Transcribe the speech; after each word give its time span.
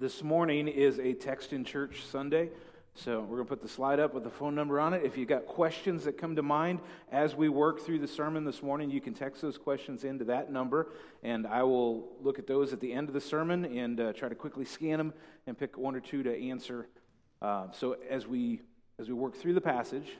This 0.00 0.22
morning 0.24 0.66
is 0.66 0.98
a 0.98 1.12
text 1.12 1.52
in 1.52 1.62
church 1.62 2.06
Sunday. 2.06 2.48
So 2.94 3.20
we're 3.20 3.36
going 3.36 3.44
to 3.44 3.50
put 3.50 3.60
the 3.60 3.68
slide 3.68 4.00
up 4.00 4.14
with 4.14 4.24
the 4.24 4.30
phone 4.30 4.54
number 4.54 4.80
on 4.80 4.94
it. 4.94 5.02
If 5.04 5.18
you've 5.18 5.28
got 5.28 5.44
questions 5.44 6.04
that 6.04 6.16
come 6.16 6.36
to 6.36 6.42
mind 6.42 6.80
as 7.12 7.36
we 7.36 7.50
work 7.50 7.82
through 7.82 7.98
the 7.98 8.08
sermon 8.08 8.46
this 8.46 8.62
morning, 8.62 8.90
you 8.90 9.02
can 9.02 9.12
text 9.12 9.42
those 9.42 9.58
questions 9.58 10.04
into 10.04 10.24
that 10.24 10.50
number, 10.50 10.94
and 11.22 11.46
I 11.46 11.64
will 11.64 12.08
look 12.22 12.38
at 12.38 12.46
those 12.46 12.72
at 12.72 12.80
the 12.80 12.94
end 12.94 13.08
of 13.08 13.14
the 13.14 13.20
sermon 13.20 13.66
and 13.66 14.00
uh, 14.00 14.14
try 14.14 14.30
to 14.30 14.34
quickly 14.34 14.64
scan 14.64 14.96
them 14.96 15.12
and 15.46 15.58
pick 15.58 15.76
one 15.76 15.94
or 15.94 16.00
two 16.00 16.22
to 16.22 16.48
answer. 16.48 16.88
Uh, 17.42 17.66
so 17.70 17.98
as 18.08 18.26
we 18.26 18.62
as 18.98 19.06
we 19.06 19.12
work 19.12 19.36
through 19.36 19.52
the 19.52 19.60
passage, 19.60 20.16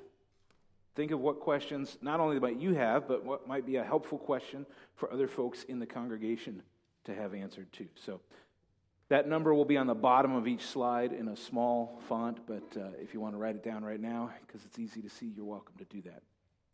think 0.94 1.10
of 1.10 1.20
what 1.20 1.40
questions 1.40 1.96
not 2.02 2.20
only 2.20 2.38
might 2.38 2.60
you 2.60 2.74
have, 2.74 3.08
but 3.08 3.24
what 3.24 3.48
might 3.48 3.64
be 3.64 3.76
a 3.76 3.84
helpful 3.84 4.18
question 4.18 4.66
for 4.94 5.10
other 5.10 5.26
folks 5.26 5.62
in 5.62 5.78
the 5.78 5.86
congregation 5.86 6.62
to 7.04 7.14
have 7.14 7.32
answered 7.32 7.72
too. 7.72 7.88
So. 7.94 8.20
That 9.10 9.26
number 9.26 9.52
will 9.52 9.64
be 9.64 9.76
on 9.76 9.88
the 9.88 9.94
bottom 9.94 10.36
of 10.36 10.46
each 10.46 10.64
slide 10.64 11.12
in 11.12 11.26
a 11.26 11.36
small 11.36 12.00
font, 12.08 12.38
but 12.46 12.62
uh, 12.76 12.90
if 13.02 13.12
you 13.12 13.20
want 13.20 13.34
to 13.34 13.38
write 13.38 13.56
it 13.56 13.64
down 13.64 13.82
right 13.84 14.00
now, 14.00 14.30
because 14.46 14.64
it's 14.64 14.78
easy 14.78 15.02
to 15.02 15.10
see, 15.10 15.26
you're 15.26 15.44
welcome 15.44 15.74
to 15.78 15.84
do 15.84 16.00
that. 16.02 16.22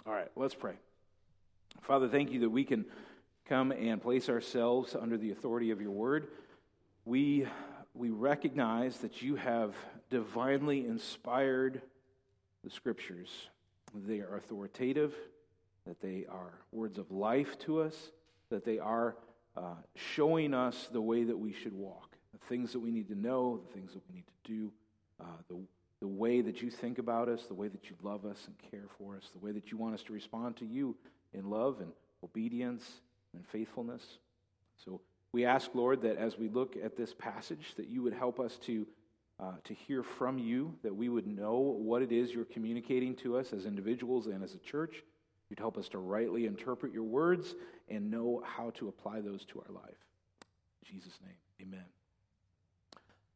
All 0.06 0.12
right, 0.12 0.28
let's 0.36 0.54
pray. 0.54 0.74
Father, 1.80 2.08
thank 2.08 2.30
you 2.30 2.40
that 2.40 2.50
we 2.50 2.62
can 2.62 2.84
come 3.46 3.72
and 3.72 4.02
place 4.02 4.28
ourselves 4.28 4.94
under 4.94 5.16
the 5.16 5.30
authority 5.30 5.70
of 5.70 5.80
your 5.80 5.92
word. 5.92 6.28
We, 7.06 7.46
we 7.94 8.10
recognize 8.10 8.98
that 8.98 9.22
you 9.22 9.36
have 9.36 9.74
divinely 10.10 10.86
inspired 10.86 11.80
the 12.62 12.68
scriptures. 12.68 13.30
They 13.94 14.20
are 14.20 14.36
authoritative, 14.36 15.14
that 15.86 16.02
they 16.02 16.26
are 16.28 16.52
words 16.70 16.98
of 16.98 17.10
life 17.10 17.58
to 17.60 17.80
us, 17.80 18.10
that 18.50 18.66
they 18.66 18.78
are 18.78 19.16
uh, 19.56 19.76
showing 19.94 20.52
us 20.52 20.90
the 20.92 21.00
way 21.00 21.24
that 21.24 21.38
we 21.38 21.54
should 21.54 21.72
walk 21.72 22.05
the 22.38 22.46
things 22.46 22.72
that 22.72 22.80
we 22.80 22.90
need 22.90 23.08
to 23.08 23.18
know, 23.18 23.60
the 23.66 23.72
things 23.72 23.92
that 23.94 24.02
we 24.08 24.16
need 24.16 24.26
to 24.26 24.52
do, 24.52 24.72
uh, 25.20 25.24
the, 25.48 25.58
the 26.00 26.06
way 26.06 26.40
that 26.40 26.62
you 26.62 26.70
think 26.70 26.98
about 26.98 27.28
us, 27.28 27.46
the 27.46 27.54
way 27.54 27.68
that 27.68 27.88
you 27.88 27.96
love 28.02 28.24
us 28.24 28.46
and 28.46 28.70
care 28.70 28.88
for 28.98 29.16
us, 29.16 29.30
the 29.32 29.44
way 29.44 29.52
that 29.52 29.70
you 29.70 29.78
want 29.78 29.94
us 29.94 30.02
to 30.02 30.12
respond 30.12 30.56
to 30.56 30.66
you 30.66 30.94
in 31.32 31.48
love 31.48 31.80
and 31.80 31.90
obedience 32.22 32.84
and 33.34 33.46
faithfulness. 33.46 34.02
So 34.84 35.00
we 35.32 35.44
ask, 35.44 35.70
Lord, 35.74 36.02
that 36.02 36.16
as 36.16 36.38
we 36.38 36.48
look 36.48 36.76
at 36.82 36.96
this 36.96 37.14
passage, 37.14 37.74
that 37.76 37.88
you 37.88 38.02
would 38.02 38.14
help 38.14 38.40
us 38.40 38.56
to, 38.64 38.86
uh, 39.40 39.52
to 39.64 39.74
hear 39.74 40.02
from 40.02 40.38
you, 40.38 40.74
that 40.82 40.94
we 40.94 41.08
would 41.08 41.26
know 41.26 41.56
what 41.56 42.02
it 42.02 42.12
is 42.12 42.32
you're 42.32 42.44
communicating 42.44 43.14
to 43.16 43.36
us 43.36 43.52
as 43.52 43.64
individuals 43.64 44.26
and 44.26 44.42
as 44.42 44.54
a 44.54 44.58
church. 44.58 45.02
You'd 45.48 45.58
help 45.58 45.78
us 45.78 45.88
to 45.90 45.98
rightly 45.98 46.46
interpret 46.46 46.92
your 46.92 47.04
words 47.04 47.54
and 47.88 48.10
know 48.10 48.42
how 48.44 48.70
to 48.70 48.88
apply 48.88 49.20
those 49.20 49.44
to 49.46 49.60
our 49.60 49.72
life. 49.72 50.04
In 50.82 50.94
Jesus' 50.94 51.18
name, 51.22 51.68
amen. 51.68 51.95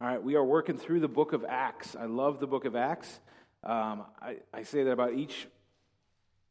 All 0.01 0.07
right, 0.07 0.23
we 0.23 0.33
are 0.33 0.43
working 0.43 0.79
through 0.79 1.01
the 1.01 1.07
book 1.07 1.31
of 1.31 1.45
Acts. 1.47 1.95
I 1.95 2.05
love 2.05 2.39
the 2.39 2.47
book 2.47 2.65
of 2.65 2.75
Acts. 2.75 3.19
Um, 3.63 4.05
I, 4.19 4.37
I 4.51 4.63
say 4.63 4.81
that 4.81 4.91
about 4.91 5.13
each 5.13 5.47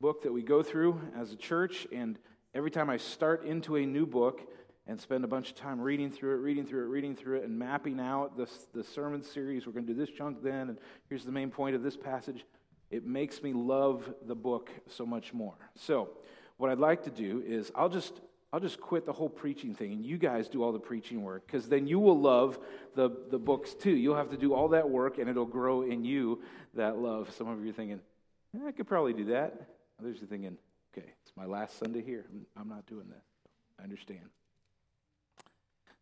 book 0.01 0.23
that 0.23 0.33
we 0.33 0.41
go 0.41 0.63
through 0.63 1.01
as 1.19 1.33
a 1.33 1.37
church, 1.37 1.85
and 1.91 2.17
every 2.55 2.71
time 2.71 2.89
I 2.89 2.97
start 2.97 3.45
into 3.45 3.75
a 3.75 3.85
new 3.85 4.07
book 4.07 4.41
and 4.87 5.01
spend 5.01 5.25
a 5.25 5.27
bunch 5.27 5.49
of 5.49 5.57
time 5.57 5.81
reading 5.81 6.13
through 6.13 6.37
it, 6.37 6.43
reading 6.43 6.65
through 6.65 6.85
it, 6.85 6.91
reading 6.91 7.17
through 7.17 7.39
it, 7.39 7.45
and 7.45 7.59
mapping 7.59 7.99
out 7.99 8.37
the, 8.37 8.49
the 8.73 8.85
sermon 8.85 9.21
series, 9.21 9.67
we're 9.67 9.73
going 9.73 9.85
to 9.85 9.95
do 9.95 9.99
this 9.99 10.11
chunk 10.11 10.45
then, 10.45 10.69
and 10.69 10.79
here's 11.09 11.25
the 11.25 11.33
main 11.33 11.51
point 11.51 11.75
of 11.75 11.83
this 11.83 11.97
passage, 11.97 12.45
it 12.89 13.05
makes 13.05 13.43
me 13.43 13.53
love 13.53 14.15
the 14.29 14.37
book 14.37 14.71
so 14.87 15.05
much 15.05 15.35
more. 15.35 15.57
So, 15.75 16.11
what 16.57 16.71
I'd 16.71 16.79
like 16.79 17.03
to 17.03 17.11
do 17.11 17.43
is 17.45 17.73
I'll 17.75 17.89
just 17.89 18.21
I'll 18.53 18.61
just 18.61 18.81
quit 18.81 19.07
the 19.07 19.13
whole 19.13 19.29
preaching 19.29 19.75
thing 19.75 19.93
and 19.93 20.05
you 20.05 20.19
guys 20.19 20.49
do 20.49 20.63
all 20.63 20.73
the 20.73 20.79
preaching 20.81 21.23
work 21.23 21.47
because 21.47 21.69
then 21.69 21.87
you 21.87 22.01
will 22.01 22.19
love 22.19 22.59
the, 22.97 23.11
the 23.31 23.39
books 23.39 23.75
too. 23.75 23.93
You'll 23.93 24.17
have 24.17 24.31
to 24.31 24.37
do 24.37 24.55
all 24.55 24.69
that 24.69 24.89
work 24.89 25.19
and 25.19 25.29
it'll 25.29 25.47
grow 25.47 25.83
in 25.83 26.05
you 26.05 26.43
that 26.75 26.99
love. 26.99 27.33
Some 27.37 27.49
of 27.49 27.63
you 27.63 27.71
are 27.71 27.73
thinking, 27.73 28.01
eh, 28.57 28.67
I 28.67 28.73
could 28.73 28.89
probably 28.89 29.13
do 29.13 29.27
that. 29.27 29.69
Others 30.01 30.23
are 30.23 30.27
thinking, 30.27 30.57
okay, 30.93 31.07
it's 31.23 31.33
my 31.37 31.45
last 31.45 31.79
Sunday 31.79 32.03
here. 32.03 32.27
I'm, 32.33 32.47
I'm 32.63 32.69
not 32.69 32.87
doing 32.87 33.09
that. 33.09 33.23
I 33.79 33.85
understand. 33.85 34.25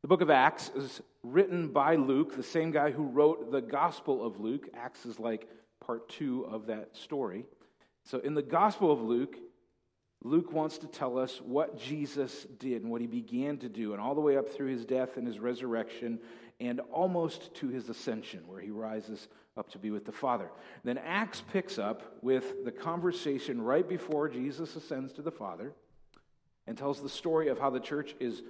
The 0.00 0.08
book 0.08 0.22
of 0.22 0.30
Acts 0.30 0.70
is 0.74 1.02
written 1.22 1.68
by 1.68 1.96
Luke, 1.96 2.34
the 2.34 2.42
same 2.42 2.70
guy 2.70 2.92
who 2.92 3.02
wrote 3.02 3.50
the 3.50 3.60
Gospel 3.60 4.24
of 4.24 4.40
Luke. 4.40 4.68
Acts 4.74 5.04
is 5.04 5.18
like 5.18 5.48
part 5.84 6.08
two 6.08 6.46
of 6.50 6.66
that 6.66 6.96
story. 6.96 7.44
So 8.04 8.20
in 8.20 8.34
the 8.34 8.42
Gospel 8.42 8.90
of 8.90 9.02
Luke, 9.02 9.36
Luke 10.22 10.52
wants 10.52 10.78
to 10.78 10.86
tell 10.86 11.16
us 11.16 11.40
what 11.40 11.78
Jesus 11.78 12.46
did 12.58 12.82
and 12.82 12.90
what 12.90 13.00
he 13.00 13.06
began 13.06 13.56
to 13.58 13.68
do, 13.68 13.92
and 13.92 14.02
all 14.02 14.14
the 14.14 14.20
way 14.20 14.36
up 14.36 14.48
through 14.48 14.68
his 14.68 14.84
death 14.84 15.16
and 15.16 15.26
his 15.26 15.38
resurrection, 15.38 16.18
and 16.60 16.80
almost 16.92 17.54
to 17.54 17.68
his 17.68 17.88
ascension, 17.88 18.42
where 18.46 18.60
he 18.60 18.70
rises 18.70 19.28
up 19.56 19.70
to 19.70 19.78
be 19.78 19.90
with 19.90 20.04
the 20.04 20.12
Father. 20.12 20.50
Then 20.84 20.98
Acts 20.98 21.42
picks 21.52 21.78
up 21.78 22.18
with 22.22 22.64
the 22.64 22.72
conversation 22.72 23.62
right 23.62 23.88
before 23.88 24.28
Jesus 24.28 24.74
ascends 24.76 25.12
to 25.14 25.22
the 25.22 25.30
Father 25.30 25.72
and 26.66 26.76
tells 26.76 27.00
the 27.00 27.08
story 27.08 27.48
of 27.48 27.58
how 27.58 27.70
the 27.70 27.80
church 27.80 28.14
is 28.20 28.42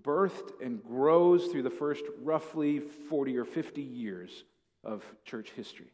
birthed 0.00 0.52
and 0.62 0.82
grows 0.82 1.46
through 1.46 1.62
the 1.62 1.70
first 1.70 2.04
roughly 2.22 2.80
40 2.80 3.36
or 3.38 3.44
50 3.44 3.82
years 3.82 4.44
of 4.84 5.04
church 5.24 5.52
history. 5.56 5.92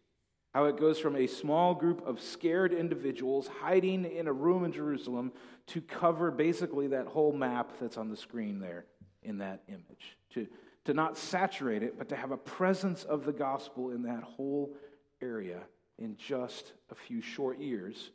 How 0.54 0.66
it 0.66 0.76
goes 0.76 0.98
from 0.98 1.16
a 1.16 1.26
small 1.26 1.74
group 1.74 2.06
of 2.06 2.20
scared 2.20 2.74
individuals 2.74 3.48
hiding 3.60 4.04
in 4.04 4.26
a 4.26 4.32
room 4.32 4.64
in 4.64 4.72
Jerusalem 4.72 5.32
to 5.68 5.80
cover 5.80 6.30
basically 6.30 6.88
that 6.88 7.06
whole 7.06 7.32
map 7.32 7.70
that's 7.80 7.96
on 7.96 8.10
the 8.10 8.16
screen 8.16 8.60
there 8.60 8.84
in 9.22 9.38
that 9.38 9.62
image. 9.68 10.18
To, 10.34 10.46
to 10.84 10.94
not 10.94 11.16
saturate 11.16 11.82
it, 11.82 11.96
but 11.96 12.08
to 12.10 12.16
have 12.16 12.32
a 12.32 12.36
presence 12.36 13.04
of 13.04 13.24
the 13.24 13.32
gospel 13.32 13.90
in 13.92 14.02
that 14.02 14.22
whole 14.22 14.74
area 15.22 15.60
in 15.98 16.16
just 16.16 16.72
a 16.90 16.94
few 16.94 17.22
short 17.22 17.58
years, 17.58 18.10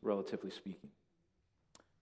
relatively 0.00 0.50
speaking. 0.50 0.90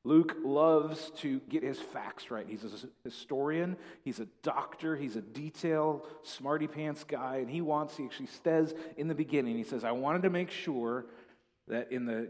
Luke 0.07 0.37
loves 0.45 1.11
to 1.17 1.41
get 1.49 1.65
his 1.65 1.81
facts 1.81 2.31
right. 2.31 2.47
He's 2.49 2.63
a 2.63 2.71
historian, 3.03 3.77
he's 4.05 4.21
a 4.21 4.29
doctor, 4.43 4.95
he's 4.95 5.17
a 5.17 5.21
detail, 5.21 6.07
smarty 6.23 6.69
pants 6.69 7.03
guy, 7.03 7.39
and 7.39 7.51
he 7.51 7.61
wants, 7.61 7.97
he 7.97 8.05
actually 8.05 8.29
says 8.45 8.73
in 8.97 9.09
the 9.09 9.17
beginning, 9.17 9.57
he 9.57 9.65
says, 9.65 9.83
I 9.83 9.91
wanted 9.91 10.23
to 10.23 10.31
make 10.31 10.53
sure 10.53 11.07
that 11.67 11.91
in 11.91 12.07
the 12.07 12.29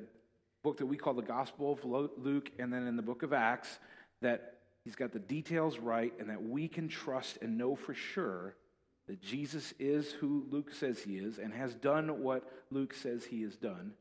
book 0.62 0.78
that 0.78 0.87
we 0.87 0.97
call 0.97 1.12
the 1.12 1.20
Gospel 1.20 1.70
of 1.70 1.84
Luke 1.84 2.50
and 2.59 2.72
then 2.72 2.87
in 2.87 2.97
the 2.97 3.03
book 3.03 3.22
of 3.22 3.34
Acts, 3.34 3.78
that 4.22 4.54
he's 4.82 4.97
got 4.97 5.12
the 5.12 5.19
details 5.19 5.78
right 5.78 6.14
and 6.19 6.31
that 6.31 6.43
we 6.43 6.69
can 6.69 6.88
trust 6.88 7.37
and 7.43 7.58
know 7.58 7.76
for 7.76 7.93
sure 7.93 8.56
that 9.06 9.20
Jesus 9.20 9.75
is 9.78 10.12
who 10.12 10.47
Luke 10.50 10.72
says 10.72 11.00
he 11.00 11.19
is 11.19 11.38
and 11.38 11.53
has 11.53 11.75
done 11.75 12.22
what 12.22 12.50
Luke 12.70 12.94
says 12.94 13.26
he 13.26 13.43
has 13.43 13.54
done 13.54 13.93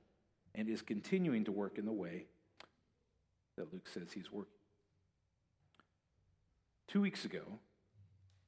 and 0.55 0.69
is 0.69 0.81
continuing 0.81 1.43
to 1.43 1.51
work 1.51 1.77
in 1.77 1.85
the 1.85 1.91
way 1.91 2.27
that 3.57 3.71
Luke 3.73 3.87
says 3.93 4.11
he's 4.13 4.31
working. 4.31 4.51
Two 6.87 7.01
weeks 7.01 7.25
ago, 7.25 7.43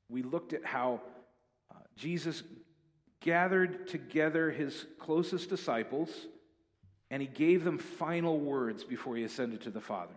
we 0.09 0.21
looked 0.21 0.53
at 0.53 0.63
how 0.63 1.01
uh, 1.71 1.75
Jesus 1.95 2.43
gathered 3.19 3.87
together 3.87 4.51
his 4.51 4.85
closest 4.99 5.49
disciples 5.49 6.09
and 7.09 7.21
he 7.21 7.27
gave 7.27 7.63
them 7.63 7.77
final 7.77 8.39
words 8.39 8.83
before 8.83 9.15
he 9.15 9.23
ascended 9.23 9.61
to 9.61 9.69
the 9.69 9.81
Father. 9.81 10.13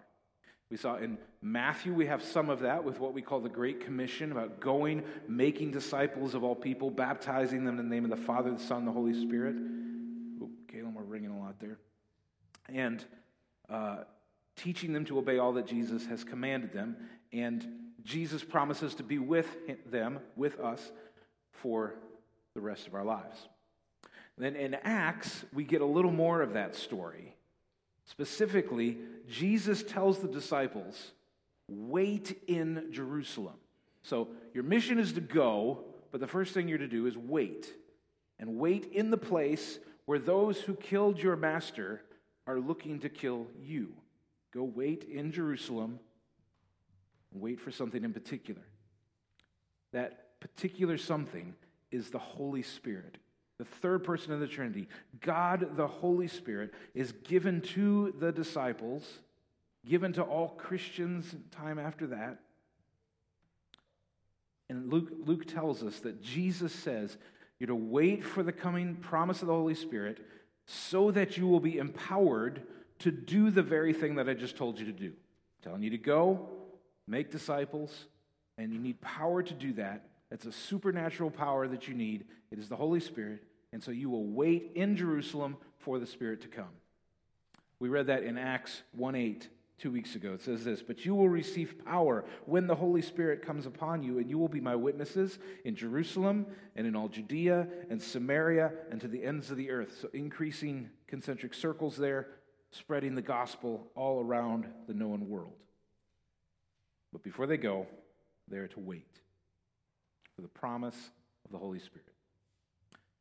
We 0.71 0.77
saw 0.77 0.97
in 0.97 1.19
Matthew, 1.43 1.93
we 1.93 2.07
have 2.07 2.23
some 2.23 2.49
of 2.49 2.61
that 2.61 2.85
with 2.85 3.01
what 3.01 3.13
we 3.13 3.23
call 3.23 3.41
the 3.41 3.49
Great 3.49 3.85
Commission 3.85 4.31
about 4.31 4.61
going, 4.61 5.03
making 5.27 5.73
disciples 5.73 6.35
of 6.35 6.45
all 6.45 6.55
people, 6.55 6.91
baptizing 6.91 7.65
them 7.65 7.79
in 7.79 7.89
the 7.89 7.95
name 7.95 8.05
of 8.05 8.11
the 8.11 8.25
Father, 8.25 8.53
the 8.53 8.59
Son, 8.59 8.79
and 8.79 8.89
the 8.89 8.93
Holy 8.93 9.15
Spirit. 9.15 9.57
Oh, 10.41 10.51
Caleb, 10.69 10.95
we're 10.95 11.03
ringing 11.03 11.31
a 11.31 11.39
lot 11.39 11.59
there. 11.59 11.79
And 12.69 13.05
uh, 13.69 14.05
teaching 14.57 14.93
them 14.93 15.05
to 15.07 15.19
obey 15.19 15.39
all 15.39 15.53
that 15.55 15.67
Jesus 15.67 16.07
has 16.07 16.25
commanded 16.25 16.73
them. 16.73 16.97
And 17.33 17.67
Jesus 18.03 18.43
promises 18.43 18.95
to 18.97 19.03
be 19.03 19.19
with 19.19 19.47
them, 19.91 20.21
with 20.37 20.59
us, 20.61 20.93
for 21.53 21.95
the 22.55 22.61
rest 22.61 22.87
of 22.87 22.95
our 22.95 23.05
lives. 23.05 23.49
then 24.39 24.57
in 24.57 24.75
Acts, 24.83 25.45
we 25.53 25.65
get 25.65 25.83
a 25.83 25.87
little 25.87 26.11
more 26.11 26.41
of 26.41 26.55
that 26.55 26.75
story. 26.75 27.35
Specifically, 28.07 28.99
Jesus 29.29 29.83
tells 29.83 30.19
the 30.19 30.29
disciples, 30.29 31.13
wait 31.69 32.43
in 32.49 32.89
Jerusalem. 32.91 33.55
So 34.03 34.29
your 34.55 34.65
mission 34.65 34.99
is 34.99 35.13
to 35.13 35.21
go, 35.21 35.85
but 36.11 36.21
the 36.21 36.27
first 36.27 36.55
thing 36.55 36.69
you're 36.69 36.79
to 36.79 36.89
do 36.89 37.07
is 37.07 37.17
wait. 37.17 37.73
And 38.39 38.57
wait 38.57 38.91
in 38.93 39.11
the 39.11 39.19
place 39.19 39.79
where 40.07 40.19
those 40.19 40.59
who 40.61 40.75
killed 40.75 41.19
your 41.19 41.37
master 41.37 42.03
are 42.47 42.59
looking 42.59 43.01
to 43.01 43.09
kill 43.09 43.47
you. 43.63 43.93
Go 44.53 44.65
wait 44.65 45.05
in 45.05 45.33
Jerusalem 45.33 46.01
and 47.33 47.41
wait 47.41 47.61
for 47.61 47.71
something 47.71 48.03
in 48.03 48.13
particular. 48.13 48.63
That 49.93 50.41
particular 50.41 50.99
something 50.99 51.55
is 51.91 52.11
the 52.11 52.19
Holy 52.19 52.63
Spirit. 52.63 53.19
The 53.59 53.65
third 53.65 54.05
person 54.05 54.33
of 54.33 54.41
the 54.41 54.47
Trinity, 54.47 54.89
God 55.21 55.77
the 55.77 55.87
Holy 55.87 56.29
Spirit, 56.29 56.73
is 56.95 57.13
given 57.13 57.61
to 57.61 58.15
the 58.19 58.33
disciples, 58.33 59.19
given 59.87 60.13
to 60.15 60.23
all 60.23 60.49
Christians 60.49 61.35
time 61.51 61.79
after 61.79 62.07
that. 62.09 62.39
And 64.71 64.91
Luke, 64.91 65.11
Luke 65.25 65.47
tells 65.47 65.83
us 65.83 66.01
that 66.01 66.23
Jesus 66.23 66.73
says 66.73 67.19
you're 67.59 67.67
to 67.67 67.75
wait 67.75 68.25
for 68.25 68.43
the 68.43 68.53
coming 68.53 68.97
promise 68.97 69.43
of 69.43 69.49
the 69.49 69.55
Holy 69.55 69.75
Spirit 69.75 70.19
so 70.65 71.11
that 71.11 71.37
you 71.37 71.47
will 71.47 71.61
be 71.61 71.77
empowered 71.77 72.63
to 73.01 73.11
do 73.11 73.51
the 73.51 73.63
very 73.63 73.93
thing 73.93 74.17
that 74.17 74.29
I 74.29 74.35
just 74.35 74.57
told 74.57 74.79
you 74.79 74.87
to 74.87 74.93
do. 74.93 75.07
I'm 75.09 75.63
telling 75.63 75.83
you 75.83 75.91
to 75.91 75.99
go, 75.99 76.49
make 77.07 77.31
disciples, 77.31 78.07
and 78.57 78.73
you 78.73 78.79
need 78.79 79.01
power 79.01 79.43
to 79.43 79.55
do 79.55 79.73
that. 79.75 80.07
That's 80.31 80.47
a 80.47 80.53
supernatural 80.53 81.31
power 81.31 81.67
that 81.69 81.89
you 81.89 81.95
need. 81.95 82.25
It 82.51 82.59
is 82.59 82.69
the 82.69 82.77
Holy 82.77 83.01
Spirit. 83.01 83.43
And 83.73 83.83
so 83.83 83.91
you 83.91 84.11
will 84.11 84.27
wait 84.27 84.73
in 84.75 84.97
Jerusalem 84.97 85.57
for 85.79 85.99
the 85.99 86.07
Spirit 86.07 86.43
to 86.43 86.49
come. 86.49 86.71
We 87.79 87.89
read 87.89 88.09
that 88.09 88.23
in 88.23 88.37
Acts 88.39 88.83
1 88.93 89.15
8 89.15 89.49
two 89.81 89.91
weeks 89.91 90.15
ago. 90.15 90.35
It 90.35 90.43
says 90.43 90.65
this 90.65 90.83
But 90.83 91.05
you 91.05 91.15
will 91.15 91.29
receive 91.29 91.85
power 91.85 92.25
when 92.45 92.67
the 92.67 92.75
Holy 92.75 93.03
Spirit 93.03 93.45
comes 93.45 93.67
upon 93.67 94.03
you, 94.03 94.19
and 94.19 94.29
you 94.29 94.39
will 94.39 94.49
be 94.49 94.61
my 94.61 94.77
witnesses 94.77 95.39
in 95.65 95.75
Jerusalem 95.75 96.47
and 96.77 96.87
in 96.87 96.95
all 96.95 97.09
Judea 97.09 97.67
and 97.89 98.01
Samaria 98.01 98.73
and 98.91 99.01
to 99.01 99.09
the 99.09 99.25
ends 99.25 99.51
of 99.51 99.57
the 99.57 99.71
earth. 99.71 99.99
So 100.01 100.09
increasing 100.13 100.91
concentric 101.07 101.55
circles 101.55 101.97
there, 101.97 102.29
spreading 102.71 103.15
the 103.15 103.23
gospel 103.23 103.89
all 103.95 104.23
around 104.23 104.67
the 104.87 104.95
known 104.95 105.29
world. 105.29 105.55
But 107.13 107.23
before 107.23 107.47
they 107.47 107.57
go, 107.57 107.87
they 108.49 108.59
are 108.59 108.69
to 108.69 108.81
wait 108.81 109.21
for 110.35 110.43
the 110.43 110.49
promise 110.49 111.11
of 111.45 111.53
the 111.53 111.59
Holy 111.59 111.81
Spirit. 111.81 112.07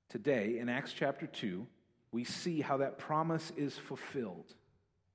Today, 0.09 0.57
in 0.59 0.69
Acts 0.69 0.93
chapter 0.93 1.27
2, 1.27 1.65
we 2.11 2.23
see 2.23 2.61
how 2.61 2.77
that 2.77 2.97
promise 2.97 3.51
is 3.55 3.77
fulfilled, 3.77 4.55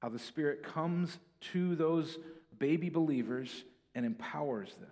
how 0.00 0.08
the 0.08 0.18
Spirit 0.18 0.62
comes 0.62 1.18
to 1.52 1.74
those 1.74 2.18
baby 2.58 2.88
believers 2.88 3.64
and 3.94 4.06
empowers 4.06 4.74
them. 4.74 4.90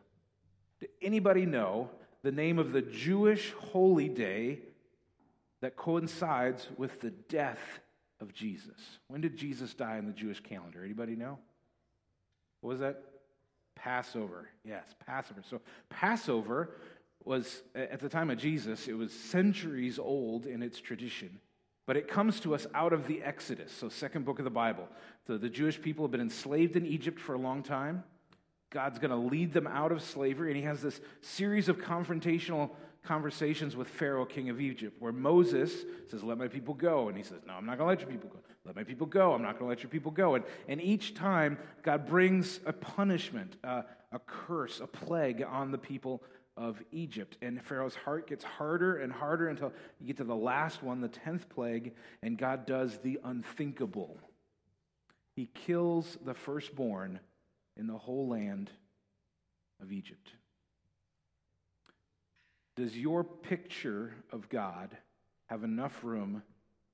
Did 0.80 0.90
anybody 1.00 1.46
know 1.46 1.90
the 2.22 2.32
name 2.32 2.58
of 2.58 2.72
the 2.72 2.82
Jewish 2.82 3.52
holy 3.52 4.08
day 4.08 4.60
that 5.60 5.76
coincides 5.76 6.68
with 6.76 7.00
the 7.00 7.10
death 7.10 7.80
of 8.22 8.32
Jesus? 8.32 8.78
When 9.08 9.20
did 9.20 9.36
Jesus 9.36 9.74
die 9.74 9.98
in 9.98 10.06
the 10.06 10.12
Jewish 10.12 10.40
calendar? 10.40 10.82
Anybody 10.82 11.16
know? 11.16 11.38
What 12.60 12.70
was 12.70 12.80
that? 12.80 13.02
Passover. 13.74 14.48
Yes, 14.64 14.84
Passover. 15.04 15.42
So, 15.50 15.60
Passover 15.90 16.70
was, 17.24 17.62
at 17.74 18.00
the 18.00 18.08
time 18.08 18.30
of 18.30 18.38
Jesus, 18.38 18.88
it 18.88 18.94
was 18.94 19.12
centuries 19.12 19.98
old 19.98 20.46
in 20.46 20.62
its 20.62 20.80
tradition. 20.80 21.40
But 21.86 21.96
it 21.96 22.08
comes 22.08 22.38
to 22.40 22.54
us 22.54 22.66
out 22.74 22.92
of 22.92 23.08
the 23.08 23.22
Exodus, 23.22 23.72
so 23.72 23.88
second 23.88 24.24
book 24.24 24.38
of 24.38 24.44
the 24.44 24.50
Bible. 24.50 24.88
So 25.26 25.36
the 25.36 25.48
Jewish 25.48 25.80
people 25.80 26.04
have 26.04 26.12
been 26.12 26.20
enslaved 26.20 26.76
in 26.76 26.86
Egypt 26.86 27.18
for 27.18 27.34
a 27.34 27.38
long 27.38 27.62
time. 27.62 28.04
God's 28.70 28.98
going 28.98 29.10
to 29.10 29.16
lead 29.16 29.52
them 29.52 29.66
out 29.66 29.92
of 29.92 30.02
slavery, 30.02 30.50
and 30.50 30.56
he 30.56 30.62
has 30.62 30.80
this 30.80 31.00
series 31.20 31.68
of 31.68 31.78
confrontational 31.78 32.70
conversations 33.04 33.76
with 33.76 33.88
Pharaoh, 33.88 34.24
king 34.24 34.48
of 34.48 34.60
Egypt, 34.60 34.96
where 35.00 35.12
Moses 35.12 35.84
says, 36.10 36.22
Let 36.22 36.38
my 36.38 36.48
people 36.48 36.74
go. 36.74 37.08
And 37.08 37.16
he 37.16 37.22
says, 37.22 37.40
No, 37.46 37.54
I'm 37.54 37.66
not 37.66 37.78
going 37.78 37.86
to 37.86 37.90
let 37.90 38.00
your 38.00 38.10
people 38.10 38.30
go. 38.30 38.38
Let 38.64 38.76
my 38.76 38.84
people 38.84 39.06
go. 39.06 39.32
I'm 39.32 39.42
not 39.42 39.58
going 39.58 39.66
to 39.66 39.68
let 39.68 39.82
your 39.82 39.90
people 39.90 40.12
go. 40.12 40.36
And, 40.36 40.44
and 40.68 40.80
each 40.80 41.14
time, 41.14 41.58
God 41.82 42.06
brings 42.06 42.60
a 42.64 42.72
punishment, 42.72 43.56
uh, 43.64 43.82
a 44.12 44.18
curse, 44.20 44.80
a 44.80 44.86
plague 44.86 45.42
on 45.42 45.72
the 45.72 45.78
people 45.78 46.22
of 46.56 46.82
Egypt. 46.92 47.38
And 47.42 47.62
Pharaoh's 47.64 47.94
heart 47.94 48.28
gets 48.28 48.44
harder 48.44 48.96
and 48.96 49.12
harder 49.12 49.48
until 49.48 49.72
you 50.00 50.06
get 50.06 50.18
to 50.18 50.24
the 50.24 50.36
last 50.36 50.82
one, 50.82 51.00
the 51.00 51.08
10th 51.08 51.48
plague, 51.48 51.94
and 52.22 52.38
God 52.38 52.66
does 52.66 52.98
the 52.98 53.18
unthinkable. 53.24 54.18
He 55.34 55.46
kills 55.46 56.18
the 56.24 56.34
firstborn 56.34 57.20
in 57.76 57.86
the 57.86 57.96
whole 57.96 58.28
land 58.28 58.70
of 59.80 59.90
Egypt. 59.90 60.34
Does 62.76 62.96
your 62.96 63.22
picture 63.24 64.14
of 64.30 64.48
God 64.48 64.96
have 65.46 65.64
enough 65.64 66.02
room 66.02 66.42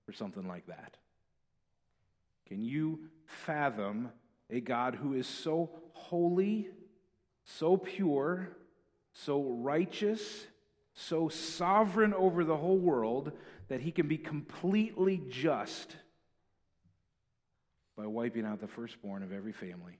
for 0.05 0.13
something 0.13 0.47
like 0.47 0.67
that? 0.67 0.97
Can 2.47 2.63
you 2.63 3.01
fathom 3.27 4.11
a 4.51 4.61
God 4.61 4.95
who 4.95 5.15
is 5.15 5.27
so 5.27 5.71
holy, 5.93 6.69
so 7.45 7.77
pure, 7.77 8.49
so 9.13 9.43
righteous, 9.43 10.47
so 10.95 11.29
sovereign 11.29 12.15
over 12.15 12.45
the 12.45 12.57
whole 12.57 12.79
world 12.79 13.33
that 13.69 13.81
he 13.81 13.93
can 13.93 14.09
be 14.09 14.19
completely 14.19 15.23
just 15.29 15.95
by 17.97 18.07
wiping 18.07 18.47
out 18.47 18.61
the 18.61 18.67
firstborn 18.67 19.23
of 19.23 19.33
every 19.33 19.53
family 19.53 19.99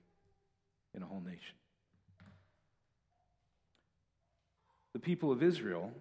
in 0.95 1.03
a 1.03 1.05
whole 1.05 1.21
nation. 1.21 1.58
The 4.93 4.99
people 4.99 5.31
of 5.31 5.43
Israel 5.43 5.91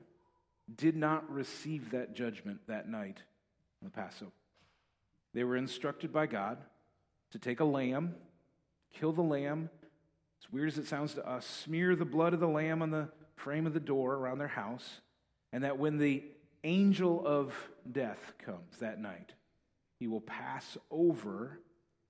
did 0.76 0.96
not 0.96 1.30
receive 1.30 1.90
that 1.90 2.14
judgment 2.14 2.60
that 2.66 2.88
night 2.88 3.22
on 3.82 3.88
the 3.88 3.90
Passover. 3.90 4.32
They 5.34 5.44
were 5.44 5.56
instructed 5.56 6.12
by 6.12 6.26
God 6.26 6.58
to 7.30 7.38
take 7.38 7.60
a 7.60 7.64
lamb, 7.64 8.14
kill 8.92 9.12
the 9.12 9.22
lamb, 9.22 9.70
as 10.42 10.52
weird 10.52 10.68
as 10.68 10.78
it 10.78 10.86
sounds 10.86 11.14
to 11.14 11.28
us, 11.28 11.46
smear 11.46 11.96
the 11.96 12.04
blood 12.04 12.32
of 12.32 12.40
the 12.40 12.48
lamb 12.48 12.82
on 12.82 12.90
the 12.90 13.08
frame 13.36 13.66
of 13.66 13.74
the 13.74 13.80
door 13.80 14.14
around 14.14 14.38
their 14.38 14.48
house, 14.48 15.00
and 15.52 15.64
that 15.64 15.78
when 15.78 15.98
the 15.98 16.24
angel 16.64 17.26
of 17.26 17.54
death 17.90 18.32
comes 18.38 18.78
that 18.80 19.00
night, 19.00 19.32
he 19.98 20.06
will 20.06 20.20
pass 20.20 20.76
over 20.90 21.60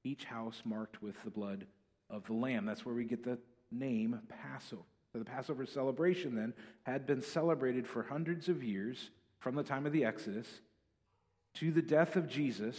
each 0.05 0.25
house 0.25 0.63
marked 0.65 1.03
with 1.03 1.23
the 1.25 1.31
blood 1.31 1.67
of 2.11 2.25
the 2.27 2.33
lamb. 2.33 2.67
That's 2.67 2.85
where 2.85 2.95
we 2.95 3.05
get 3.05 3.25
the 3.25 3.39
name 3.71 4.19
Passover. 4.29 4.83
The 5.15 5.25
Passover 5.25 5.67
celebration 5.67 6.35
then 6.35 6.55
had 6.85 7.07
been 7.07 7.23
celebrated 7.23 7.87
for 7.87 8.03
hundreds 8.03 8.49
of 8.49 8.63
years 8.63 9.11
from 9.41 9.55
the 9.55 9.63
time 9.63 9.87
of 9.87 9.93
the 9.93 10.05
Exodus 10.05 10.47
to 11.55 11.73
the 11.73 11.83
death 11.83 12.17
of 12.17 12.29
Jesus 12.29 12.77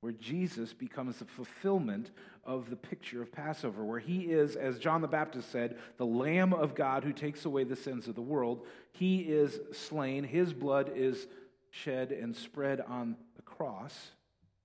where 0.00 0.12
Jesus 0.12 0.72
becomes 0.72 1.16
the 1.16 1.24
fulfillment 1.24 2.10
of 2.44 2.70
the 2.70 2.76
picture 2.76 3.22
of 3.22 3.32
Passover, 3.32 3.84
where 3.84 3.98
he 3.98 4.20
is, 4.20 4.54
as 4.54 4.78
John 4.78 5.00
the 5.00 5.08
Baptist 5.08 5.50
said, 5.50 5.78
the 5.96 6.06
Lamb 6.06 6.52
of 6.52 6.74
God 6.74 7.02
who 7.02 7.12
takes 7.12 7.44
away 7.44 7.64
the 7.64 7.74
sins 7.74 8.06
of 8.06 8.14
the 8.14 8.20
world. 8.20 8.66
He 8.92 9.22
is 9.22 9.58
slain, 9.72 10.22
his 10.22 10.52
blood 10.52 10.92
is 10.94 11.26
shed 11.70 12.12
and 12.12 12.36
spread 12.36 12.80
on 12.82 13.16
the 13.34 13.42
cross 13.42 14.12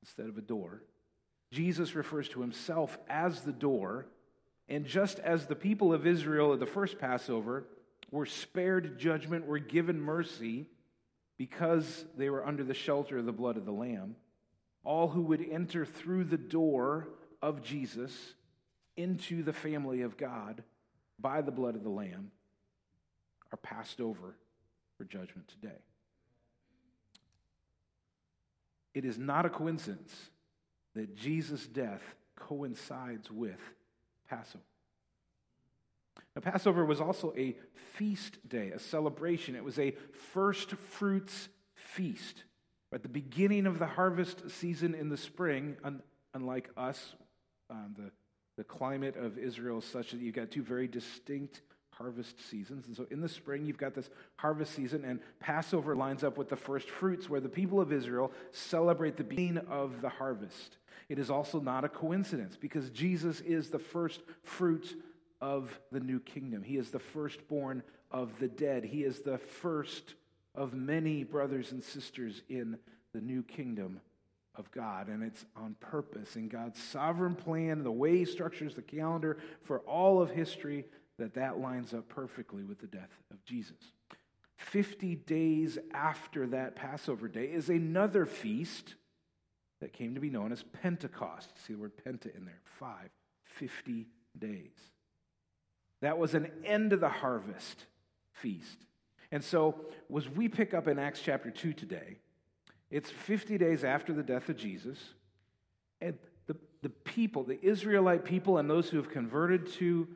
instead 0.04 0.28
of 0.28 0.38
a 0.38 0.42
door. 0.42 0.84
Jesus 1.52 1.96
refers 1.96 2.30
to 2.30 2.42
himself 2.42 2.98
as 3.10 3.42
the 3.42 3.52
door, 3.52 4.06
and 4.72 4.86
just 4.86 5.20
as 5.20 5.46
the 5.46 5.56
people 5.56 5.94
of 5.94 6.08
Israel 6.08 6.54
at 6.54 6.62
the 6.62 6.66
first 6.66 6.98
Passover 6.98 7.66
were 8.10 8.26
spared 8.26 8.98
judgment, 8.98 9.46
were 9.46 9.60
given 9.60 10.00
mercy 10.00 10.66
because 11.38 12.06
they 12.18 12.30
were 12.30 12.48
under 12.48 12.64
the 12.64 12.74
shelter 12.74 13.18
of 13.18 13.26
the 13.26 13.34
blood 13.34 13.58
of 13.58 13.66
the 13.66 13.72
Lamb 13.72 14.16
all 14.86 15.10
who 15.10 15.24
would 15.24 15.46
enter 15.52 15.86
through 15.86 16.24
the 16.24 16.38
door 16.38 17.10
of 17.42 17.62
Jesus 17.62 18.14
into 18.96 19.44
the 19.44 19.54
family 19.54 20.04
of 20.04 20.16
God 20.16 20.64
by 21.20 21.42
the 21.42 21.52
blood 21.52 21.76
of 21.76 21.84
the 21.84 21.90
Lamb 21.90 22.32
are 23.52 23.58
passed 23.58 24.00
over 24.00 24.38
for 24.98 25.04
judgment 25.04 25.50
today. 25.50 25.82
It 28.94 29.04
is 29.04 29.18
not 29.18 29.46
a 29.46 29.50
coincidence 29.50 30.16
that 30.96 31.16
Jesus' 31.16 31.68
death 31.68 32.02
coincides 32.36 33.30
with 33.30 33.60
Passover. 34.32 34.64
Now, 36.36 36.42
Passover 36.42 36.86
was 36.86 37.02
also 37.02 37.34
a 37.38 37.58
feast 37.96 38.38
day, 38.48 38.72
a 38.72 38.80
celebration. 38.80 39.56
It 39.56 39.64
was 39.64 39.78
a 39.78 39.94
first 40.34 40.72
fruits 40.72 41.50
feast. 41.76 42.46
At 42.94 43.04
the 43.04 43.10
beginning 43.10 43.66
of 43.66 43.78
the 43.78 43.86
harvest 43.86 44.50
season 44.50 44.96
in 44.96 45.10
the 45.10 45.18
spring, 45.18 45.76
un- 45.84 46.02
unlike 46.34 46.70
us, 46.78 47.14
um, 47.70 47.94
the, 47.98 48.12
the 48.58 48.64
climate 48.64 49.18
of 49.18 49.38
Israel 49.38 49.80
is 49.80 49.86
such 49.86 50.12
that 50.12 50.22
you've 50.22 50.36
got 50.36 50.50
two 50.50 50.64
very 50.64 50.88
distinct 50.88 51.62
harvest 52.02 52.50
seasons. 52.50 52.88
And 52.88 52.96
so 52.96 53.06
in 53.12 53.22
the 53.22 53.30
spring, 53.30 53.66
you've 53.66 53.78
got 53.78 53.94
this 53.94 54.10
harvest 54.38 54.74
season, 54.74 55.06
and 55.06 55.20
Passover 55.40 55.96
lines 55.96 56.24
up 56.24 56.38
with 56.38 56.50
the 56.50 56.56
first 56.56 56.90
fruits, 56.90 57.30
where 57.30 57.40
the 57.40 57.48
people 57.48 57.80
of 57.80 57.94
Israel 57.94 58.32
celebrate 58.52 59.18
the 59.18 59.24
beginning 59.24 59.64
of 59.70 60.02
the 60.02 60.10
harvest. 60.10 60.78
It 61.10 61.20
is 61.20 61.30
also 61.30 61.60
not 61.60 61.86
a 61.86 61.90
coincidence 61.90 62.58
because 62.60 62.90
Jesus 62.90 63.42
is 63.42 63.70
the 63.70 63.80
first 63.80 64.22
fruit 64.44 65.00
of 65.40 65.80
the 65.92 66.00
new 66.00 66.20
kingdom. 66.20 66.64
He 66.64 66.78
is 66.78 66.90
the 66.90 67.00
firstborn 67.00 67.84
of 68.10 68.40
the 68.40 68.48
dead. 68.48 68.84
He 68.84 69.04
is 69.04 69.22
the 69.22 69.38
first 69.38 70.16
of 70.56 70.74
many 70.74 71.24
brothers 71.24 71.72
and 71.72 71.84
sisters 71.84 72.42
in 72.50 72.78
the 73.14 73.22
new 73.22 73.44
kingdom 73.44 74.02
of 74.56 74.72
God. 74.72 75.08
And 75.08 75.24
it's 75.24 75.46
on 75.56 75.76
purpose 75.80 76.36
in 76.36 76.48
God's 76.48 76.82
sovereign 76.82 77.36
plan, 77.36 77.84
the 77.84 77.92
way 77.92 78.18
He 78.18 78.26
structures 78.26 78.76
the 78.76 78.82
calendar 78.82 79.38
for 79.64 79.80
all 79.80 80.22
of 80.22 80.32
history, 80.32 80.86
that 81.22 81.36
that 81.36 81.60
lines 81.60 81.94
up 81.94 82.10
perfectly 82.10 82.64
with 82.64 82.80
the 82.80 82.88
death 82.88 83.12
of 83.32 83.44
Jesus. 83.46 83.78
50 84.58 85.16
days 85.16 85.78
after 85.94 86.48
that 86.48 86.76
Passover 86.76 87.28
day 87.28 87.46
is 87.46 87.70
another 87.70 88.26
feast 88.26 88.96
that 89.82 89.94
came 89.94 90.16
to 90.16 90.20
be 90.20 90.30
known 90.30 90.52
as 90.52 90.64
Pentecost. 90.82 91.50
See 91.66 91.74
the 91.74 91.80
word 91.80 91.94
penta 92.06 92.36
in 92.36 92.46
there. 92.46 92.60
Five, 92.80 93.10
50 93.46 94.08
days. 94.38 94.72
That 96.02 96.18
was 96.18 96.34
an 96.34 96.52
end 96.66 96.92
of 96.92 97.00
the 97.00 97.10
harvest 97.10 97.86
feast. 98.34 98.78
And 99.32 99.44
so, 99.44 99.76
as 100.16 100.28
we 100.28 100.48
pick 100.48 100.74
up 100.74 100.88
in 100.88 100.98
Acts 100.98 101.22
chapter 101.24 101.52
2 101.52 101.74
today, 101.74 102.18
it's 102.90 103.12
50 103.12 103.60
days 103.60 103.84
after 103.84 104.12
the 104.12 104.24
death 104.24 104.50
of 104.50 104.58
Jesus, 104.58 104.98
and 106.02 106.18
the, 106.48 106.56
the 106.82 106.90
people, 106.90 107.44
the 107.44 107.64
Israelite 107.64 108.26
people, 108.26 108.58
and 108.58 108.70
those 108.70 108.90
who 108.90 108.98
have 108.98 109.10
converted 109.10 109.72
to 109.74 110.08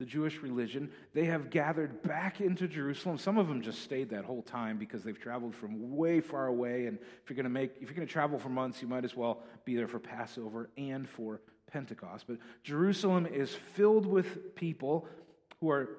the 0.00 0.06
Jewish 0.06 0.38
religion, 0.38 0.90
they 1.12 1.26
have 1.26 1.50
gathered 1.50 2.02
back 2.02 2.40
into 2.40 2.66
Jerusalem. 2.66 3.18
Some 3.18 3.36
of 3.36 3.48
them 3.48 3.60
just 3.60 3.82
stayed 3.82 4.08
that 4.10 4.24
whole 4.24 4.40
time 4.40 4.78
because 4.78 5.04
they've 5.04 5.20
traveled 5.20 5.54
from 5.54 5.94
way 5.94 6.22
far 6.22 6.46
away. 6.46 6.86
And 6.86 6.98
if 7.22 7.28
you're 7.28 7.36
going 7.36 7.44
to 7.44 7.50
make, 7.50 7.72
if 7.82 7.82
you're 7.82 7.94
going 7.94 8.08
to 8.08 8.12
travel 8.12 8.38
for 8.38 8.48
months, 8.48 8.80
you 8.80 8.88
might 8.88 9.04
as 9.04 9.14
well 9.14 9.42
be 9.66 9.76
there 9.76 9.86
for 9.86 9.98
Passover 9.98 10.70
and 10.78 11.06
for 11.06 11.42
Pentecost. 11.70 12.24
But 12.26 12.38
Jerusalem 12.62 13.26
is 13.26 13.54
filled 13.54 14.06
with 14.06 14.54
people 14.54 15.06
who 15.60 15.68
are 15.68 15.98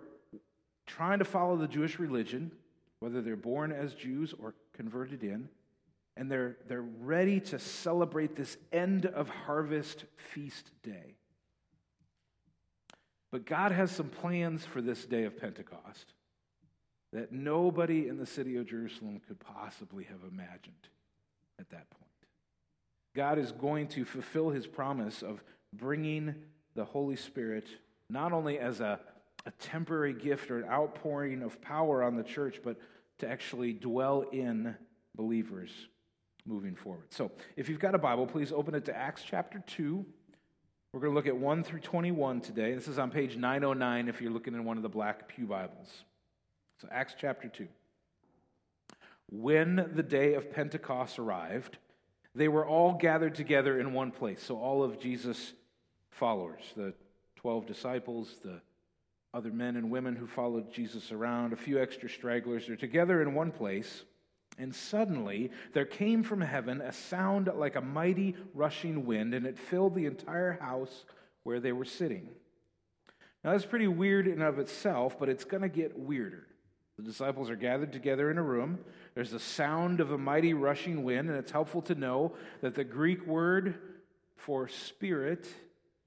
trying 0.88 1.20
to 1.20 1.26
follow 1.26 1.56
the 1.56 1.68
Jewish 1.68 2.00
religion, 2.00 2.52
whether 3.02 3.22
they're 3.22 3.36
born 3.36 3.72
as 3.72 3.94
Jews 3.94 4.34
or 4.42 4.56
converted 4.74 5.24
in, 5.24 5.48
and 6.18 6.30
they're, 6.30 6.58
they're 6.68 6.82
ready 6.82 7.40
to 7.40 7.60
celebrate 7.60 8.36
this 8.36 8.58
end 8.74 9.06
of 9.06 9.30
harvest 9.30 10.06
feast 10.18 10.72
day. 10.82 11.18
But 13.32 13.46
God 13.46 13.72
has 13.72 13.92
some 13.92 14.10
plans 14.10 14.66
for 14.66 14.82
this 14.82 15.06
day 15.06 15.24
of 15.24 15.38
Pentecost 15.38 16.14
that 17.14 17.32
nobody 17.32 18.08
in 18.08 18.18
the 18.18 18.26
city 18.26 18.58
of 18.58 18.68
Jerusalem 18.68 19.22
could 19.28 19.40
possibly 19.40 20.04
have 20.06 20.20
imagined 20.30 20.88
at 21.60 21.70
that 21.70 21.90
point. 21.90 22.02
God 23.16 23.38
is 23.38 23.52
going 23.52 23.88
to 23.90 24.06
fulfill 24.06 24.50
his 24.50 24.68
promise 24.68 25.22
of 25.22 25.44
bringing 25.74 26.36
the 26.76 26.86
Holy 26.86 27.16
Spirit 27.16 27.68
not 28.10 28.32
only 28.32 28.60
as 28.60 28.80
a, 28.80 29.00
a 29.46 29.52
temporary 29.52 30.14
gift 30.14 30.52
or 30.52 30.58
an 30.58 30.70
outpouring 30.70 31.42
of 31.42 31.62
power 31.62 32.04
on 32.04 32.16
the 32.16 32.24
church, 32.24 32.62
but 32.64 32.78
to 33.20 33.28
actually 33.28 33.74
dwell 33.74 34.24
in 34.32 34.76
believers 35.16 35.70
moving 36.46 36.76
forward. 36.76 37.06
So, 37.10 37.32
if 37.56 37.70
you've 37.70 37.80
got 37.80 37.96
a 37.96 38.00
Bible, 38.00 38.26
please 38.26 38.52
open 38.52 38.74
it 38.74 38.86
to 38.86 38.98
Acts 38.98 39.24
chapter 39.26 39.64
2. 39.68 40.06
We're 40.94 41.00
going 41.00 41.14
to 41.14 41.16
look 41.16 41.28
at 41.28 41.38
1 41.38 41.64
through 41.64 41.80
21 41.80 42.42
today. 42.42 42.74
This 42.74 42.90
is 42.90 43.00
on 43.00 43.12
page 43.12 43.38
909 43.38 44.10
if 44.10 44.20
you're 44.20 44.30
looking 44.30 44.56
in 44.56 44.66
one 44.66 44.76
of 44.76 44.84
the 44.84 44.90
black 44.90 45.30
Pew 45.30 45.46
Bibles. 45.46 46.04
So, 46.82 46.90
Acts 46.92 47.16
chapter 47.18 47.48
2. 47.48 47.66
When 49.32 49.90
the 49.96 50.04
day 50.04 50.34
of 50.34 50.52
Pentecost 50.52 51.18
arrived, 51.18 51.78
they 52.36 52.50
were 52.50 52.66
all 52.66 52.96
gathered 52.96 53.36
together 53.36 53.80
in 53.80 53.94
one 53.94 54.12
place. 54.12 54.44
So, 54.44 54.58
all 54.58 54.84
of 54.84 55.00
Jesus' 55.00 55.54
followers, 56.10 56.62
the 56.76 56.94
12 57.38 57.68
disciples, 57.68 58.36
the 58.44 58.60
other 59.34 59.50
men 59.50 59.78
and 59.78 59.92
women 59.92 60.18
who 60.18 60.28
followed 60.28 60.74
Jesus 60.74 61.14
around, 61.14 61.54
a 61.54 61.56
few 61.56 61.82
extra 61.82 62.10
stragglers, 62.10 62.68
are 62.68 62.76
together 62.76 63.22
in 63.22 63.34
one 63.34 63.54
place. 63.54 64.04
And 64.58 64.76
suddenly 64.76 65.52
there 65.74 65.86
came 65.86 66.24
from 66.24 66.42
heaven 66.42 66.82
a 66.82 66.92
sound 66.92 67.50
like 67.56 67.76
a 67.76 67.82
mighty 67.82 68.36
rushing 68.54 69.06
wind, 69.06 69.34
and 69.34 69.46
it 69.46 69.58
filled 69.58 69.96
the 69.96 70.06
entire 70.06 70.54
house 70.54 71.06
where 71.44 71.60
they 71.60 71.72
were 71.72 71.86
sitting. 71.86 72.30
Now, 73.44 73.54
that's 73.54 73.66
pretty 73.66 73.88
weird 73.88 74.28
in 74.28 74.42
of 74.42 74.60
itself, 74.60 75.18
but 75.18 75.30
it's 75.30 75.46
going 75.46 75.64
to 75.64 75.70
get 75.70 75.98
weirder. 75.98 76.46
The 76.98 77.04
disciples 77.04 77.50
are 77.50 77.56
gathered 77.56 77.92
together 77.92 78.30
in 78.30 78.38
a 78.38 78.44
room. 78.44 78.80
There's 79.16 79.32
the 79.32 79.40
sound 79.40 80.00
of 80.00 80.12
a 80.12 80.18
mighty 80.18 80.54
rushing 80.54 81.04
wind, 81.04 81.30
and 81.30 81.38
it's 81.38 81.52
helpful 81.52 81.82
to 81.84 81.96
know 81.96 82.36
that 82.62 82.76
the 82.76 82.84
Greek 82.84 83.26
word 83.26 83.76
for 84.36 84.68
spirit 84.68 85.48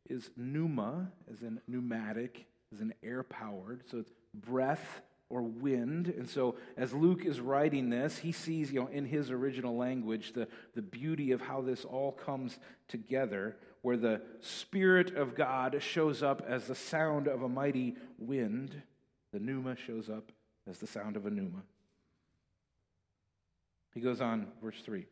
is 0.08 0.30
pneuma, 0.36 1.10
as 1.32 1.42
in 1.42 1.60
pneumatic, 1.66 2.46
as 2.72 2.80
in 2.80 2.94
air 3.02 3.24
powered. 3.24 3.82
So 3.90 3.98
it's 3.98 4.12
breath 4.34 5.00
or 5.34 5.42
wind. 5.42 6.06
And 6.06 6.30
so 6.30 6.54
as 6.76 6.92
Luke 6.92 7.24
is 7.24 7.40
writing 7.40 7.90
this, 7.90 8.18
he 8.18 8.30
sees, 8.30 8.70
you 8.70 8.80
know, 8.80 8.86
in 8.86 9.04
his 9.04 9.32
original 9.32 9.76
language, 9.76 10.32
the, 10.32 10.46
the 10.76 10.80
beauty 10.80 11.32
of 11.32 11.40
how 11.40 11.60
this 11.60 11.84
all 11.84 12.12
comes 12.12 12.60
together, 12.86 13.56
where 13.82 13.96
the 13.96 14.22
Spirit 14.38 15.16
of 15.16 15.34
God 15.34 15.82
shows 15.82 16.22
up 16.22 16.44
as 16.46 16.68
the 16.68 16.74
sound 16.76 17.26
of 17.26 17.42
a 17.42 17.48
mighty 17.48 17.96
wind. 18.16 18.80
The 19.32 19.40
pneuma 19.40 19.74
shows 19.74 20.08
up 20.08 20.30
as 20.70 20.78
the 20.78 20.86
sound 20.86 21.16
of 21.16 21.26
a 21.26 21.30
pneuma. 21.30 21.64
He 23.92 24.00
goes 24.00 24.20
on, 24.20 24.46
verse 24.62 24.80
3. 24.84 25.04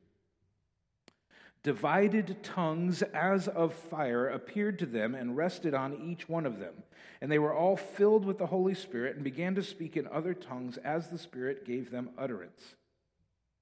Divided 1.62 2.42
tongues 2.42 3.02
as 3.14 3.46
of 3.46 3.72
fire 3.72 4.28
appeared 4.28 4.80
to 4.80 4.86
them 4.86 5.14
and 5.14 5.36
rested 5.36 5.74
on 5.74 5.94
each 5.94 6.28
one 6.28 6.44
of 6.44 6.58
them. 6.58 6.74
And 7.20 7.30
they 7.30 7.38
were 7.38 7.54
all 7.54 7.76
filled 7.76 8.24
with 8.24 8.38
the 8.38 8.46
Holy 8.46 8.74
Spirit 8.74 9.14
and 9.14 9.22
began 9.22 9.54
to 9.54 9.62
speak 9.62 9.96
in 9.96 10.08
other 10.08 10.34
tongues 10.34 10.76
as 10.78 11.08
the 11.08 11.18
Spirit 11.18 11.64
gave 11.64 11.90
them 11.90 12.10
utterance. 12.18 12.74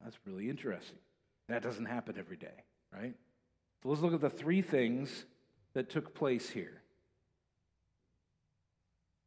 That's 0.03 0.17
really 0.25 0.49
interesting. 0.49 0.97
That 1.49 1.63
doesn't 1.63 1.87
happen 1.87 2.17
every 2.19 2.37
day, 2.37 2.65
right? 2.91 3.15
So 3.83 3.91
let's 3.91 4.01
look 4.01 4.15
at 4.15 4.21
the 4.21 4.31
three 4.31 4.63
things 4.63 5.27
that 5.75 5.91
took 5.91 6.15
place 6.15 6.49
here. 6.49 6.80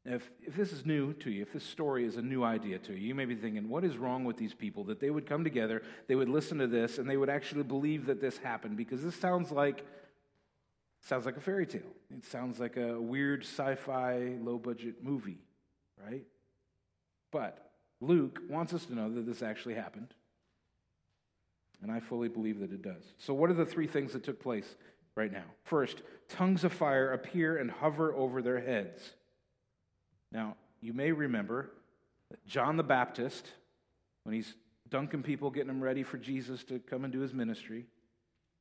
If, 0.05 0.29
if 0.45 0.55
this 0.55 0.73
is 0.73 0.85
new 0.85 1.13
to 1.13 1.31
you, 1.31 1.41
if 1.41 1.53
this 1.53 1.63
story 1.63 2.05
is 2.05 2.17
a 2.17 2.21
new 2.21 2.43
idea 2.43 2.77
to 2.77 2.93
you, 2.93 3.07
you 3.07 3.15
may 3.15 3.23
be 3.23 3.35
thinking, 3.35 3.69
what 3.69 3.85
is 3.85 3.97
wrong 3.97 4.25
with 4.25 4.35
these 4.35 4.53
people 4.53 4.83
that 4.85 4.99
they 4.99 5.09
would 5.09 5.25
come 5.25 5.45
together, 5.45 5.81
they 6.07 6.15
would 6.15 6.27
listen 6.27 6.57
to 6.57 6.67
this, 6.67 6.97
and 6.97 7.09
they 7.09 7.15
would 7.15 7.29
actually 7.29 7.63
believe 7.63 8.07
that 8.07 8.19
this 8.19 8.37
happened? 8.37 8.75
Because 8.75 9.01
this 9.01 9.15
sounds 9.15 9.51
like 9.51 9.85
sounds 11.05 11.25
like 11.25 11.37
a 11.37 11.41
fairy 11.41 11.65
tale. 11.65 11.81
It 12.15 12.23
sounds 12.25 12.59
like 12.59 12.77
a 12.77 12.99
weird 12.99 13.43
sci-fi 13.43 14.35
low-budget 14.41 15.03
movie, 15.03 15.39
right? 16.01 16.23
But 17.31 17.71
Luke 17.99 18.39
wants 18.49 18.73
us 18.73 18.85
to 18.85 18.95
know 18.95 19.13
that 19.13 19.25
this 19.25 19.41
actually 19.41 19.75
happened. 19.75 20.13
And 21.81 21.91
I 21.91 21.99
fully 21.99 22.29
believe 22.29 22.59
that 22.59 22.71
it 22.71 22.81
does. 22.81 23.03
So 23.17 23.33
what 23.33 23.49
are 23.49 23.53
the 23.53 23.65
three 23.65 23.87
things 23.87 24.13
that 24.13 24.23
took 24.23 24.41
place 24.41 24.75
right 25.15 25.31
now? 25.31 25.43
First, 25.65 26.01
tongues 26.29 26.63
of 26.63 26.71
fire 26.71 27.11
appear 27.11 27.57
and 27.57 27.69
hover 27.69 28.13
over 28.13 28.41
their 28.41 28.61
heads. 28.61 29.11
Now, 30.33 30.55
you 30.81 30.93
may 30.93 31.11
remember 31.11 31.69
that 32.31 32.45
John 32.45 32.75
the 32.75 32.83
Baptist, 32.83 33.47
when 34.23 34.33
he's 34.33 34.55
dunking 34.89 35.21
people, 35.21 35.51
getting 35.51 35.67
them 35.67 35.81
ready 35.81 36.03
for 36.03 36.17
Jesus 36.17 36.63
to 36.65 36.79
come 36.79 37.03
and 37.03 37.13
do 37.13 37.19
his 37.19 37.33
ministry, 37.33 37.85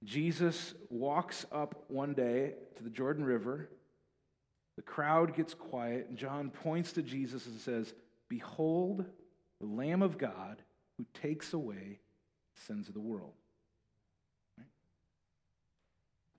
Jesus 0.05 0.75
walks 0.91 1.47
up 1.51 1.85
one 1.89 2.13
day 2.13 2.55
to 2.77 2.85
the 2.85 2.91
Jordan 2.91 3.25
River. 3.25 3.71
The 4.77 4.83
crowd 4.83 5.35
gets 5.35 5.55
quiet, 5.55 6.07
and 6.09 6.19
John 6.19 6.51
points 6.51 6.93
to 6.93 7.03
Jesus 7.03 7.47
and 7.47 7.59
says, 7.59 7.95
Behold, 8.29 9.05
the 9.61 9.67
Lamb 9.67 10.03
of 10.03 10.19
God 10.19 10.63
who 10.99 11.07
takes 11.23 11.53
away 11.53 12.01
the 12.55 12.61
sins 12.61 12.89
of 12.89 12.95
the 12.95 13.01
world. 13.01 13.33
Right? 14.59 14.67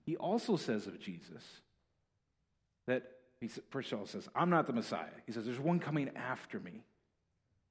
He 0.04 0.16
also 0.16 0.56
says 0.56 0.86
of 0.86 1.00
Jesus 1.00 1.42
that 2.86 3.13
he 3.40 3.48
first 3.70 3.92
of 3.92 3.98
all 3.98 4.06
says, 4.06 4.28
I'm 4.34 4.50
not 4.50 4.66
the 4.66 4.72
Messiah. 4.72 5.06
He 5.26 5.32
says, 5.32 5.44
There's 5.44 5.60
one 5.60 5.80
coming 5.80 6.10
after 6.16 6.60
me. 6.60 6.84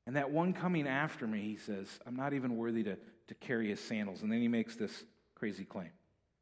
And 0.05 0.15
that 0.15 0.31
one 0.31 0.53
coming 0.53 0.87
after 0.87 1.25
me, 1.25 1.41
he 1.41 1.57
says, 1.57 1.87
I'm 2.05 2.15
not 2.15 2.33
even 2.33 2.57
worthy 2.57 2.83
to, 2.83 2.97
to 3.27 3.33
carry 3.35 3.69
his 3.69 3.79
sandals. 3.79 4.21
And 4.21 4.31
then 4.31 4.41
he 4.41 4.49
makes 4.49 4.75
this 4.75 5.05
crazy 5.35 5.63
claim. 5.63 5.91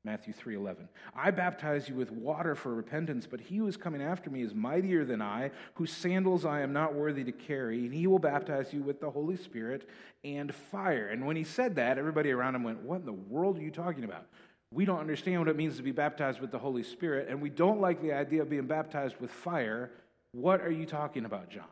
Matthew 0.04 0.34
3:11. 0.34 0.88
I 1.16 1.30
baptize 1.30 1.88
you 1.88 1.94
with 1.94 2.12
water 2.12 2.56
for 2.56 2.74
repentance, 2.74 3.28
but 3.28 3.40
he 3.40 3.58
who 3.58 3.68
is 3.68 3.78
coming 3.78 4.02
after 4.02 4.32
me 4.32 4.42
is 4.42 4.56
mightier 4.56 5.06
than 5.06 5.22
I, 5.22 5.52
whose 5.76 5.92
sandals 5.92 6.44
I 6.44 6.62
am 6.62 6.74
not 6.74 6.96
worthy 6.96 7.24
to 7.24 7.32
carry, 7.32 7.86
and 7.86 7.94
he 7.94 8.08
will 8.08 8.18
baptize 8.18 8.74
you 8.74 8.82
with 8.82 9.00
the 9.00 9.12
Holy 9.12 9.38
Spirit 9.38 9.88
and 10.24 10.54
fire. 10.54 11.08
And 11.10 11.28
when 11.28 11.36
he 11.36 11.44
said 11.44 11.76
that, 11.76 12.00
everybody 12.00 12.32
around 12.32 12.56
him 12.56 12.64
went, 12.64 12.82
"What 12.82 13.02
in 13.02 13.06
the 13.06 13.14
world 13.14 13.60
are 13.60 13.62
you 13.62 13.70
talking 13.70 14.04
about?" 14.04 14.28
We 14.74 14.86
don't 14.86 15.00
understand 15.00 15.40
what 15.40 15.50
it 15.50 15.58
means 15.58 15.76
to 15.78 15.84
be 15.84 15.92
baptized 15.92 16.40
with 16.40 16.52
the 16.52 16.60
Holy 16.60 16.84
Spirit, 16.84 17.28
and 17.30 17.42
we 17.42 17.50
don't 17.50 17.82
like 17.82 18.02
the 18.02 18.14
idea 18.14 18.42
of 18.42 18.50
being 18.50 18.68
baptized 18.68 19.16
with 19.20 19.30
fire. 19.30 19.92
What 20.32 20.62
are 20.62 20.72
you 20.72 20.86
talking 20.86 21.26
about, 21.26 21.50
John? 21.50 21.66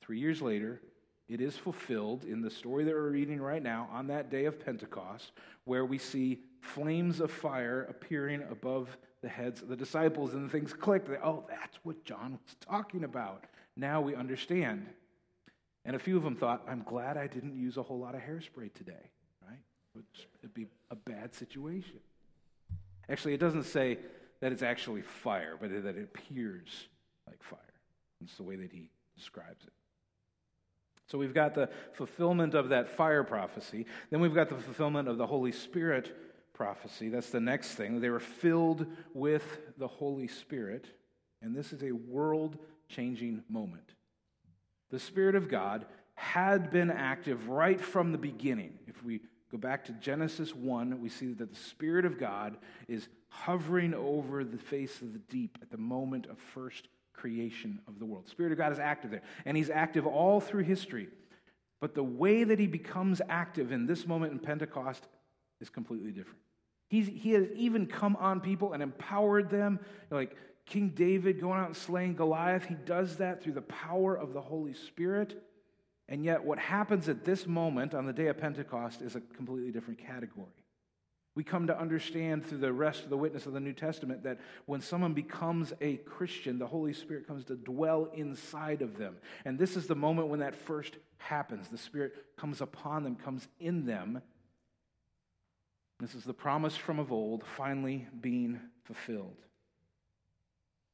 Three 0.00 0.18
years 0.18 0.40
later, 0.40 0.80
it 1.28 1.40
is 1.40 1.56
fulfilled 1.56 2.24
in 2.24 2.40
the 2.40 2.50
story 2.50 2.84
that 2.84 2.94
we're 2.94 3.10
reading 3.10 3.42
right 3.42 3.62
now 3.62 3.88
on 3.92 4.06
that 4.06 4.30
day 4.30 4.46
of 4.46 4.64
Pentecost, 4.64 5.32
where 5.64 5.84
we 5.84 5.98
see 5.98 6.40
flames 6.60 7.20
of 7.20 7.30
fire 7.30 7.86
appearing 7.90 8.42
above 8.50 8.96
the 9.20 9.28
heads 9.28 9.60
of 9.60 9.68
the 9.68 9.76
disciples, 9.76 10.32
and 10.32 10.50
things 10.50 10.72
click. 10.72 11.06
They, 11.06 11.16
oh, 11.22 11.44
that's 11.48 11.78
what 11.82 12.04
John 12.04 12.38
was 12.42 12.56
talking 12.60 13.04
about. 13.04 13.44
Now 13.76 14.00
we 14.00 14.14
understand. 14.14 14.86
And 15.84 15.94
a 15.94 15.98
few 15.98 16.16
of 16.16 16.22
them 16.22 16.36
thought, 16.36 16.62
I'm 16.66 16.82
glad 16.84 17.18
I 17.18 17.26
didn't 17.26 17.56
use 17.56 17.76
a 17.76 17.82
whole 17.82 17.98
lot 17.98 18.14
of 18.14 18.22
hairspray 18.22 18.72
today 18.72 19.10
it'd 20.42 20.54
be 20.54 20.66
a 20.90 20.96
bad 20.96 21.34
situation. 21.34 22.00
Actually, 23.08 23.34
it 23.34 23.40
doesn't 23.40 23.64
say 23.64 23.98
that 24.40 24.52
it's 24.52 24.62
actually 24.62 25.02
fire, 25.02 25.56
but 25.60 25.70
that 25.70 25.96
it 25.96 26.02
appears 26.02 26.88
like 27.26 27.42
fire. 27.42 27.60
It's 28.22 28.36
the 28.36 28.42
way 28.42 28.56
that 28.56 28.72
he 28.72 28.90
describes 29.16 29.64
it. 29.64 29.72
So 31.06 31.18
we've 31.18 31.34
got 31.34 31.54
the 31.54 31.68
fulfillment 31.92 32.54
of 32.54 32.70
that 32.70 32.88
fire 32.88 33.22
prophecy. 33.22 33.86
Then 34.10 34.20
we've 34.20 34.34
got 34.34 34.48
the 34.48 34.56
fulfillment 34.56 35.08
of 35.08 35.18
the 35.18 35.26
Holy 35.26 35.52
Spirit 35.52 36.16
prophecy. 36.52 37.08
That's 37.08 37.30
the 37.30 37.40
next 37.40 37.74
thing. 37.74 38.00
They 38.00 38.10
were 38.10 38.18
filled 38.18 38.86
with 39.14 39.58
the 39.78 39.86
Holy 39.86 40.26
Spirit. 40.26 40.86
And 41.42 41.54
this 41.54 41.72
is 41.72 41.82
a 41.82 41.92
world 41.92 42.58
changing 42.88 43.44
moment. 43.48 43.92
the 44.90 44.98
Spirit 44.98 45.34
of 45.34 45.48
God 45.48 45.86
had 46.14 46.70
been 46.70 46.90
active 46.90 47.48
right 47.48 47.80
from 47.80 48.12
the 48.12 48.18
beginning. 48.18 48.78
If 48.86 49.04
we 49.04 49.20
go 49.50 49.58
back 49.58 49.84
to 49.86 49.92
Genesis 49.92 50.54
1, 50.54 51.00
we 51.00 51.08
see 51.08 51.32
that 51.34 51.50
the 51.50 51.60
Spirit 51.60 52.04
of 52.04 52.18
God 52.18 52.56
is 52.88 53.08
hovering 53.28 53.94
over 53.94 54.44
the 54.44 54.58
face 54.58 55.00
of 55.02 55.12
the 55.12 55.18
deep 55.18 55.58
at 55.62 55.70
the 55.70 55.76
moment 55.76 56.26
of 56.26 56.38
first 56.38 56.88
creation 57.12 57.80
of 57.88 57.98
the 57.98 58.04
world. 58.04 58.28
Spirit 58.28 58.52
of 58.52 58.58
God 58.58 58.72
is 58.72 58.78
active 58.78 59.10
there, 59.10 59.22
and 59.44 59.56
He's 59.56 59.70
active 59.70 60.06
all 60.06 60.40
through 60.40 60.64
history. 60.64 61.08
But 61.80 61.94
the 61.94 62.02
way 62.02 62.44
that 62.44 62.58
He 62.58 62.66
becomes 62.66 63.20
active 63.28 63.72
in 63.72 63.86
this 63.86 64.06
moment 64.06 64.32
in 64.32 64.38
Pentecost 64.38 65.06
is 65.60 65.70
completely 65.70 66.10
different. 66.10 66.40
He's, 66.88 67.08
he 67.08 67.32
has 67.32 67.46
even 67.56 67.86
come 67.86 68.16
on 68.16 68.40
people 68.40 68.72
and 68.72 68.82
empowered 68.82 69.50
them. 69.50 69.80
Like 70.10 70.36
King 70.66 70.90
David 70.90 71.40
going 71.40 71.58
out 71.58 71.66
and 71.66 71.76
slaying 71.76 72.14
Goliath, 72.14 72.66
he 72.66 72.74
does 72.74 73.16
that 73.16 73.42
through 73.42 73.54
the 73.54 73.62
power 73.62 74.16
of 74.16 74.32
the 74.32 74.40
Holy 74.40 74.74
Spirit. 74.74 75.42
And 76.08 76.24
yet, 76.24 76.44
what 76.44 76.58
happens 76.58 77.08
at 77.08 77.24
this 77.24 77.46
moment 77.46 77.92
on 77.92 78.06
the 78.06 78.12
day 78.12 78.28
of 78.28 78.38
Pentecost 78.38 79.02
is 79.02 79.16
a 79.16 79.20
completely 79.20 79.72
different 79.72 79.98
category. 79.98 80.46
We 81.34 81.44
come 81.44 81.66
to 81.66 81.78
understand 81.78 82.46
through 82.46 82.58
the 82.58 82.72
rest 82.72 83.04
of 83.04 83.10
the 83.10 83.16
witness 83.16 83.44
of 83.44 83.52
the 83.52 83.60
New 83.60 83.74
Testament 83.74 84.22
that 84.22 84.38
when 84.64 84.80
someone 84.80 85.12
becomes 85.12 85.74
a 85.82 85.96
Christian, 85.96 86.58
the 86.58 86.66
Holy 86.66 86.94
Spirit 86.94 87.26
comes 87.26 87.44
to 87.46 87.56
dwell 87.56 88.08
inside 88.14 88.80
of 88.80 88.96
them. 88.96 89.16
And 89.44 89.58
this 89.58 89.76
is 89.76 89.86
the 89.86 89.94
moment 89.94 90.28
when 90.28 90.40
that 90.40 90.54
first 90.54 90.96
happens. 91.18 91.68
The 91.68 91.76
Spirit 91.76 92.14
comes 92.38 92.62
upon 92.62 93.04
them, 93.04 93.16
comes 93.16 93.46
in 93.60 93.84
them. 93.84 94.22
This 96.00 96.14
is 96.14 96.24
the 96.24 96.32
promise 96.32 96.76
from 96.76 96.98
of 96.98 97.12
old 97.12 97.44
finally 97.44 98.06
being 98.18 98.60
fulfilled. 98.84 99.36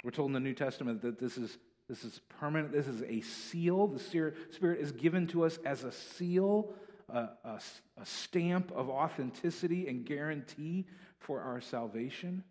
We're 0.02 0.10
told 0.10 0.30
in 0.30 0.34
the 0.34 0.40
New 0.40 0.54
Testament 0.54 1.02
that 1.02 1.20
this 1.20 1.38
is 1.38 1.56
this 1.92 2.04
is 2.04 2.22
permanent. 2.40 2.72
This 2.72 2.86
is 2.86 3.02
a 3.02 3.20
seal. 3.20 3.86
The 3.86 3.98
Spirit 3.98 4.80
is 4.80 4.92
given 4.92 5.26
to 5.26 5.44
us 5.44 5.58
as 5.62 5.84
a 5.84 5.92
seal, 5.92 6.72
a, 7.10 7.28
a, 7.44 7.60
a 8.00 8.06
stamp 8.06 8.72
of 8.72 8.88
authenticity 8.88 9.86
and 9.88 10.06
guarantee 10.06 10.86
for 11.18 11.42
our 11.42 11.60
salvation. 11.60 12.44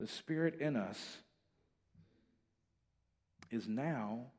The 0.00 0.08
Spirit 0.08 0.60
in 0.60 0.74
us 0.74 1.18
is 3.52 3.68
now 3.68 4.32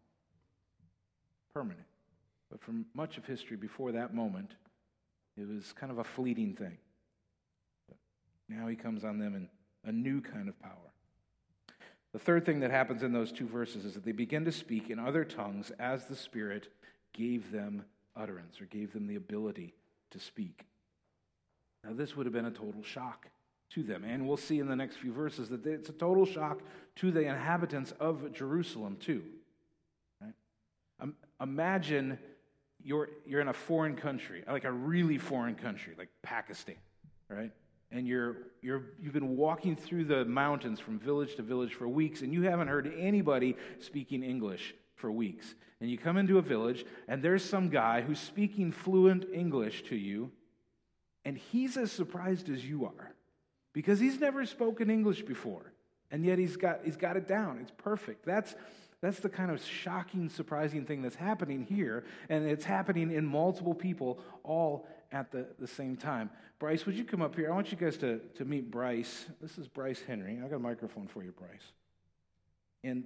permanent. 1.53 1.87
But 2.51 2.61
for 2.61 2.73
much 2.93 3.17
of 3.17 3.25
history 3.25 3.55
before 3.55 3.93
that 3.93 4.13
moment, 4.13 4.51
it 5.37 5.47
was 5.47 5.71
kind 5.71 5.89
of 5.89 5.99
a 5.99 6.03
fleeting 6.03 6.53
thing. 6.53 6.77
But 7.87 7.97
now 8.49 8.67
he 8.67 8.75
comes 8.75 9.05
on 9.05 9.19
them 9.19 9.35
in 9.35 9.47
a 9.85 9.93
new 9.93 10.19
kind 10.19 10.49
of 10.49 10.59
power. 10.59 10.86
The 12.17 12.23
third 12.23 12.47
thing 12.47 12.61
that 12.61 12.71
happens 12.71 13.03
in 13.03 13.13
those 13.13 13.31
two 13.31 13.45
verses 13.45 13.85
is 13.85 13.93
that 13.93 14.03
they 14.03 14.11
begin 14.11 14.43
to 14.45 14.51
speak 14.51 14.89
in 14.89 14.97
other 14.97 15.23
tongues 15.23 15.71
as 15.77 16.05
the 16.05 16.15
Spirit 16.15 16.67
gave 17.13 17.51
them 17.51 17.85
utterance 18.15 18.59
or 18.59 18.65
gave 18.65 18.91
them 18.91 19.05
the 19.05 19.17
ability 19.17 19.75
to 20.09 20.19
speak. 20.19 20.65
Now, 21.83 21.91
this 21.93 22.15
would 22.15 22.25
have 22.25 22.33
been 22.33 22.45
a 22.45 22.51
total 22.51 22.81
shock 22.81 23.27
to 23.75 23.83
them. 23.83 24.03
And 24.03 24.27
we'll 24.27 24.35
see 24.35 24.57
in 24.57 24.67
the 24.67 24.75
next 24.75 24.95
few 24.95 25.13
verses 25.13 25.49
that 25.49 25.63
it's 25.67 25.89
a 25.89 25.93
total 25.93 26.25
shock 26.25 26.61
to 26.95 27.11
the 27.11 27.21
inhabitants 27.21 27.93
of 27.99 28.33
Jerusalem, 28.33 28.97
too. 28.99 29.21
Right? 30.19 30.33
Um, 30.99 31.13
imagine 31.39 32.17
you're, 32.83 33.09
you're 33.27 33.41
in 33.41 33.49
a 33.49 33.53
foreign 33.53 33.95
country, 33.95 34.43
like 34.47 34.63
a 34.63 34.71
really 34.71 35.19
foreign 35.19 35.53
country, 35.53 35.93
like 35.95 36.09
Pakistan, 36.23 36.77
right? 37.29 37.51
And 37.91 38.07
you're, 38.07 38.37
you're, 38.61 38.83
you've 39.01 39.13
been 39.13 39.37
walking 39.37 39.75
through 39.75 40.05
the 40.05 40.25
mountains 40.25 40.79
from 40.79 40.99
village 40.99 41.35
to 41.35 41.41
village 41.41 41.73
for 41.73 41.87
weeks, 41.87 42.21
and 42.21 42.33
you 42.33 42.43
haven't 42.43 42.67
heard 42.67 42.93
anybody 42.97 43.55
speaking 43.79 44.23
English 44.23 44.75
for 44.95 45.11
weeks. 45.11 45.55
And 45.79 45.89
you 45.89 45.97
come 45.97 46.17
into 46.17 46.37
a 46.37 46.41
village, 46.41 46.85
and 47.07 47.21
there's 47.21 47.43
some 47.43 47.69
guy 47.69 48.01
who's 48.01 48.19
speaking 48.19 48.71
fluent 48.71 49.25
English 49.31 49.83
to 49.83 49.95
you, 49.95 50.31
and 51.23 51.37
he's 51.37 51.77
as 51.77 51.91
surprised 51.91 52.49
as 52.49 52.65
you 52.65 52.85
are 52.85 53.13
because 53.73 53.99
he's 53.99 54.19
never 54.19 54.45
spoken 54.45 54.89
English 54.89 55.21
before, 55.21 55.71
and 56.09 56.25
yet 56.25 56.39
he's 56.39 56.57
got, 56.57 56.81
he's 56.83 56.97
got 56.97 57.15
it 57.15 57.27
down. 57.27 57.59
It's 57.61 57.71
perfect. 57.77 58.25
That's, 58.25 58.55
that's 59.01 59.19
the 59.19 59.29
kind 59.29 59.51
of 59.51 59.63
shocking, 59.63 60.29
surprising 60.29 60.85
thing 60.85 61.03
that's 61.03 61.15
happening 61.15 61.63
here, 61.63 62.03
and 62.27 62.45
it's 62.45 62.65
happening 62.65 63.11
in 63.11 63.25
multiple 63.25 63.75
people 63.75 64.19
all 64.43 64.87
at 65.11 65.31
the, 65.31 65.45
the 65.59 65.67
same 65.67 65.95
time. 65.95 66.29
Bryce, 66.59 66.85
would 66.85 66.95
you 66.95 67.03
come 67.03 67.21
up 67.21 67.35
here? 67.35 67.51
I 67.51 67.55
want 67.55 67.71
you 67.71 67.77
guys 67.77 67.97
to, 67.97 68.19
to 68.35 68.45
meet 68.45 68.71
Bryce. 68.71 69.25
This 69.41 69.57
is 69.57 69.67
Bryce 69.67 70.01
Henry. 70.05 70.39
I 70.43 70.47
got 70.47 70.55
a 70.55 70.59
microphone 70.59 71.07
for 71.07 71.23
you, 71.23 71.31
Bryce. 71.31 71.71
And 72.83 73.03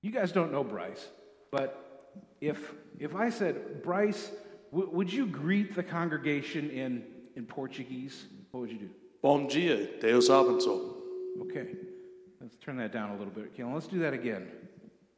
you 0.00 0.10
guys 0.10 0.32
don't 0.32 0.52
know 0.52 0.64
Bryce, 0.64 1.08
but 1.50 2.10
if, 2.40 2.74
if 2.98 3.14
I 3.14 3.30
said, 3.30 3.82
Bryce, 3.82 4.30
w- 4.72 4.90
would 4.92 5.12
you 5.12 5.26
greet 5.26 5.74
the 5.74 5.82
congregation 5.82 6.70
in, 6.70 7.04
in 7.36 7.46
Portuguese? 7.46 8.26
What 8.50 8.60
would 8.60 8.70
you 8.70 8.78
do? 8.78 8.90
Bom 9.22 9.46
dia, 9.46 9.86
Deus 10.00 10.28
abençoe. 10.28 10.96
Okay. 11.42 11.76
Let's 12.40 12.56
turn 12.56 12.76
that 12.78 12.92
down 12.92 13.10
a 13.10 13.16
little 13.16 13.32
bit. 13.32 13.56
Keelan, 13.56 13.72
let's 13.72 13.86
do 13.86 14.00
that 14.00 14.12
again. 14.12 14.48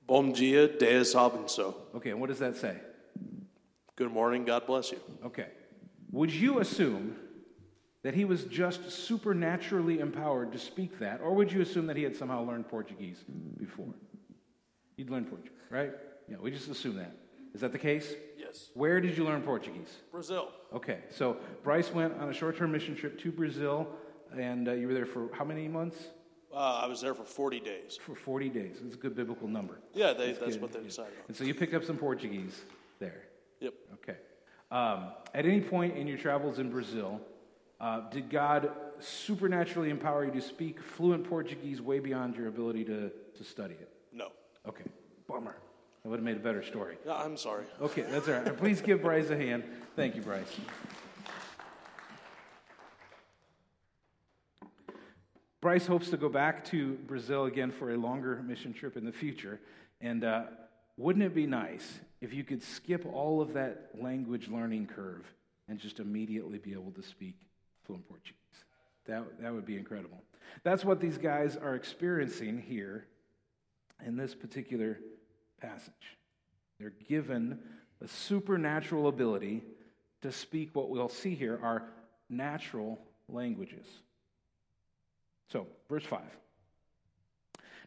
Bom 0.06 0.32
dia, 0.32 0.68
Deus 0.68 1.14
abençoe. 1.14 1.74
Okay, 1.96 2.10
and 2.10 2.20
what 2.20 2.28
does 2.28 2.38
that 2.38 2.56
say? 2.56 2.76
Good 3.96 4.12
morning, 4.12 4.44
God 4.44 4.66
bless 4.66 4.92
you. 4.92 5.00
Okay. 5.24 5.46
Would 6.14 6.32
you 6.32 6.60
assume 6.60 7.16
that 8.04 8.14
he 8.14 8.24
was 8.24 8.44
just 8.44 8.88
supernaturally 8.92 9.98
empowered 9.98 10.52
to 10.52 10.58
speak 10.60 11.00
that, 11.00 11.20
or 11.20 11.34
would 11.34 11.50
you 11.50 11.60
assume 11.60 11.88
that 11.88 11.96
he 11.96 12.04
had 12.04 12.14
somehow 12.14 12.44
learned 12.44 12.68
Portuguese 12.68 13.24
before? 13.58 13.92
He'd 14.96 15.10
learned 15.10 15.28
Portuguese, 15.28 15.58
right? 15.70 15.90
Yeah, 16.28 16.36
we 16.40 16.52
just 16.52 16.70
assume 16.70 16.96
that. 16.98 17.16
Is 17.52 17.62
that 17.62 17.72
the 17.72 17.80
case? 17.80 18.14
Yes. 18.38 18.70
Where 18.74 19.00
did 19.00 19.18
you 19.18 19.24
learn 19.24 19.42
Portuguese? 19.42 19.92
Brazil. 20.12 20.50
Okay, 20.72 20.98
so 21.10 21.36
Bryce 21.64 21.92
went 21.92 22.14
on 22.20 22.28
a 22.28 22.32
short 22.32 22.56
term 22.56 22.70
mission 22.70 22.94
trip 22.94 23.18
to 23.18 23.32
Brazil, 23.32 23.88
and 24.38 24.68
uh, 24.68 24.72
you 24.72 24.86
were 24.86 24.94
there 24.94 25.06
for 25.06 25.30
how 25.32 25.44
many 25.44 25.66
months? 25.66 25.96
Uh, 26.52 26.82
I 26.84 26.86
was 26.86 27.00
there 27.00 27.14
for 27.14 27.24
40 27.24 27.58
days. 27.58 27.98
For 28.00 28.14
40 28.14 28.50
days. 28.50 28.76
It's 28.86 28.94
a 28.94 28.98
good 28.98 29.16
biblical 29.16 29.48
number. 29.48 29.80
Yeah, 29.92 30.12
they, 30.12 30.28
that's, 30.28 30.38
that's 30.38 30.56
what 30.58 30.72
they 30.72 30.80
decided 30.80 31.14
on. 31.18 31.24
And 31.26 31.36
so 31.36 31.42
you 31.42 31.54
picked 31.54 31.74
up 31.74 31.82
some 31.82 31.96
Portuguese 31.96 32.62
there. 33.00 33.22
Yep. 33.58 33.74
Okay. 33.94 34.18
Um, 34.70 35.08
at 35.34 35.46
any 35.46 35.60
point 35.60 35.96
in 35.96 36.06
your 36.06 36.18
travels 36.18 36.58
in 36.58 36.70
Brazil, 36.70 37.20
uh, 37.80 38.08
did 38.10 38.30
God 38.30 38.70
supernaturally 38.98 39.90
empower 39.90 40.24
you 40.24 40.32
to 40.32 40.40
speak 40.40 40.82
fluent 40.82 41.28
Portuguese 41.28 41.80
way 41.80 41.98
beyond 41.98 42.36
your 42.36 42.48
ability 42.48 42.84
to, 42.84 43.10
to 43.36 43.44
study 43.44 43.74
it? 43.74 43.90
No. 44.12 44.28
Okay. 44.66 44.84
Bummer. 45.28 45.56
That 46.02 46.10
would 46.10 46.16
have 46.16 46.24
made 46.24 46.36
a 46.36 46.40
better 46.40 46.62
story. 46.62 46.96
I'm 47.10 47.36
sorry. 47.36 47.64
Okay, 47.80 48.02
that's 48.02 48.28
all 48.28 48.34
right. 48.34 48.56
Please 48.58 48.80
give 48.82 49.02
Bryce 49.02 49.30
a 49.30 49.36
hand. 49.36 49.64
Thank 49.96 50.16
you, 50.16 50.22
Bryce. 50.22 50.54
Bryce 55.62 55.86
hopes 55.86 56.10
to 56.10 56.18
go 56.18 56.28
back 56.28 56.62
to 56.66 56.92
Brazil 57.06 57.46
again 57.46 57.70
for 57.70 57.94
a 57.94 57.96
longer 57.96 58.42
mission 58.42 58.74
trip 58.74 58.98
in 58.98 59.04
the 59.06 59.12
future. 59.12 59.60
And 60.02 60.22
uh, 60.22 60.42
wouldn't 60.98 61.24
it 61.24 61.34
be 61.34 61.46
nice 61.46 62.00
if 62.24 62.32
you 62.32 62.42
could 62.42 62.62
skip 62.62 63.04
all 63.12 63.42
of 63.42 63.52
that 63.52 63.90
language 64.00 64.48
learning 64.48 64.86
curve 64.86 65.30
and 65.68 65.78
just 65.78 66.00
immediately 66.00 66.56
be 66.56 66.72
able 66.72 66.90
to 66.92 67.02
speak 67.02 67.36
fluent 67.84 68.08
Portuguese. 68.08 68.34
That, 69.04 69.42
that 69.42 69.52
would 69.52 69.66
be 69.66 69.76
incredible. 69.76 70.22
That's 70.62 70.86
what 70.86 71.00
these 71.00 71.18
guys 71.18 71.54
are 71.54 71.74
experiencing 71.74 72.64
here 72.66 73.04
in 74.06 74.16
this 74.16 74.34
particular 74.34 74.98
passage. 75.60 76.16
They're 76.80 76.94
given 77.08 77.58
a 78.02 78.08
supernatural 78.08 79.08
ability 79.08 79.62
to 80.22 80.32
speak 80.32 80.70
what 80.72 80.88
we'll 80.88 81.10
see 81.10 81.34
here 81.34 81.60
are 81.62 81.84
natural 82.30 82.98
languages. 83.28 83.86
So, 85.52 85.66
verse 85.90 86.04
5. 86.04 86.22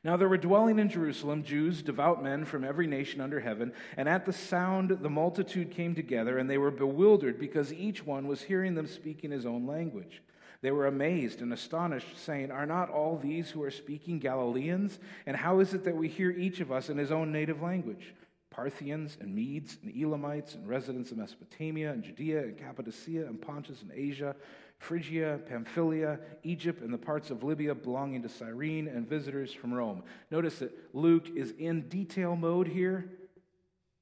Now 0.07 0.15
there 0.15 0.29
were 0.29 0.37
dwelling 0.37 0.79
in 0.79 0.87
Jerusalem 0.87 1.43
Jews, 1.43 1.81
devout 1.81 2.23
men 2.23 2.45
from 2.45 2.63
every 2.63 2.87
nation 2.87 3.19
under 3.19 3.41
heaven, 3.41 3.73
and 3.97 4.07
at 4.07 4.25
the 4.25 4.31
sound 4.31 4.99
the 5.01 5.09
multitude 5.09 5.69
came 5.69 5.95
together, 5.95 6.37
and 6.37 6.49
they 6.49 6.57
were 6.57 6.71
bewildered 6.71 7.37
because 7.37 7.73
each 7.73 8.05
one 8.05 8.25
was 8.25 8.43
hearing 8.43 8.73
them 8.73 8.87
speak 8.87 9.25
in 9.25 9.31
his 9.31 9.45
own 9.45 9.67
language. 9.67 10.23
They 10.61 10.71
were 10.71 10.87
amazed 10.87 11.41
and 11.41 11.51
astonished, 11.51 12.17
saying, 12.17 12.51
Are 12.51 12.65
not 12.65 12.89
all 12.89 13.17
these 13.17 13.49
who 13.49 13.61
are 13.63 13.69
speaking 13.69 14.19
Galileans? 14.19 14.97
And 15.25 15.35
how 15.35 15.59
is 15.59 15.73
it 15.73 15.83
that 15.83 15.97
we 15.97 16.07
hear 16.07 16.31
each 16.31 16.61
of 16.61 16.71
us 16.71 16.87
in 16.87 16.97
his 16.97 17.11
own 17.11 17.33
native 17.33 17.61
language? 17.61 18.13
Parthians 18.49 19.17
and 19.19 19.35
Medes 19.35 19.77
and 19.83 19.93
Elamites 19.93 20.55
and 20.55 20.69
residents 20.69 21.11
of 21.11 21.17
Mesopotamia 21.17 21.91
and 21.91 22.01
Judea 22.01 22.43
and 22.43 22.57
Cappadocia 22.57 23.27
and 23.27 23.41
Pontus 23.41 23.81
and 23.81 23.91
Asia 23.93 24.37
Phrygia, 24.79 25.39
Pamphylia, 25.47 26.19
Egypt, 26.43 26.81
and 26.81 26.93
the 26.93 26.97
parts 26.97 27.31
of 27.31 27.43
Libya 27.43 27.73
belonging 27.73 28.21
to 28.21 28.29
Cyrene, 28.29 28.87
and 28.87 29.07
visitors 29.07 29.51
from 29.51 29.73
Rome. 29.73 30.03
Notice 30.29 30.59
that 30.59 30.71
Luke 30.93 31.27
is 31.35 31.51
in 31.57 31.89
detail 31.89 32.35
mode 32.35 32.67
here. 32.67 33.09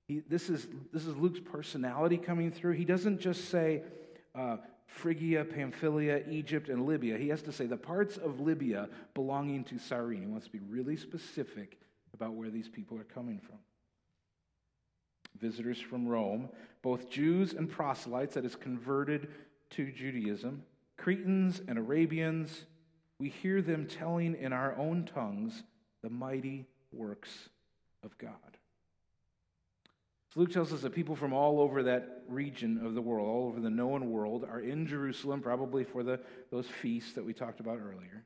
He, 0.08 0.20
this, 0.20 0.50
is, 0.50 0.68
this 0.94 1.06
is 1.06 1.16
Luke's 1.16 1.40
personality 1.40 2.18
coming 2.18 2.52
through. 2.52 2.74
He 2.74 2.86
doesn't 2.86 3.20
just 3.20 3.50
say 3.50 3.84
uh, 4.36 4.58
Phrygia, 4.86 5.46
Pamphylia, 5.46 6.24
Egypt, 6.30 6.70
and 6.70 6.86
Libya. 6.86 7.18
He 7.18 7.30
has 7.30 7.42
to 7.44 7.52
say 7.52 7.66
the 7.66 7.78
parts 7.78 8.18
of 8.18 8.40
Libya 8.40 8.90
belonging 9.14 9.64
to 9.64 9.80
Cyrene. 9.80 10.22
He 10.22 10.28
wants 10.28 10.46
to 10.46 10.52
be 10.52 10.60
really 10.60 10.98
specific 10.98 11.80
about 12.14 12.34
where 12.34 12.50
these 12.50 12.70
people 12.70 13.00
are 13.00 13.04
coming 13.04 13.40
from. 13.40 13.58
visitors 15.40 15.80
from 15.80 16.08
Rome, 16.08 16.50
both 16.82 17.10
Jews 17.10 17.54
and 17.54 17.70
proselytes, 17.70 18.36
that 18.36 18.46
is, 18.46 18.56
converted 18.56 19.28
to 19.76 19.92
Judaism, 19.92 20.64
Cretans 20.98 21.62
and 21.68 21.78
Arabians, 21.78 22.66
we 23.20 23.30
hear 23.30 23.62
them 23.62 23.88
telling 23.88 24.36
in 24.36 24.54
our 24.54 24.76
own 24.76 25.06
tongues 25.06 25.64
the 26.02 26.10
mighty 26.10 26.66
works 26.92 27.50
of 28.04 28.18
God. 28.18 28.32
So 30.34 30.42
Luke 30.42 30.52
tells 30.52 30.74
us 30.74 30.82
that 30.82 30.94
people 30.94 31.16
from 31.16 31.34
all 31.34 31.60
over 31.60 31.84
that 31.84 32.24
region 32.28 32.86
of 32.86 32.94
the 32.94 33.02
world, 33.02 33.28
all 33.28 33.48
over 33.48 33.60
the 33.60 33.70
known 33.70 34.12
world, 34.12 34.46
are 34.50 34.60
in 34.60 34.88
Jerusalem, 34.88 35.42
probably 35.42 35.84
for 35.84 36.04
the, 36.04 36.20
those 36.52 36.68
feasts 36.68 37.14
that 37.14 37.26
we 37.26 37.34
talked 37.34 37.60
about 37.60 37.80
earlier. 37.80 38.24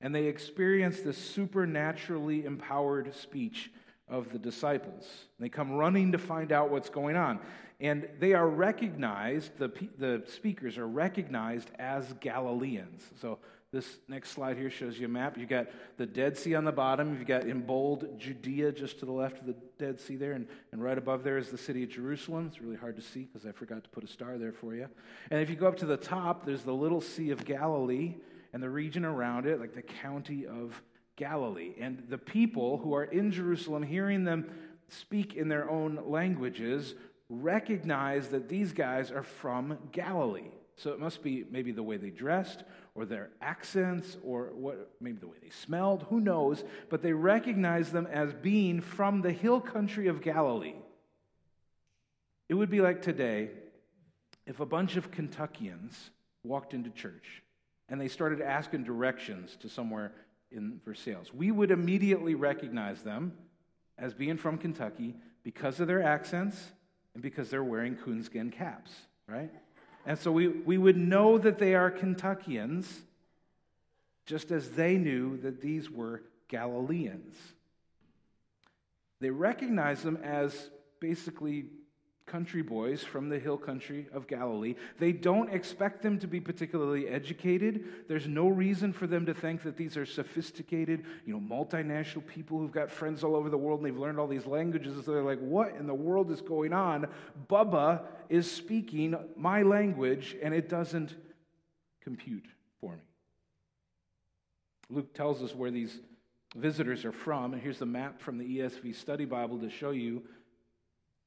And 0.00 0.14
they 0.14 0.24
experience 0.24 1.00
this 1.00 1.16
supernaturally 1.16 2.44
empowered 2.44 3.14
speech 3.14 3.70
of 4.08 4.32
the 4.32 4.38
disciples. 4.38 5.06
They 5.38 5.48
come 5.48 5.72
running 5.72 6.12
to 6.12 6.18
find 6.18 6.52
out 6.52 6.70
what's 6.70 6.90
going 6.90 7.16
on. 7.16 7.40
And 7.80 8.08
they 8.20 8.32
are 8.34 8.48
recognized, 8.48 9.58
the, 9.58 9.72
the 9.98 10.22
speakers 10.26 10.78
are 10.78 10.86
recognized 10.86 11.70
as 11.78 12.12
Galileans. 12.20 13.02
So 13.20 13.38
this 13.72 13.98
next 14.06 14.32
slide 14.32 14.58
here 14.58 14.70
shows 14.70 14.98
you 14.98 15.06
a 15.06 15.08
map. 15.08 15.38
You've 15.38 15.48
got 15.48 15.66
the 15.96 16.06
Dead 16.06 16.36
Sea 16.36 16.54
on 16.54 16.64
the 16.64 16.72
bottom. 16.72 17.14
You've 17.16 17.26
got 17.26 17.44
in 17.44 17.62
bold 17.62 18.18
Judea 18.18 18.70
just 18.70 19.00
to 19.00 19.06
the 19.06 19.12
left 19.12 19.38
of 19.40 19.46
the 19.46 19.56
Dead 19.78 19.98
Sea 19.98 20.16
there. 20.16 20.32
And, 20.32 20.46
and 20.72 20.82
right 20.82 20.98
above 20.98 21.24
there 21.24 21.38
is 21.38 21.48
the 21.48 21.58
city 21.58 21.82
of 21.82 21.88
Jerusalem. 21.88 22.48
It's 22.48 22.60
really 22.60 22.76
hard 22.76 22.96
to 22.96 23.02
see 23.02 23.24
because 23.24 23.48
I 23.48 23.52
forgot 23.52 23.82
to 23.82 23.90
put 23.90 24.04
a 24.04 24.06
star 24.06 24.36
there 24.36 24.52
for 24.52 24.74
you. 24.74 24.88
And 25.30 25.40
if 25.40 25.48
you 25.48 25.56
go 25.56 25.66
up 25.66 25.78
to 25.78 25.86
the 25.86 25.96
top, 25.96 26.44
there's 26.44 26.62
the 26.62 26.74
little 26.74 27.00
Sea 27.00 27.30
of 27.30 27.44
Galilee 27.46 28.16
and 28.52 28.62
the 28.62 28.68
region 28.68 29.06
around 29.06 29.46
it, 29.46 29.58
like 29.58 29.74
the 29.74 29.82
county 29.82 30.46
of 30.46 30.82
Galilee. 31.22 31.74
And 31.78 32.02
the 32.08 32.18
people 32.18 32.78
who 32.78 32.94
are 32.94 33.04
in 33.04 33.30
Jerusalem, 33.30 33.84
hearing 33.84 34.24
them 34.24 34.50
speak 34.88 35.34
in 35.34 35.48
their 35.48 35.70
own 35.70 36.00
languages, 36.06 36.96
recognize 37.28 38.28
that 38.28 38.48
these 38.48 38.72
guys 38.72 39.12
are 39.12 39.22
from 39.22 39.78
Galilee. 39.92 40.50
So 40.76 40.90
it 40.90 40.98
must 40.98 41.22
be 41.22 41.44
maybe 41.48 41.70
the 41.70 41.82
way 41.82 41.96
they 41.96 42.10
dressed 42.10 42.64
or 42.96 43.04
their 43.04 43.30
accents 43.40 44.16
or 44.24 44.50
what 44.52 44.90
maybe 45.00 45.18
the 45.18 45.28
way 45.28 45.36
they 45.40 45.50
smelled, 45.50 46.06
who 46.10 46.18
knows, 46.18 46.64
but 46.90 47.02
they 47.02 47.12
recognize 47.12 47.92
them 47.92 48.08
as 48.10 48.32
being 48.32 48.80
from 48.80 49.22
the 49.22 49.30
hill 49.30 49.60
country 49.60 50.08
of 50.08 50.22
Galilee. 50.22 50.74
It 52.48 52.54
would 52.54 52.70
be 52.70 52.80
like 52.80 53.00
today 53.00 53.50
if 54.44 54.58
a 54.58 54.66
bunch 54.66 54.96
of 54.96 55.12
Kentuckians 55.12 56.10
walked 56.42 56.74
into 56.74 56.90
church 56.90 57.44
and 57.88 58.00
they 58.00 58.08
started 58.08 58.40
asking 58.40 58.82
directions 58.82 59.56
to 59.60 59.68
somewhere 59.68 60.12
in 60.54 60.80
Versailles. 60.84 61.30
We 61.32 61.50
would 61.50 61.70
immediately 61.70 62.34
recognize 62.34 63.02
them 63.02 63.32
as 63.98 64.14
being 64.14 64.36
from 64.36 64.58
Kentucky 64.58 65.14
because 65.42 65.80
of 65.80 65.86
their 65.86 66.02
accents 66.02 66.70
and 67.14 67.22
because 67.22 67.50
they're 67.50 67.64
wearing 67.64 67.96
coonskin 67.96 68.50
caps, 68.50 68.92
right? 69.28 69.50
And 70.06 70.18
so 70.18 70.32
we, 70.32 70.48
we 70.48 70.78
would 70.78 70.96
know 70.96 71.38
that 71.38 71.58
they 71.58 71.74
are 71.74 71.90
Kentuckians 71.90 73.02
just 74.26 74.50
as 74.50 74.70
they 74.70 74.96
knew 74.96 75.36
that 75.38 75.60
these 75.60 75.90
were 75.90 76.22
Galileans. 76.48 77.36
They 79.20 79.30
recognize 79.30 80.02
them 80.02 80.16
as 80.22 80.70
basically 81.00 81.66
country 82.32 82.62
boys 82.62 83.04
from 83.04 83.28
the 83.28 83.38
hill 83.38 83.58
country 83.58 84.08
of 84.10 84.26
Galilee. 84.26 84.74
They 84.98 85.12
don't 85.12 85.52
expect 85.52 86.02
them 86.02 86.18
to 86.20 86.26
be 86.26 86.40
particularly 86.40 87.06
educated. 87.06 87.84
There's 88.08 88.26
no 88.26 88.48
reason 88.48 88.94
for 88.94 89.06
them 89.06 89.26
to 89.26 89.34
think 89.34 89.62
that 89.64 89.76
these 89.76 89.98
are 89.98 90.06
sophisticated, 90.06 91.04
you 91.26 91.34
know, 91.34 91.40
multinational 91.40 92.26
people 92.26 92.58
who've 92.58 92.72
got 92.72 92.90
friends 92.90 93.22
all 93.22 93.36
over 93.36 93.50
the 93.50 93.58
world 93.58 93.80
and 93.80 93.86
they've 93.86 94.00
learned 94.00 94.18
all 94.18 94.26
these 94.26 94.46
languages. 94.46 95.04
So 95.04 95.12
they're 95.12 95.22
like, 95.22 95.40
what 95.40 95.76
in 95.78 95.86
the 95.86 95.94
world 95.94 96.30
is 96.30 96.40
going 96.40 96.72
on? 96.72 97.06
Bubba 97.50 98.00
is 98.30 98.50
speaking 98.50 99.14
my 99.36 99.60
language 99.60 100.34
and 100.42 100.54
it 100.54 100.70
doesn't 100.70 101.14
compute 102.02 102.46
for 102.80 102.96
me. 102.96 103.02
Luke 104.88 105.12
tells 105.12 105.42
us 105.42 105.54
where 105.54 105.70
these 105.70 106.00
visitors 106.56 107.04
are 107.04 107.12
from, 107.12 107.52
and 107.52 107.62
here's 107.62 107.78
the 107.78 107.86
map 107.86 108.20
from 108.20 108.38
the 108.38 108.58
ESV 108.58 108.94
Study 108.94 109.24
Bible 109.24 109.58
to 109.58 109.70
show 109.70 109.90
you 109.90 110.22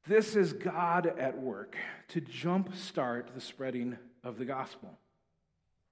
this 0.07 0.35
is 0.35 0.53
God 0.53 1.07
at 1.17 1.39
work 1.39 1.75
to 2.09 2.21
jumpstart 2.21 3.33
the 3.33 3.41
spreading 3.41 3.97
of 4.23 4.37
the 4.37 4.45
gospel. 4.45 4.97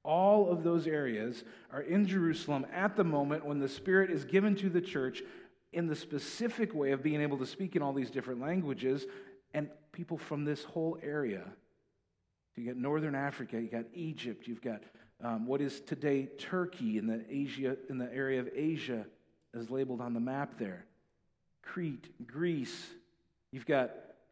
All 0.04 0.49
of 0.49 0.63
those 0.63 0.86
areas 0.86 1.43
are 1.71 1.82
in 1.82 2.06
Jerusalem 2.06 2.65
at 2.73 2.95
the 2.95 3.04
moment 3.04 3.45
when 3.45 3.60
the 3.60 3.69
Spirit 3.69 4.12
is 4.12 4.26
given 4.26 4.56
to 4.58 4.69
the 4.69 4.82
church 4.82 5.23
in 5.71 5.88
the 5.88 5.95
specific 5.95 6.73
way 6.73 6.91
of 6.91 7.02
being 7.02 7.21
able 7.21 7.38
to 7.38 7.45
speak 7.45 7.76
in 7.76 7.82
all 7.82 7.93
these 7.93 8.12
different 8.12 8.41
languages, 8.41 9.06
and 9.54 9.69
people 9.91 10.17
from 10.17 10.45
this 10.45 10.63
whole 10.63 10.97
area. 11.02 11.43
You 12.56 12.67
got 12.67 12.78
Northern 12.78 13.15
Africa, 13.15 13.60
you 13.60 13.67
got 13.67 13.86
Egypt, 13.93 14.47
you've 14.47 14.62
got 14.62 14.84
um, 15.23 15.47
what 15.47 15.62
is 15.62 15.80
today 15.80 16.28
Turkey 16.38 16.97
in 16.97 17.08
the 17.08 17.23
Asia 17.30 17.78
in 17.89 17.97
the 17.97 18.13
area 18.13 18.39
of 18.39 18.49
Asia, 18.54 19.06
is 19.54 19.69
labeled 19.69 20.02
on 20.02 20.13
the 20.13 20.19
map 20.19 20.60
there. 20.60 20.86
Crete, 21.62 22.10
Greece, 22.28 22.88
You've 23.54 23.68
got 23.68 23.92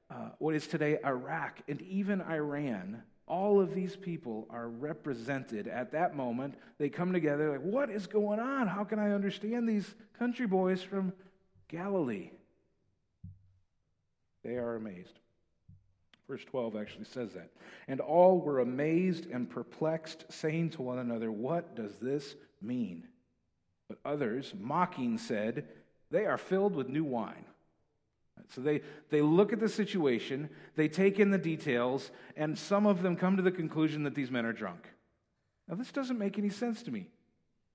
uh, 0.09 0.29
what 0.39 0.55
is 0.55 0.65
today 0.65 0.97
Iraq 1.05 1.61
and 1.67 1.79
even 1.83 2.21
Iran. 2.23 3.03
All 3.27 3.61
of 3.61 3.75
these 3.75 3.95
people 3.95 4.47
are 4.49 4.67
represented 4.67 5.67
at 5.67 5.91
that 5.91 6.15
moment. 6.15 6.55
They 6.79 6.89
come 6.89 7.13
together 7.13 7.51
like, 7.51 7.61
what 7.61 7.91
is 7.91 8.07
going 8.07 8.39
on? 8.39 8.67
How 8.67 8.83
can 8.83 8.97
I 8.97 9.11
understand 9.11 9.69
these 9.69 9.93
country 10.17 10.47
boys 10.47 10.81
from 10.81 11.13
Galilee? 11.67 12.31
They 14.43 14.55
are 14.55 14.75
amazed. 14.75 15.19
Verse 16.27 16.43
12 16.45 16.75
actually 16.75 17.05
says 17.05 17.33
that. 17.33 17.51
And 17.87 17.99
all 17.99 18.41
were 18.41 18.59
amazed 18.59 19.27
and 19.29 19.47
perplexed, 19.47 20.25
saying 20.29 20.71
to 20.71 20.81
one 20.81 20.97
another, 20.97 21.31
What 21.31 21.75
does 21.75 21.93
this 22.01 22.35
mean? 22.59 23.07
But 23.87 23.99
others, 24.03 24.55
mocking, 24.57 25.19
said, 25.19 25.67
They 26.09 26.25
are 26.25 26.39
filled 26.39 26.75
with 26.75 26.89
new 26.89 27.03
wine. 27.03 27.45
So 28.49 28.61
they, 28.61 28.81
they 29.09 29.21
look 29.21 29.53
at 29.53 29.59
the 29.59 29.69
situation, 29.69 30.49
they 30.75 30.87
take 30.87 31.19
in 31.19 31.31
the 31.31 31.37
details, 31.37 32.11
and 32.35 32.57
some 32.57 32.85
of 32.85 33.01
them 33.01 33.15
come 33.15 33.37
to 33.37 33.43
the 33.43 33.51
conclusion 33.51 34.03
that 34.03 34.15
these 34.15 34.31
men 34.31 34.45
are 34.45 34.53
drunk. 34.53 34.89
Now, 35.67 35.75
this 35.75 35.91
doesn't 35.91 36.17
make 36.17 36.37
any 36.37 36.49
sense 36.49 36.83
to 36.83 36.91
me 36.91 37.07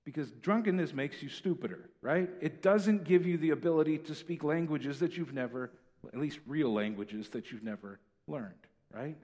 because 0.05 0.31
drunkenness 0.31 0.93
makes 0.93 1.21
you 1.23 1.29
stupider, 1.29 1.89
right? 2.01 2.29
It 2.41 2.61
doesn't 2.61 3.05
give 3.05 3.25
you 3.25 3.37
the 3.37 3.49
ability 3.49 3.97
to 3.99 4.15
speak 4.15 4.43
languages 4.43 4.99
that 4.99 5.17
you've 5.17 5.33
never, 5.33 5.71
at 6.13 6.19
least 6.19 6.39
real 6.45 6.71
languages 6.71 7.29
that 7.29 7.51
you've 7.51 7.63
never 7.63 7.99
learned, 8.27 8.53
right? 8.93 9.17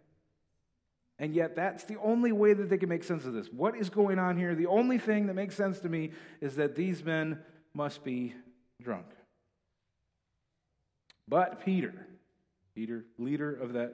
And 1.20 1.36
yet, 1.36 1.56
that's 1.56 1.84
the 1.84 1.98
only 2.00 2.32
way 2.32 2.54
that 2.54 2.70
they 2.70 2.78
can 2.78 2.90
make 2.90 3.04
sense 3.04 3.26
of 3.26 3.34
this. 3.34 3.48
What 3.48 3.78
is 3.78 3.90
going 3.90 4.18
on 4.18 4.38
here? 4.38 4.56
The 4.56 4.66
only 4.66 4.98
thing 4.98 5.28
that 5.28 5.36
makes 5.36 5.56
sense 5.56 5.80
to 5.80 5.90
me 5.90 6.12
is 6.42 6.56
that 6.56 6.76
these 6.76 7.04
men 7.04 7.40
must 7.74 8.04
be 8.04 8.34
drunk. 8.82 9.06
But 11.28 11.64
Peter, 11.64 12.08
Peter, 12.76 13.06
leader 13.18 13.54
of 13.54 13.74
that 13.74 13.94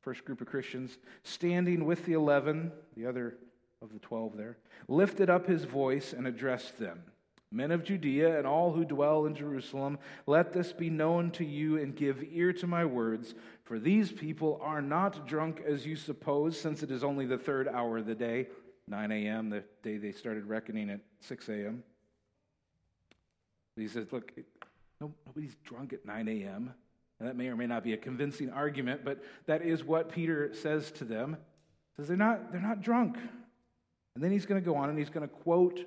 first 0.00 0.24
group 0.24 0.40
of 0.40 0.46
Christians, 0.46 0.98
standing 1.22 1.84
with 1.84 2.04
the 2.06 2.12
eleven, 2.12 2.72
the 2.96 3.06
other 3.06 3.36
of 3.82 3.92
the 3.92 3.98
twelve 3.98 4.36
there, 4.36 4.58
lifted 4.88 5.30
up 5.30 5.46
his 5.46 5.64
voice 5.64 6.12
and 6.12 6.26
addressed 6.26 6.78
them. 6.78 7.02
Men 7.54 7.70
of 7.70 7.84
Judea 7.84 8.36
and 8.36 8.48
all 8.48 8.72
who 8.72 8.84
dwell 8.84 9.26
in 9.26 9.36
Jerusalem, 9.36 9.98
let 10.26 10.52
this 10.52 10.72
be 10.72 10.90
known 10.90 11.30
to 11.32 11.44
you 11.44 11.78
and 11.78 11.94
give 11.94 12.24
ear 12.32 12.52
to 12.54 12.66
my 12.66 12.84
words, 12.84 13.34
for 13.62 13.78
these 13.78 14.10
people 14.10 14.58
are 14.60 14.82
not 14.82 15.28
drunk 15.28 15.62
as 15.64 15.86
you 15.86 15.94
suppose, 15.94 16.58
since 16.58 16.82
it 16.82 16.90
is 16.90 17.04
only 17.04 17.26
the 17.26 17.38
third 17.38 17.68
hour 17.68 17.98
of 17.98 18.06
the 18.06 18.14
day, 18.14 18.48
9 18.88 19.12
a.m., 19.12 19.50
the 19.50 19.62
day 19.84 19.98
they 19.98 20.10
started 20.10 20.46
reckoning 20.46 20.90
at 20.90 21.00
6 21.20 21.48
a.m. 21.48 21.84
He 23.76 23.86
says, 23.86 24.12
Look, 24.12 24.32
no, 25.00 25.12
nobody's 25.26 25.56
drunk 25.64 25.92
at 25.92 26.04
9 26.04 26.28
a.m. 26.28 26.74
And 27.18 27.28
that 27.28 27.36
may 27.36 27.48
or 27.48 27.56
may 27.56 27.66
not 27.66 27.84
be 27.84 27.92
a 27.92 27.96
convincing 27.96 28.50
argument, 28.50 29.04
but 29.04 29.22
that 29.46 29.62
is 29.62 29.84
what 29.84 30.10
Peter 30.10 30.52
says 30.54 30.90
to 30.92 31.04
them. 31.04 31.36
He 31.96 32.02
says 32.02 32.08
they're 32.08 32.16
not, 32.16 32.52
they're 32.52 32.60
not 32.60 32.82
drunk. 32.82 33.16
And 34.14 34.22
then 34.22 34.30
he's 34.30 34.46
going 34.46 34.60
to 34.60 34.64
go 34.64 34.76
on 34.76 34.88
and 34.88 34.98
he's 34.98 35.10
going 35.10 35.26
to 35.26 35.34
quote 35.34 35.80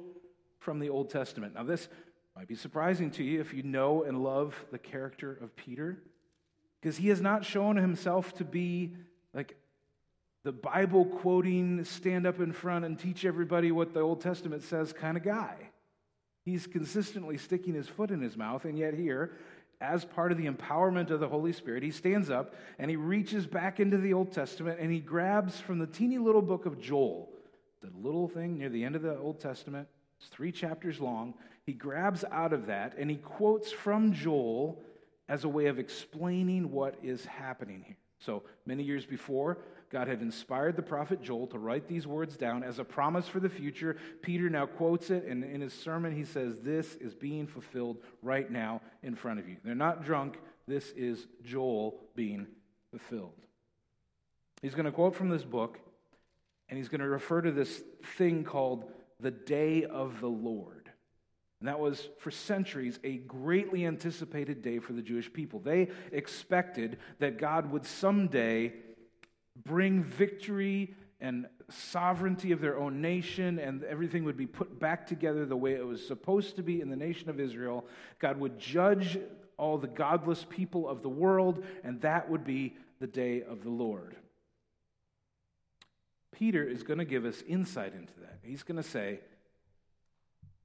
from 0.60 0.80
the 0.80 0.90
Old 0.90 1.10
Testament. 1.10 1.56
Now, 1.56 1.64
this 1.64 1.88
might 2.36 2.48
be 2.48 2.56
surprising 2.56 3.12
to 3.12 3.24
you 3.24 3.40
if 3.40 3.54
you 3.54 3.64
know 3.64 4.04
and 4.04 4.24
love 4.24 4.66
the 4.72 4.78
character 4.78 5.32
of 5.42 5.56
Peter, 5.56 5.98
because 6.80 6.98
he 6.98 7.10
has 7.10 7.22
not 7.22 7.46
shown 7.46 7.78
himself 7.78 8.36
to 8.36 8.44
be 8.44 8.94
like 9.34 9.56
the 10.44 10.52
Bible 10.52 11.06
quoting, 11.06 11.84
stand 11.84 12.26
up 12.26 12.40
in 12.40 12.54
front 12.54 12.86
and 12.86 12.98
teach 12.98 13.26
everybody 13.26 13.72
what 13.72 13.94
the 13.94 14.00
Old 14.00 14.22
Testament 14.22 14.64
says 14.64 14.94
kind 14.94 15.18
of 15.18 15.24
guy. 15.24 15.67
He's 16.48 16.66
consistently 16.66 17.38
sticking 17.38 17.74
his 17.74 17.90
foot 17.90 18.10
in 18.10 18.22
his 18.22 18.38
mouth, 18.38 18.64
and 18.64 18.80
yet 18.80 18.94
here, 18.94 19.34
as 19.82 20.06
part 20.06 20.32
of 20.32 20.38
the 20.38 20.48
empowerment 20.48 21.10
of 21.10 21.20
the 21.20 21.28
Holy 21.28 21.52
Spirit, 21.52 21.84
he 21.84 21.92
stands 21.92 22.30
up 22.30 22.56
and 22.80 22.90
he 22.90 22.96
reaches 22.96 23.46
back 23.46 23.82
into 23.82 23.98
the 23.98 24.14
Old 24.14 24.32
Testament 24.32 24.80
and 24.80 24.90
he 24.90 25.02
grabs 25.02 25.60
from 25.60 25.78
the 25.78 25.86
teeny 25.86 26.18
little 26.18 26.42
book 26.42 26.66
of 26.66 26.80
Joel, 26.80 27.28
the 27.82 27.92
little 28.02 28.30
thing 28.30 28.60
near 28.60 28.70
the 28.70 28.86
end 28.86 28.96
of 28.96 29.02
the 29.02 29.18
Old 29.18 29.42
Testament, 29.42 29.90
it's 30.22 30.30
three 30.30 30.54
chapters 30.54 31.02
long. 31.02 31.34
He 31.66 31.74
grabs 31.74 32.24
out 32.32 32.54
of 32.54 32.68
that 32.68 32.96
and 32.98 33.12
he 33.12 33.18
quotes 33.18 33.74
from 33.74 34.14
Joel 34.14 34.82
as 35.28 35.44
a 35.44 35.50
way 35.50 35.66
of 35.66 35.80
explaining 35.80 36.72
what 36.72 36.96
is 37.04 37.26
happening 37.26 37.84
here. 37.86 37.98
So 38.20 38.44
many 38.66 38.84
years 38.84 39.06
before, 39.06 39.58
God 39.90 40.08
had 40.08 40.22
inspired 40.22 40.76
the 40.76 40.82
prophet 40.82 41.22
Joel 41.22 41.48
to 41.48 41.60
write 41.60 41.88
these 41.88 42.06
words 42.06 42.36
down 42.36 42.64
as 42.64 42.78
a 42.78 42.84
promise 42.84 43.28
for 43.28 43.40
the 43.40 43.50
future. 43.50 43.96
Peter 44.22 44.50
now 44.50 44.66
quotes 44.66 45.10
it, 45.10 45.24
and 45.24 45.44
in 45.44 45.62
his 45.62 45.74
sermon, 45.74 46.14
he 46.14 46.26
says, 46.26 46.60
This 46.60 46.96
is 46.96 47.16
being 47.16 47.48
fulfilled 47.48 47.98
right 48.22 48.52
now 48.52 48.82
in 49.02 49.16
front 49.16 49.40
of 49.40 49.48
you. 49.48 49.58
They're 49.64 49.76
not 49.76 50.04
drunk. 50.04 50.38
This 50.68 50.92
is 50.92 51.28
Joel 51.42 52.02
being 52.16 52.48
fulfilled. 52.92 53.40
He's 54.62 54.76
going 54.76 54.86
to 54.86 54.92
quote 54.92 55.16
from 55.16 55.30
this 55.30 55.44
book, 55.44 55.80
and 56.68 56.78
he's 56.78 56.90
going 56.90 57.02
to 57.02 57.08
refer 57.08 57.42
to 57.42 57.52
this 57.52 57.82
thing 58.18 58.44
called 58.44 58.92
the 59.22 59.32
day 59.32 59.86
of 59.86 60.20
the 60.20 60.28
Lord. 60.28 60.92
And 61.60 61.70
that 61.70 61.80
was, 61.80 62.10
for 62.20 62.30
centuries, 62.30 63.00
a 63.04 63.18
greatly 63.18 63.86
anticipated 63.86 64.62
day 64.62 64.80
for 64.80 64.94
the 64.94 65.02
Jewish 65.02 65.32
people. 65.32 65.60
They 65.60 65.90
expected 66.12 66.98
that 67.20 67.40
God 67.40 67.72
would 67.72 67.86
someday 67.86 68.74
bring 69.64 70.04
victory 70.04 70.94
and 71.20 71.48
sovereignty 71.70 72.52
of 72.52 72.62
their 72.62 72.78
own 72.78 73.02
nation, 73.02 73.60
and 73.60 73.84
everything 73.84 74.24
would 74.24 74.38
be 74.38 74.46
put 74.46 74.80
back 74.80 75.08
together 75.08 75.46
the 75.46 75.58
way 75.58 75.74
it 75.74 75.86
was 75.86 76.06
supposed 76.06 76.56
to 76.56 76.64
be 76.64 76.80
in 76.80 76.90
the 76.90 76.96
nation 76.96 77.30
of 77.30 77.40
Israel. 77.40 77.86
God 78.20 78.40
would 78.40 78.60
judge 78.60 79.18
all 79.58 79.78
the 79.78 79.88
godless 79.88 80.46
people 80.48 80.88
of 80.88 81.02
the 81.02 81.10
world, 81.10 81.66
and 81.84 82.00
that 82.02 82.30
would 82.30 82.46
be 82.46 82.76
the 83.00 83.08
day 83.08 83.42
of 83.42 83.64
the 83.64 83.70
Lord. 83.70 84.16
Peter 86.32 86.64
is 86.64 86.84
going 86.84 87.00
to 87.00 87.06
give 87.06 87.26
us 87.26 87.42
insight 87.48 87.96
into 87.96 88.14
that. 88.20 88.40
He's 88.44 88.62
going 88.62 88.78
to 88.78 88.88
say, 88.88 89.22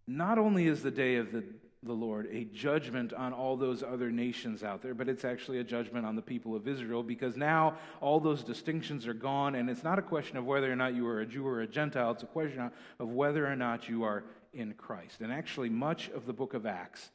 not 0.06 0.38
only 0.38 0.66
is 0.66 0.82
the 0.82 0.90
day 0.90 1.16
of 1.16 1.32
the, 1.32 1.44
the 1.82 1.92
Lord 1.92 2.28
a 2.30 2.44
judgment 2.44 3.12
on 3.12 3.32
all 3.32 3.56
those 3.56 3.82
other 3.82 4.10
nations 4.10 4.62
out 4.62 4.82
there, 4.82 4.94
but 4.94 5.08
it's 5.08 5.24
actually 5.24 5.58
a 5.58 5.64
judgment 5.64 6.06
on 6.06 6.14
the 6.14 6.22
people 6.22 6.54
of 6.54 6.68
Israel 6.68 7.02
because 7.02 7.36
now 7.36 7.76
all 8.00 8.20
those 8.20 8.44
distinctions 8.44 9.06
are 9.06 9.14
gone, 9.14 9.56
and 9.56 9.68
it's 9.68 9.82
not 9.82 9.98
a 9.98 10.02
question 10.02 10.36
of 10.36 10.44
whether 10.44 10.70
or 10.70 10.76
not 10.76 10.94
you 10.94 11.06
are 11.08 11.20
a 11.20 11.26
Jew 11.26 11.46
or 11.46 11.60
a 11.60 11.66
Gentile, 11.66 12.12
it's 12.12 12.22
a 12.22 12.26
question 12.26 12.70
of 12.98 13.08
whether 13.08 13.46
or 13.46 13.56
not 13.56 13.88
you 13.88 14.04
are 14.04 14.24
in 14.52 14.74
Christ. 14.74 15.20
And 15.20 15.32
actually, 15.32 15.70
much 15.70 16.08
of 16.10 16.26
the 16.26 16.32
book 16.32 16.54
of 16.54 16.66
Acts 16.66 17.10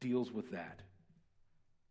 deals 0.00 0.32
with 0.32 0.50
that. 0.50 0.82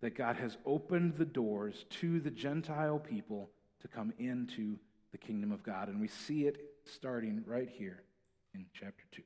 That 0.01 0.15
God 0.15 0.35
has 0.37 0.57
opened 0.65 1.15
the 1.17 1.25
doors 1.25 1.85
to 2.01 2.19
the 2.19 2.31
Gentile 2.31 2.99
people 2.99 3.49
to 3.81 3.87
come 3.87 4.13
into 4.17 4.77
the 5.11 5.17
kingdom 5.17 5.51
of 5.51 5.63
God. 5.63 5.89
And 5.89 5.99
we 5.99 6.07
see 6.07 6.45
it 6.45 6.57
starting 6.85 7.43
right 7.45 7.69
here 7.69 8.03
in 8.53 8.65
chapter 8.73 9.03
2. 9.11 9.21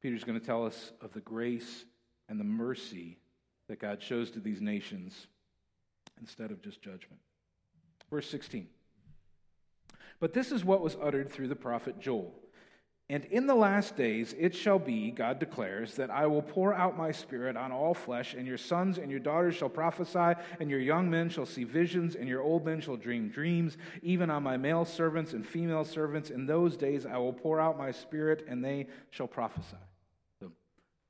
Peter's 0.00 0.24
going 0.24 0.38
to 0.38 0.44
tell 0.44 0.64
us 0.64 0.92
of 1.00 1.12
the 1.12 1.20
grace 1.20 1.84
and 2.28 2.38
the 2.38 2.44
mercy 2.44 3.18
that 3.68 3.80
God 3.80 4.02
shows 4.02 4.30
to 4.32 4.40
these 4.40 4.60
nations 4.60 5.26
instead 6.20 6.50
of 6.50 6.62
just 6.62 6.80
judgment. 6.82 7.20
Verse 8.10 8.28
16. 8.30 8.68
But 10.20 10.32
this 10.32 10.50
is 10.52 10.64
what 10.64 10.80
was 10.80 10.96
uttered 11.00 11.30
through 11.30 11.48
the 11.48 11.56
prophet 11.56 12.00
Joel. 12.00 12.34
And 13.10 13.24
in 13.26 13.46
the 13.46 13.54
last 13.54 13.96
days 13.96 14.34
it 14.38 14.54
shall 14.54 14.78
be, 14.78 15.10
God 15.10 15.38
declares, 15.38 15.94
that 15.94 16.10
I 16.10 16.26
will 16.26 16.42
pour 16.42 16.74
out 16.74 16.98
my 16.98 17.10
spirit 17.10 17.56
on 17.56 17.72
all 17.72 17.94
flesh, 17.94 18.34
and 18.34 18.46
your 18.46 18.58
sons 18.58 18.98
and 18.98 19.10
your 19.10 19.20
daughters 19.20 19.54
shall 19.54 19.70
prophesy, 19.70 20.38
and 20.60 20.68
your 20.68 20.80
young 20.80 21.08
men 21.08 21.30
shall 21.30 21.46
see 21.46 21.64
visions, 21.64 22.16
and 22.16 22.28
your 22.28 22.42
old 22.42 22.66
men 22.66 22.82
shall 22.82 22.96
dream 22.96 23.30
dreams, 23.30 23.78
even 24.02 24.28
on 24.28 24.42
my 24.42 24.58
male 24.58 24.84
servants 24.84 25.32
and 25.32 25.46
female 25.46 25.84
servants. 25.84 26.28
In 26.28 26.44
those 26.44 26.76
days 26.76 27.06
I 27.06 27.16
will 27.16 27.32
pour 27.32 27.58
out 27.60 27.78
my 27.78 27.92
spirit, 27.92 28.44
and 28.46 28.62
they 28.62 28.86
shall 29.08 29.28
prophesy. 29.28 29.76
So, 30.40 30.52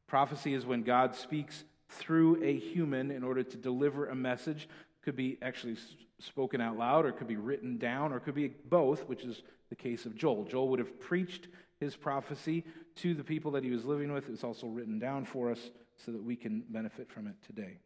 prophecy 0.06 0.54
is 0.54 0.64
when 0.64 0.84
God 0.84 1.16
speaks 1.16 1.64
through 1.88 2.44
a 2.44 2.56
human 2.56 3.11
in 3.11 3.24
order 3.24 3.42
to 3.42 3.56
deliver 3.56 4.06
a 4.06 4.14
message. 4.14 4.68
Could 5.02 5.16
be 5.16 5.38
actually 5.42 5.76
spoken 6.20 6.61
out 6.61 6.78
loud, 6.78 7.06
or 7.06 7.12
could 7.12 7.26
be 7.26 7.37
written 7.37 7.76
down, 7.76 8.12
or 8.12 8.20
could 8.20 8.37
be 8.37 8.48
both, 8.48 9.08
which 9.08 9.24
is 9.24 9.42
the 9.68 9.76
case 9.76 10.06
of 10.06 10.14
Joel. 10.14 10.44
Joel 10.44 10.68
would 10.68 10.78
have 10.78 11.00
preached 11.00 11.48
his 11.80 11.96
prophecy 11.96 12.64
to 12.96 13.14
the 13.14 13.24
people 13.24 13.52
that 13.52 13.64
he 13.64 13.70
was 13.70 13.84
living 13.84 14.12
with. 14.12 14.28
It's 14.28 14.44
also 14.44 14.66
written 14.66 14.98
down 14.98 15.24
for 15.24 15.50
us 15.50 15.70
so 15.96 16.12
that 16.12 16.22
we 16.22 16.36
can 16.36 16.64
benefit 16.68 17.10
from 17.10 17.26
it 17.26 17.34
today. 17.46 17.78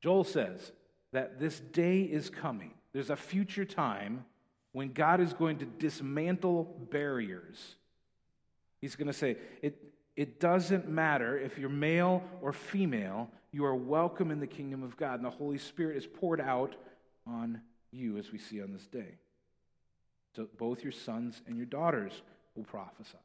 Joel 0.00 0.24
says 0.24 0.72
that 1.12 1.38
this 1.38 1.60
day 1.60 2.02
is 2.02 2.30
coming. 2.30 2.72
There's 2.92 3.10
a 3.10 3.16
future 3.16 3.64
time 3.64 4.24
when 4.72 4.92
God 4.92 5.20
is 5.20 5.32
going 5.32 5.58
to 5.58 5.64
dismantle 5.64 6.64
barriers. 6.90 7.76
He's 8.80 8.96
going 8.96 9.06
to 9.06 9.12
say, 9.12 9.36
it, 9.62 9.78
it 10.16 10.40
doesn't 10.40 10.88
matter 10.88 11.38
if 11.38 11.58
you're 11.58 11.70
male 11.70 12.22
or 12.40 12.52
female, 12.52 13.30
you 13.52 13.64
are 13.64 13.74
welcome 13.74 14.30
in 14.30 14.40
the 14.40 14.46
kingdom 14.46 14.82
of 14.82 14.96
God. 14.96 15.16
And 15.16 15.24
the 15.24 15.30
Holy 15.30 15.58
Spirit 15.58 15.96
is 15.96 16.06
poured 16.06 16.40
out 16.40 16.74
on 17.26 17.60
you, 17.92 18.16
as 18.16 18.32
we 18.32 18.38
see 18.38 18.62
on 18.62 18.72
this 18.72 18.86
day. 18.86 19.18
So 20.34 20.48
both 20.58 20.82
your 20.82 20.92
sons 20.92 21.42
and 21.46 21.56
your 21.56 21.66
daughters 21.66 22.22
will 22.54 22.64
prophesy. 22.64 23.18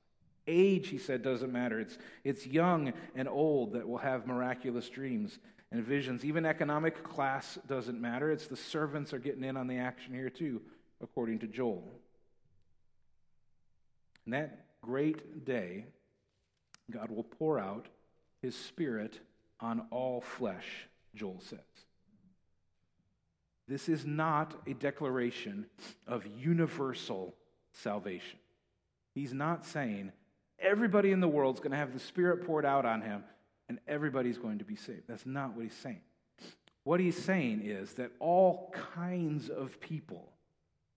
Age, 0.47 0.87
he 0.87 0.97
said, 0.97 1.21
doesn't 1.23 1.51
matter. 1.51 1.79
It's, 1.79 1.97
it's 2.23 2.47
young 2.47 2.93
and 3.15 3.27
old 3.27 3.73
that 3.73 3.87
will 3.87 3.97
have 3.97 4.27
miraculous 4.27 4.89
dreams 4.89 5.39
and 5.71 5.83
visions. 5.83 6.23
Even 6.23 6.45
economic 6.45 7.03
class 7.03 7.59
doesn't 7.67 7.99
matter. 7.99 8.31
It's 8.31 8.47
the 8.47 8.55
servants 8.55 9.13
are 9.13 9.19
getting 9.19 9.43
in 9.43 9.57
on 9.57 9.67
the 9.67 9.77
action 9.77 10.13
here, 10.13 10.29
too, 10.29 10.61
according 11.01 11.39
to 11.39 11.47
Joel. 11.47 11.91
And 14.23 14.33
that 14.33 14.65
great 14.81 15.43
day, 15.45 15.85
God 16.89 17.11
will 17.11 17.23
pour 17.23 17.59
out 17.59 17.87
his 18.41 18.55
spirit 18.55 19.19
on 19.59 19.87
all 19.91 20.21
flesh, 20.21 20.87
Joel 21.13 21.41
says. 21.41 21.59
This 23.67 23.89
is 23.89 24.05
not 24.05 24.55
a 24.65 24.73
declaration 24.73 25.65
of 26.07 26.25
universal 26.25 27.35
salvation. 27.73 28.39
He's 29.17 29.33
not 29.33 29.65
saying 29.65 30.11
everybody 30.59 31.11
in 31.11 31.21
the 31.21 31.27
world 31.27 31.55
is 31.55 31.59
going 31.59 31.71
to 31.71 31.77
have 31.77 31.91
the 31.91 31.99
Spirit 31.99 32.45
poured 32.45 32.65
out 32.65 32.85
on 32.85 33.01
him 33.01 33.23
and 33.67 33.79
everybody's 33.87 34.37
going 34.37 34.59
to 34.59 34.63
be 34.63 34.75
saved. 34.75 35.05
That's 35.07 35.25
not 35.25 35.55
what 35.55 35.63
he's 35.63 35.73
saying. 35.73 36.01
What 36.83 36.99
he's 36.99 37.17
saying 37.17 37.63
is 37.65 37.93
that 37.95 38.11
all 38.19 38.71
kinds 38.93 39.49
of 39.49 39.81
people, 39.81 40.29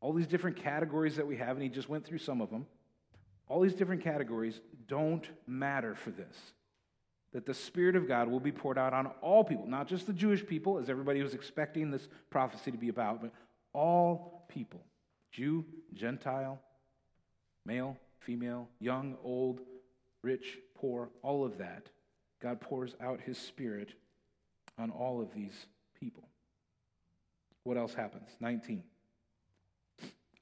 all 0.03 0.13
these 0.13 0.27
different 0.27 0.57
categories 0.57 1.17
that 1.17 1.27
we 1.27 1.39
have, 1.39 1.57
and 1.57 1.63
he 1.63 1.71
just 1.71 1.89
went 1.89 2.05
through 2.05 2.19
some 2.19 2.43
of 2.43 2.51
them, 2.51 2.67
all 3.49 3.61
these 3.61 3.75
different 3.75 4.05
categories 4.05 4.61
don't 4.87 5.27
matter 5.47 5.95
for 5.95 6.11
this. 6.11 6.37
That 7.33 7.47
the 7.47 7.55
Spirit 7.55 7.97
of 7.97 8.07
God 8.07 8.29
will 8.29 8.39
be 8.39 8.53
poured 8.53 8.77
out 8.77 8.93
on 8.93 9.07
all 9.23 9.45
people, 9.45 9.67
not 9.67 9.89
just 9.89 10.07
the 10.07 10.13
Jewish 10.13 10.47
people, 10.47 10.77
as 10.77 10.91
everybody 10.91 11.23
was 11.23 11.33
expecting 11.33 11.91
this 11.91 12.07
prophecy 12.29 12.71
to 12.71 12.77
be 12.77 12.91
about, 12.91 13.23
but 13.23 13.33
all 13.73 14.45
people 14.51 14.83
Jew, 15.33 15.65
Gentile, 15.95 16.61
male, 17.65 17.97
female, 18.21 18.69
young, 18.79 19.17
old, 19.23 19.61
rich, 20.23 20.59
poor, 20.75 21.11
all 21.23 21.45
of 21.45 21.59
that. 21.59 21.89
God 22.41 22.61
pours 22.61 22.95
out 23.01 23.21
his 23.21 23.39
spirit 23.39 23.93
on 24.79 24.91
all 24.91 25.21
of 25.21 25.35
these 25.35 25.67
people. 25.99 26.29
What 27.65 27.77
else 27.77 27.95
happens? 27.95 28.29
19. 28.41 28.83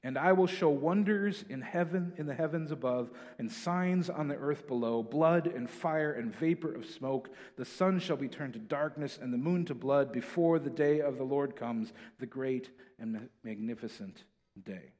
And 0.01 0.17
I 0.17 0.31
will 0.31 0.47
show 0.47 0.69
wonders 0.69 1.43
in 1.49 1.59
heaven, 1.59 2.13
in 2.15 2.25
the 2.25 2.33
heavens 2.33 2.71
above, 2.71 3.11
and 3.37 3.51
signs 3.51 4.09
on 4.09 4.29
the 4.29 4.35
earth 4.35 4.65
below 4.65 5.03
blood 5.03 5.47
and 5.47 5.69
fire 5.69 6.13
and 6.13 6.33
vapor 6.33 6.73
of 6.73 6.85
smoke. 6.85 7.29
The 7.57 7.65
sun 7.65 7.99
shall 7.99 8.15
be 8.15 8.29
turned 8.29 8.53
to 8.53 8.59
darkness 8.59 9.19
and 9.21 9.33
the 9.33 9.37
moon 9.37 9.65
to 9.65 9.75
blood 9.75 10.13
before 10.13 10.57
the 10.57 10.69
day 10.69 11.01
of 11.01 11.17
the 11.17 11.25
Lord 11.25 11.57
comes, 11.57 11.91
the 12.17 12.25
great 12.25 12.69
and 12.97 13.27
magnificent 13.43 14.23
day 14.63 14.93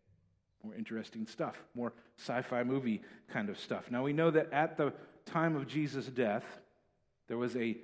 more 0.64 0.76
interesting 0.76 1.26
stuff, 1.28 1.64
more 1.74 1.94
sci 2.18 2.42
fi 2.42 2.64
movie 2.64 3.02
kind 3.30 3.50
of 3.50 3.60
stuff. 3.60 3.90
Now, 3.92 4.04
we 4.04 4.14
know 4.14 4.32
that 4.32 4.52
at 4.52 4.78
the 4.78 4.94
time 5.26 5.56
of 5.56 5.68
Jesus' 5.68 6.08
death, 6.08 6.44
there 7.28 7.38
was 7.38 7.56
a 7.56 7.78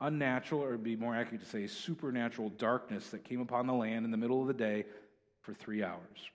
unnatural, 0.00 0.62
or 0.62 0.76
be 0.76 0.96
more 0.96 1.14
accurate 1.14 1.42
to 1.42 1.48
say, 1.48 1.66
supernatural 1.66 2.50
darkness 2.50 3.10
that 3.10 3.24
came 3.24 3.40
upon 3.40 3.66
the 3.66 3.72
land 3.72 4.04
in 4.04 4.10
the 4.10 4.16
middle 4.16 4.40
of 4.40 4.48
the 4.48 4.54
day 4.54 4.84
for 5.42 5.52
three 5.52 5.82
hours. 5.82 6.30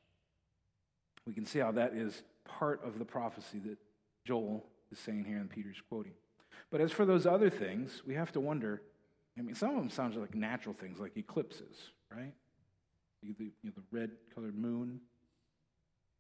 We 1.26 1.34
can 1.34 1.46
see 1.46 1.60
how 1.60 1.72
that 1.72 1.94
is 1.94 2.22
part 2.44 2.84
of 2.84 3.00
the 3.00 3.06
prophecy 3.06 3.60
that 3.66 3.78
Joel 4.24 4.64
is 4.92 5.00
saying 5.00 5.26
here 5.26 5.38
and 5.38 5.50
Peter's 5.50 5.82
quoting. 5.90 6.14
But 6.70 6.82
as 6.82 6.92
for 6.92 7.06
those 7.06 7.26
other 7.26 7.50
things, 7.50 8.04
we 8.06 8.14
have 8.14 8.32
to 8.34 8.40
wonder. 8.40 8.82
I 9.38 9.42
mean, 9.42 9.56
some 9.56 9.72
of 9.72 9.76
them 9.78 9.90
sound 9.90 10.16
like 10.16 10.36
natural 10.36 10.74
things, 10.74 11.00
like 11.00 11.18
eclipses, 11.18 11.90
right? 12.12 12.34
The, 13.24 13.46
you 13.46 13.52
know, 13.64 13.72
the 13.76 13.98
red 13.98 14.12
colored 14.34 14.56
moon, 14.56 15.00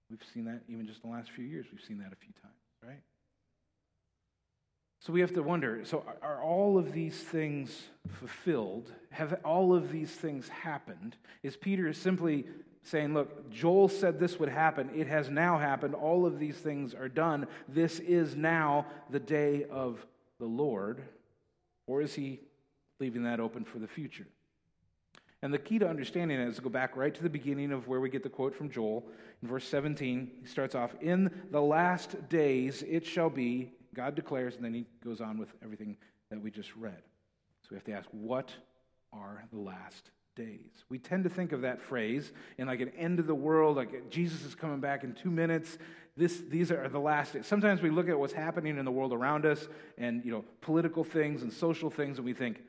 We've 0.09 0.23
seen 0.33 0.45
that 0.45 0.61
even 0.67 0.85
just 0.87 1.03
in 1.03 1.09
the 1.09 1.15
last 1.15 1.31
few 1.31 1.45
years. 1.45 1.65
We've 1.71 1.83
seen 1.83 1.97
that 1.99 2.13
a 2.13 2.15
few 2.15 2.33
times, 2.41 2.53
right? 2.83 3.01
So 4.99 5.13
we 5.13 5.21
have 5.21 5.33
to 5.33 5.43
wonder 5.43 5.85
so, 5.85 6.03
are 6.21 6.41
all 6.41 6.77
of 6.77 6.93
these 6.93 7.15
things 7.15 7.83
fulfilled? 8.07 8.91
Have 9.11 9.39
all 9.43 9.75
of 9.75 9.91
these 9.91 10.11
things 10.11 10.49
happened? 10.49 11.15
Is 11.43 11.55
Peter 11.55 11.91
simply 11.93 12.45
saying, 12.85 13.13
look, 13.13 13.51
Joel 13.51 13.87
said 13.87 14.19
this 14.19 14.39
would 14.39 14.49
happen. 14.49 14.91
It 14.95 15.07
has 15.07 15.29
now 15.29 15.57
happened. 15.57 15.95
All 15.95 16.25
of 16.25 16.39
these 16.39 16.57
things 16.57 16.93
are 16.93 17.09
done. 17.09 17.47
This 17.67 17.99
is 17.99 18.35
now 18.35 18.85
the 19.09 19.19
day 19.19 19.65
of 19.71 20.05
the 20.39 20.45
Lord. 20.45 21.01
Or 21.87 22.01
is 22.01 22.13
he 22.13 22.41
leaving 22.99 23.23
that 23.23 23.39
open 23.39 23.63
for 23.65 23.79
the 23.79 23.87
future? 23.87 24.27
And 25.45 25.53
the 25.53 25.59
key 25.59 25.77
to 25.77 25.87
understanding 25.87 26.39
it 26.39 26.47
is 26.47 26.55
to 26.55 26.63
go 26.63 26.69
back 26.69 26.97
right 26.97 27.13
to 27.13 27.21
the 27.21 27.29
beginning 27.29 27.71
of 27.71 27.87
where 27.87 27.99
we 27.99 28.09
get 28.09 28.23
the 28.23 28.29
quote 28.29 28.55
from 28.55 28.67
Joel. 28.67 29.05
In 29.43 29.47
verse 29.47 29.67
17, 29.67 30.31
he 30.41 30.47
starts 30.47 30.73
off, 30.73 30.95
In 31.01 31.29
the 31.51 31.61
last 31.61 32.29
days 32.29 32.81
it 32.81 33.05
shall 33.05 33.29
be, 33.29 33.71
God 33.93 34.15
declares, 34.15 34.55
and 34.55 34.65
then 34.65 34.73
he 34.73 34.87
goes 35.03 35.21
on 35.21 35.37
with 35.37 35.49
everything 35.63 35.97
that 36.31 36.41
we 36.41 36.49
just 36.49 36.75
read. 36.75 36.97
So 37.61 37.67
we 37.69 37.75
have 37.75 37.83
to 37.83 37.91
ask, 37.91 38.09
what 38.09 38.49
are 39.13 39.43
the 39.53 39.59
last 39.59 40.09
days? 40.35 40.83
We 40.89 40.97
tend 40.97 41.25
to 41.25 41.29
think 41.29 41.51
of 41.51 41.61
that 41.61 41.79
phrase 41.79 42.31
in 42.57 42.65
like 42.65 42.81
an 42.81 42.89
end 42.97 43.19
of 43.19 43.27
the 43.27 43.35
world, 43.35 43.77
like 43.77 44.09
Jesus 44.09 44.43
is 44.45 44.55
coming 44.55 44.79
back 44.79 45.03
in 45.03 45.13
two 45.13 45.29
minutes. 45.29 45.77
This, 46.17 46.41
these 46.49 46.71
are 46.71 46.89
the 46.89 46.97
last 46.97 47.33
days. 47.33 47.45
Sometimes 47.45 47.83
we 47.83 47.91
look 47.91 48.09
at 48.09 48.17
what's 48.17 48.33
happening 48.33 48.79
in 48.79 48.85
the 48.85 48.91
world 48.91 49.13
around 49.13 49.45
us 49.45 49.67
and, 49.99 50.25
you 50.25 50.31
know, 50.31 50.43
political 50.61 51.03
things 51.03 51.43
and 51.43 51.53
social 51.53 51.91
things, 51.91 52.17
and 52.17 52.25
we 52.25 52.33
think, 52.33 52.63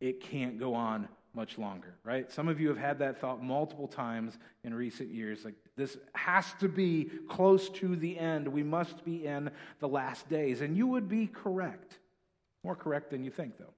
it 0.00 0.22
can't 0.22 0.58
go 0.58 0.74
on 0.74 1.08
much 1.36 1.58
longer, 1.58 1.94
right? 2.02 2.32
Some 2.32 2.48
of 2.48 2.58
you 2.58 2.68
have 2.68 2.78
had 2.78 2.98
that 3.00 3.20
thought 3.20 3.42
multiple 3.42 3.86
times 3.86 4.36
in 4.64 4.72
recent 4.72 5.10
years. 5.10 5.44
Like, 5.44 5.54
this 5.76 5.96
has 6.14 6.46
to 6.60 6.68
be 6.68 7.10
close 7.28 7.68
to 7.70 7.94
the 7.94 8.18
end. 8.18 8.48
We 8.48 8.62
must 8.62 9.04
be 9.04 9.26
in 9.26 9.50
the 9.78 9.86
last 9.86 10.28
days. 10.30 10.62
And 10.62 10.76
you 10.76 10.86
would 10.86 11.08
be 11.08 11.26
correct. 11.26 11.98
More 12.64 12.74
correct 12.74 13.10
than 13.10 13.22
you 13.22 13.30
think, 13.30 13.58
though. 13.58 13.74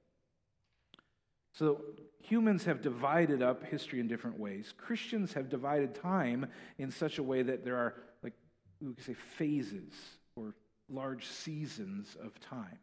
So, 1.52 1.82
humans 2.22 2.64
have 2.64 2.80
divided 2.80 3.42
up 3.42 3.64
history 3.64 3.98
in 3.98 4.06
different 4.06 4.38
ways. 4.38 4.72
Christians 4.78 5.32
have 5.32 5.48
divided 5.48 5.96
time 5.96 6.46
in 6.78 6.92
such 6.92 7.18
a 7.18 7.22
way 7.22 7.42
that 7.42 7.64
there 7.64 7.76
are, 7.76 7.94
like, 8.22 8.34
we 8.80 8.94
could 8.94 9.04
say 9.04 9.14
phases 9.14 9.92
or 10.36 10.54
large 10.88 11.26
seasons 11.26 12.16
of 12.22 12.38
time 12.38 12.78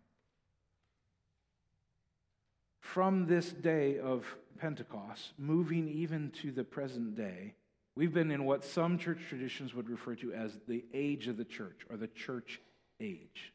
from 2.85 3.25
this 3.25 3.51
day 3.51 3.97
of 3.97 4.37
Pentecost, 4.59 5.33
moving 5.39 5.89
even 5.89 6.29
to 6.41 6.51
the 6.51 6.63
present 6.63 7.15
day, 7.15 7.55
we've 7.95 8.13
been 8.13 8.29
in 8.29 8.45
what 8.45 8.63
some 8.63 8.99
church 8.99 9.17
traditions 9.27 9.73
would 9.73 9.89
refer 9.89 10.13
to 10.13 10.31
as 10.33 10.59
the 10.67 10.85
age 10.93 11.27
of 11.27 11.35
the 11.35 11.43
church 11.43 11.81
or 11.89 11.97
the 11.97 12.07
church 12.07 12.61
age. 13.01 13.51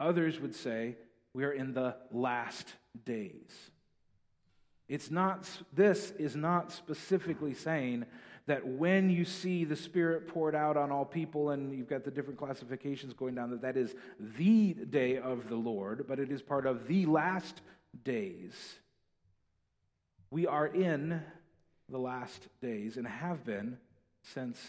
Others 0.00 0.40
would 0.40 0.54
say 0.54 0.96
we 1.34 1.44
are 1.44 1.52
in 1.52 1.74
the 1.74 1.94
last 2.10 2.74
days. 3.04 3.52
It's 4.88 5.10
not, 5.10 5.46
this 5.74 6.12
is 6.18 6.34
not 6.34 6.72
specifically 6.72 7.52
saying 7.52 8.06
that 8.46 8.66
when 8.66 9.10
you 9.10 9.26
see 9.26 9.64
the 9.64 9.76
Spirit 9.76 10.26
poured 10.28 10.54
out 10.54 10.78
on 10.78 10.90
all 10.90 11.04
people, 11.04 11.50
and 11.50 11.76
you've 11.76 11.90
got 11.90 12.04
the 12.04 12.10
different 12.10 12.38
classifications 12.38 13.12
going 13.12 13.34
down, 13.34 13.50
that 13.50 13.60
that 13.60 13.76
is 13.76 13.94
the 14.18 14.72
day 14.72 15.18
of 15.18 15.50
the 15.50 15.56
Lord, 15.56 16.06
but 16.08 16.18
it 16.18 16.32
is 16.32 16.40
part 16.40 16.66
of 16.66 16.88
the 16.88 17.04
last 17.04 17.60
days. 18.02 18.76
We 20.30 20.46
are 20.46 20.66
in 20.66 21.22
the 21.88 21.98
last 21.98 22.48
days 22.60 22.96
and 22.96 23.06
have 23.06 23.44
been 23.44 23.78
since 24.22 24.60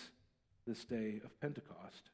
this 0.66 0.84
day 0.86 1.22
of 1.24 1.40
Pentecost. 1.40 2.10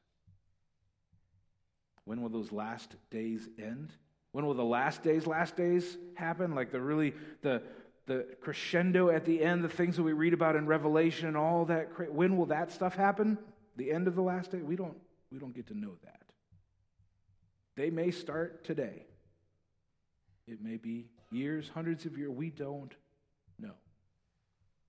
When 2.05 2.21
will 2.21 2.29
those 2.29 2.51
last 2.51 2.95
days 3.09 3.47
end? 3.59 3.91
When 4.31 4.45
will 4.45 4.53
the 4.53 4.63
last 4.63 5.03
days, 5.03 5.27
last 5.27 5.55
days 5.55 5.97
happen? 6.15 6.55
Like 6.55 6.71
the 6.71 6.79
really, 6.79 7.13
the, 7.41 7.61
the 8.05 8.25
crescendo 8.41 9.09
at 9.09 9.25
the 9.25 9.41
end, 9.41 9.63
the 9.63 9.69
things 9.69 9.97
that 9.97 10.03
we 10.03 10.13
read 10.13 10.33
about 10.33 10.55
in 10.55 10.67
Revelation 10.67 11.27
and 11.27 11.35
all 11.35 11.65
that. 11.65 11.89
When 12.13 12.37
will 12.37 12.45
that 12.47 12.71
stuff 12.71 12.95
happen? 12.95 13.37
The 13.75 13.91
end 13.91 14.07
of 14.07 14.15
the 14.15 14.21
last 14.21 14.51
day? 14.51 14.59
We 14.59 14.75
don't, 14.75 14.97
we 15.31 15.39
don't 15.39 15.55
get 15.55 15.67
to 15.67 15.77
know 15.77 15.95
that. 16.03 16.21
They 17.75 17.89
may 17.89 18.11
start 18.11 18.63
today. 18.63 19.05
It 20.47 20.63
may 20.63 20.77
be 20.77 21.07
years, 21.31 21.69
hundreds 21.73 22.05
of 22.05 22.17
years. 22.17 22.29
We 22.29 22.49
don't 22.49 22.93
know. 23.59 23.73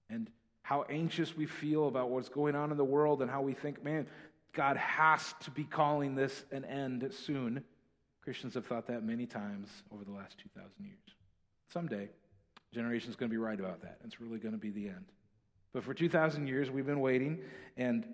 And 0.09 0.31
how 0.63 0.85
anxious 0.89 1.37
we 1.37 1.47
feel 1.47 1.89
about 1.89 2.11
what's 2.11 2.29
going 2.29 2.55
on 2.55 2.71
in 2.71 2.77
the 2.77 2.85
world 2.85 3.23
and 3.23 3.31
how 3.31 3.43
we 3.43 3.55
think, 3.55 3.83
man, 3.83 4.07
God 4.53 4.77
has 4.77 5.35
to 5.41 5.51
be 5.51 5.65
calling 5.65 6.15
this 6.15 6.45
an 6.53 6.65
end 6.65 7.11
soon. 7.11 7.65
Christians 8.23 8.55
have 8.55 8.67
thought 8.67 8.87
that 8.89 9.03
many 9.03 9.27
times 9.27 9.69
over 9.93 10.05
the 10.05 10.11
last 10.11 10.37
2,000 10.39 10.71
years. 10.85 10.99
Someday, 11.73 12.09
generation's 12.73 13.17
going 13.17 13.31
to 13.31 13.33
be 13.33 13.39
right 13.39 13.59
about 13.59 13.83
that. 13.83 13.99
It's 14.05 14.21
really 14.21 14.39
going 14.39 14.53
to 14.53 14.59
be 14.59 14.71
the 14.71 14.89
end. 14.89 15.07
But 15.73 15.85
for 15.85 15.95
2,000 15.95 16.47
years, 16.47 16.71
we've 16.71 16.87
been 16.87 17.01
waiting, 17.01 17.41
and 17.77 18.07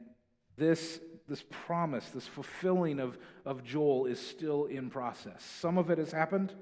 this, 0.57 1.01
this 1.29 1.45
promise, 1.51 2.09
this 2.11 2.27
fulfilling 2.27 3.01
of, 3.01 3.19
of 3.45 3.65
Joel 3.65 4.07
is 4.07 4.25
still 4.25 4.67
in 4.67 4.91
process. 4.91 5.43
Some 5.61 5.79
of 5.79 5.91
it 5.91 5.99
has 5.99 6.13
happened, 6.13 6.53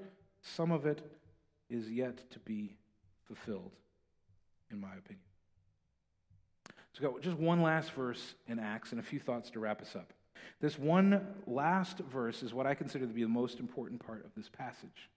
some 0.43 0.71
of 0.71 0.85
it 0.85 1.01
is 1.69 1.89
yet 1.89 2.29
to 2.31 2.39
be 2.39 2.75
fulfilled, 3.25 3.71
in 4.71 4.79
my 4.79 4.93
opinion. 4.95 5.25
So, 6.93 7.01
got 7.01 7.21
just 7.21 7.37
one 7.37 7.63
last 7.63 7.91
verse 7.91 8.35
in 8.47 8.59
Acts 8.59 8.91
and 8.91 8.99
a 8.99 9.03
few 9.03 9.19
thoughts 9.19 9.49
to 9.51 9.59
wrap 9.59 9.81
us 9.81 9.95
up. 9.95 10.13
This 10.61 10.77
one 10.77 11.25
last 11.47 11.97
verse 11.99 12.43
is 12.43 12.53
what 12.53 12.67
I 12.67 12.75
consider 12.75 13.07
to 13.07 13.13
be 13.13 13.23
the 13.23 13.29
most 13.29 13.59
important 13.59 14.05
part 14.05 14.23
of 14.25 14.31
this 14.35 14.49
passage. 14.49 15.09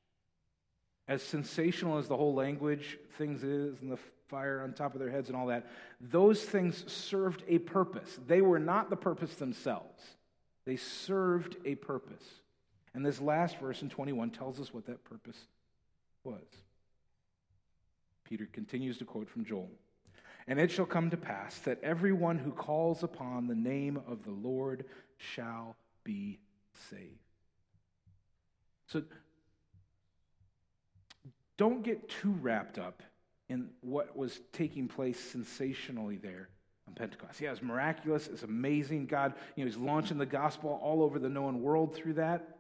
As 1.08 1.22
sensational 1.22 1.98
as 1.98 2.08
the 2.08 2.16
whole 2.16 2.34
language 2.34 2.98
things 3.18 3.44
is 3.44 3.80
and 3.80 3.90
the 3.92 3.98
fire 4.28 4.62
on 4.62 4.72
top 4.72 4.94
of 4.94 5.00
their 5.00 5.10
heads 5.10 5.28
and 5.28 5.36
all 5.36 5.46
that, 5.46 5.66
those 6.00 6.42
things 6.42 6.90
served 6.90 7.44
a 7.46 7.58
purpose. 7.58 8.18
They 8.26 8.40
were 8.40 8.58
not 8.58 8.90
the 8.90 8.96
purpose 8.96 9.34
themselves, 9.34 10.02
they 10.64 10.76
served 10.76 11.56
a 11.64 11.74
purpose. 11.74 12.24
And 12.96 13.04
this 13.04 13.20
last 13.20 13.58
verse 13.58 13.82
in 13.82 13.90
21 13.90 14.30
tells 14.30 14.58
us 14.58 14.72
what 14.72 14.86
that 14.86 15.04
purpose 15.04 15.36
was. 16.24 16.40
Peter 18.24 18.48
continues 18.50 18.96
to 18.96 19.04
quote 19.04 19.28
from 19.28 19.44
Joel 19.44 19.68
And 20.48 20.58
it 20.58 20.70
shall 20.70 20.86
come 20.86 21.10
to 21.10 21.16
pass 21.18 21.58
that 21.60 21.78
everyone 21.82 22.38
who 22.38 22.52
calls 22.52 23.02
upon 23.02 23.48
the 23.48 23.54
name 23.54 24.00
of 24.08 24.24
the 24.24 24.30
Lord 24.30 24.86
shall 25.18 25.76
be 26.04 26.38
saved. 26.88 27.20
So 28.86 29.02
don't 31.58 31.82
get 31.82 32.08
too 32.08 32.32
wrapped 32.40 32.78
up 32.78 33.02
in 33.50 33.68
what 33.82 34.16
was 34.16 34.40
taking 34.54 34.88
place 34.88 35.20
sensationally 35.20 36.16
there 36.16 36.48
on 36.88 36.94
Pentecost. 36.94 37.42
Yeah, 37.42 37.52
it's 37.52 37.60
miraculous, 37.60 38.26
it's 38.26 38.42
amazing. 38.42 39.04
God, 39.04 39.34
you 39.54 39.64
know, 39.64 39.70
He's 39.70 39.76
launching 39.76 40.16
the 40.16 40.24
gospel 40.24 40.80
all 40.82 41.02
over 41.02 41.18
the 41.18 41.28
known 41.28 41.60
world 41.60 41.94
through 41.94 42.14
that. 42.14 42.55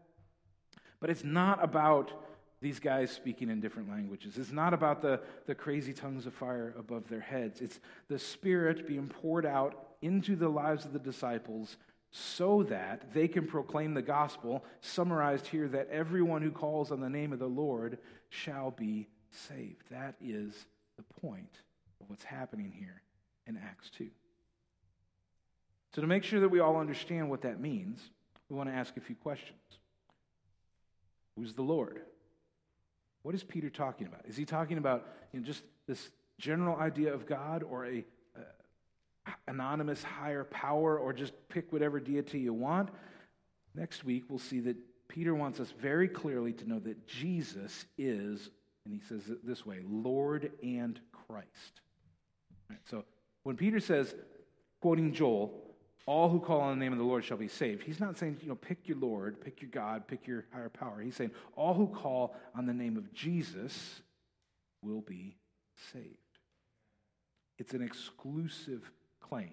But 1.00 1.10
it's 1.10 1.24
not 1.24 1.62
about 1.62 2.12
these 2.60 2.80
guys 2.80 3.10
speaking 3.10 3.50
in 3.50 3.60
different 3.60 3.90
languages. 3.90 4.38
It's 4.38 4.52
not 4.52 4.72
about 4.72 5.02
the, 5.02 5.20
the 5.46 5.54
crazy 5.54 5.92
tongues 5.92 6.26
of 6.26 6.34
fire 6.34 6.74
above 6.78 7.08
their 7.08 7.20
heads. 7.20 7.60
It's 7.60 7.78
the 8.08 8.18
Spirit 8.18 8.86
being 8.86 9.08
poured 9.08 9.44
out 9.44 9.88
into 10.00 10.36
the 10.36 10.48
lives 10.48 10.84
of 10.84 10.92
the 10.92 10.98
disciples 10.98 11.76
so 12.10 12.62
that 12.64 13.12
they 13.12 13.28
can 13.28 13.46
proclaim 13.46 13.92
the 13.92 14.02
gospel, 14.02 14.64
summarized 14.80 15.46
here 15.46 15.68
that 15.68 15.88
everyone 15.90 16.40
who 16.40 16.50
calls 16.50 16.90
on 16.90 17.00
the 17.00 17.10
name 17.10 17.32
of 17.32 17.38
the 17.38 17.46
Lord 17.46 17.98
shall 18.30 18.70
be 18.70 19.08
saved. 19.30 19.82
That 19.90 20.14
is 20.22 20.66
the 20.96 21.20
point 21.20 21.60
of 22.00 22.08
what's 22.08 22.24
happening 22.24 22.72
here 22.74 23.02
in 23.46 23.58
Acts 23.58 23.90
2. 23.98 24.08
So, 25.94 26.00
to 26.00 26.08
make 26.08 26.24
sure 26.24 26.40
that 26.40 26.48
we 26.48 26.60
all 26.60 26.76
understand 26.76 27.30
what 27.30 27.42
that 27.42 27.60
means, 27.60 28.00
we 28.48 28.56
want 28.56 28.68
to 28.68 28.74
ask 28.74 28.96
a 28.96 29.00
few 29.00 29.16
questions. 29.16 29.58
Who's 31.36 31.54
the 31.54 31.62
Lord? 31.62 32.00
What 33.22 33.34
is 33.34 33.44
Peter 33.44 33.70
talking 33.70 34.06
about? 34.06 34.22
Is 34.26 34.36
he 34.36 34.44
talking 34.44 34.78
about 34.78 35.06
you 35.32 35.40
know, 35.40 35.46
just 35.46 35.62
this 35.86 36.10
general 36.38 36.76
idea 36.76 37.12
of 37.12 37.26
God 37.26 37.62
or 37.62 37.86
a 37.86 38.04
uh, 38.36 39.30
anonymous 39.48 40.02
higher 40.02 40.44
power 40.44 40.98
or 40.98 41.12
just 41.12 41.32
pick 41.48 41.72
whatever 41.72 42.00
deity 42.00 42.40
you 42.40 42.54
want? 42.54 42.88
Next 43.74 44.04
week, 44.04 44.24
we'll 44.28 44.38
see 44.38 44.60
that 44.60 44.76
Peter 45.08 45.34
wants 45.34 45.60
us 45.60 45.72
very 45.78 46.08
clearly 46.08 46.52
to 46.54 46.68
know 46.68 46.78
that 46.80 47.06
Jesus 47.06 47.84
is, 47.98 48.48
and 48.84 48.94
he 48.94 49.00
says 49.00 49.28
it 49.28 49.46
this 49.46 49.66
way, 49.66 49.80
Lord 49.88 50.52
and 50.62 50.98
Christ. 51.12 51.80
Right, 52.70 52.78
so 52.88 53.04
when 53.42 53.56
Peter 53.56 53.80
says, 53.80 54.14
quoting 54.80 55.12
Joel, 55.12 55.65
all 56.06 56.28
who 56.28 56.38
call 56.38 56.60
on 56.60 56.78
the 56.78 56.84
name 56.84 56.92
of 56.92 56.98
the 56.98 57.04
Lord 57.04 57.24
shall 57.24 57.36
be 57.36 57.48
saved. 57.48 57.82
He's 57.82 57.98
not 57.98 58.16
saying, 58.16 58.38
you 58.40 58.48
know, 58.48 58.54
pick 58.54 58.86
your 58.86 58.96
Lord, 58.96 59.40
pick 59.40 59.60
your 59.60 59.70
God, 59.70 60.06
pick 60.06 60.26
your 60.26 60.44
higher 60.52 60.68
power. 60.68 61.00
He's 61.00 61.16
saying, 61.16 61.32
all 61.56 61.74
who 61.74 61.88
call 61.88 62.36
on 62.54 62.66
the 62.66 62.72
name 62.72 62.96
of 62.96 63.12
Jesus 63.12 64.00
will 64.82 65.00
be 65.00 65.36
saved. 65.92 66.16
It's 67.58 67.74
an 67.74 67.82
exclusive 67.82 68.88
claim. 69.20 69.52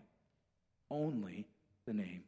Only 0.92 1.48
the 1.88 1.94
name 1.94 2.24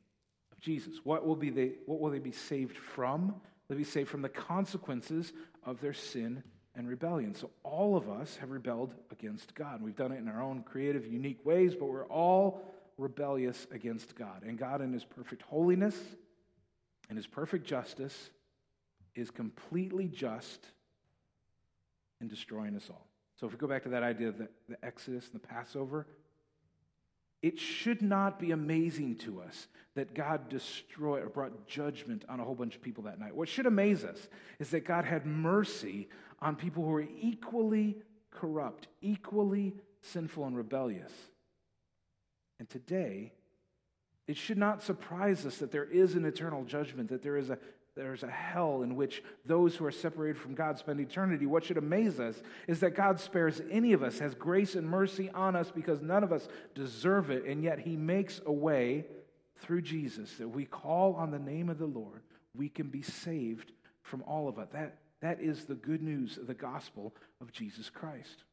of 0.52 0.60
Jesus. 0.60 0.96
What 1.04 1.26
will, 1.26 1.36
be 1.36 1.52
they, 1.52 1.74
what 1.86 2.00
will 2.00 2.10
they 2.10 2.20
be 2.20 2.32
saved 2.32 2.78
from? 2.78 3.36
They'll 3.68 3.78
be 3.78 3.84
saved 3.84 4.10
from 4.10 4.24
the 4.24 4.30
consequences 4.30 5.34
of 5.64 5.82
their 5.82 5.94
sin 5.94 6.42
and 6.76 6.90
rebellion. 6.90 7.36
So 7.36 7.52
all 7.64 7.96
of 7.96 8.10
us 8.10 8.38
have 8.38 8.50
rebelled 8.50 8.96
against 9.12 9.54
God. 9.54 9.84
We've 9.84 9.96
done 9.96 10.12
it 10.12 10.18
in 10.18 10.28
our 10.28 10.42
own 10.42 10.64
creative, 10.64 11.06
unique 11.06 11.46
ways, 11.46 11.76
but 11.76 11.86
we're 11.86 12.08
all 12.08 12.64
rebellious 12.98 13.68
against 13.72 14.16
God. 14.16 14.44
And 14.44 14.58
God, 14.58 14.82
in 14.82 14.94
his 14.94 15.04
perfect 15.04 15.42
holiness 15.44 15.96
and 17.10 17.18
his 17.18 17.28
perfect 17.28 17.66
justice, 17.66 18.30
is 19.16 19.32
completely 19.32 20.08
just 20.08 20.66
in 22.22 22.28
destroying 22.28 22.76
us 22.76 22.90
all. 22.90 23.08
So 23.40 23.48
if 23.48 23.54
we 23.54 23.58
go 23.58 23.68
back 23.68 23.84
to 23.84 23.90
that 23.90 24.04
idea 24.04 24.30
of 24.30 24.38
the, 24.38 24.48
the 24.70 24.84
Exodus 24.84 25.30
and 25.32 25.42
the 25.42 25.48
Passover, 25.48 26.08
it 27.42 27.60
should 27.60 28.02
not 28.02 28.40
be 28.40 28.52
amazing 28.52 29.18
to 29.18 29.42
us 29.42 29.68
that 29.96 30.14
God 30.14 30.50
destroyed 30.50 31.24
or 31.24 31.30
brought 31.30 31.68
judgment 31.68 32.26
on 32.28 32.40
a 32.40 32.44
whole 32.44 32.56
bunch 32.56 32.76
of 32.76 32.82
people 32.82 33.04
that 33.04 33.20
night. 33.20 33.36
What 33.36 33.50
should 33.50 33.66
amaze 33.66 34.04
us 34.04 34.28
is 34.60 34.70
that 34.72 34.86
God 34.86 35.06
had 35.06 35.26
mercy 35.26 36.10
on 36.40 36.56
people 36.56 36.84
who 36.84 36.90
were 36.90 37.08
equally 37.22 37.98
corrupt, 38.32 38.88
equally 39.02 39.76
sinful 40.02 40.46
and 40.46 40.58
rebellious. 40.58 41.12
And 42.60 42.70
today, 42.70 43.34
it 44.28 44.38
should 44.38 44.58
not 44.58 44.82
surprise 44.82 45.46
us 45.46 45.58
that 45.58 45.72
there 45.72 45.86
is 45.86 46.16
an 46.16 46.26
eternal 46.26 46.64
judgment, 46.64 47.10
that 47.10 47.24
there 47.24 47.38
is 47.38 47.50
a 47.50 47.58
there's 47.96 48.24
a 48.24 48.30
hell 48.30 48.82
in 48.82 48.98
which 48.98 49.24
those 49.46 49.76
who 49.76 49.86
are 49.86 49.92
separated 49.92 50.38
from 50.38 50.54
God 50.54 50.78
spend 50.78 51.00
eternity. 51.00 51.46
What 51.46 51.64
should 51.64 51.78
amaze 51.78 52.20
us 52.20 52.42
is 52.68 52.82
that 52.82 52.94
God 52.94 53.22
spares 53.22 53.62
any 53.72 53.94
of 53.94 54.04
us, 54.04 54.20
has 54.20 54.36
grace 54.36 54.76
and 54.76 54.86
mercy 54.86 55.30
on 55.30 55.56
us 55.56 55.72
because 55.72 56.02
none 56.02 56.22
of 56.22 56.34
us 56.34 56.50
deserve 56.74 57.32
it, 57.32 57.46
and 57.46 57.64
yet 57.64 57.80
He 57.80 57.96
makes 57.96 58.42
a 58.46 58.52
way 58.52 59.06
through 59.58 59.82
Jesus 59.82 60.34
that 60.34 60.50
we 60.50 60.66
call 60.66 61.14
on 61.14 61.32
the 61.32 61.40
name 61.40 61.70
of 61.70 61.78
the 61.78 61.86
Lord, 61.86 62.22
we 62.54 62.68
can 62.68 62.90
be 62.90 63.02
saved 63.02 63.72
from 64.02 64.24
all 64.24 64.50
of 64.50 64.58
it. 64.58 64.72
That, 64.74 64.98
that 65.22 65.42
is 65.42 65.64
the 65.66 65.76
good 65.76 66.02
news 66.02 66.38
of 66.38 66.48
the 66.48 66.54
gospel 66.54 67.16
of 67.40 67.54
Jesus 67.54 67.90
Christ. 67.90 68.44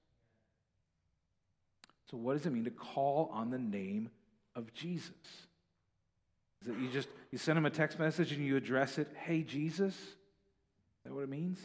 So, 2.13 2.19
what 2.19 2.37
does 2.37 2.45
it 2.45 2.53
mean 2.53 2.65
to 2.65 2.71
call 2.71 3.31
on 3.33 3.51
the 3.51 3.59
name 3.59 4.11
of 4.55 4.73
Jesus? 4.75 5.11
Is 6.61 6.69
it 6.69 6.77
you 6.79 6.89
just 6.91 7.09
you 7.31 7.39
send 7.39 7.57
him 7.59 7.65
a 7.65 7.71
text 7.71 7.99
message 7.99 8.33
and 8.33 8.45
you 8.45 8.57
address 8.57 8.99
it, 8.99 9.09
"Hey 9.17 9.43
Jesus"? 9.43 9.95
Is 9.95 11.07
that 11.07 11.15
what 11.15 11.23
it 11.23 11.31
means? 11.31 11.59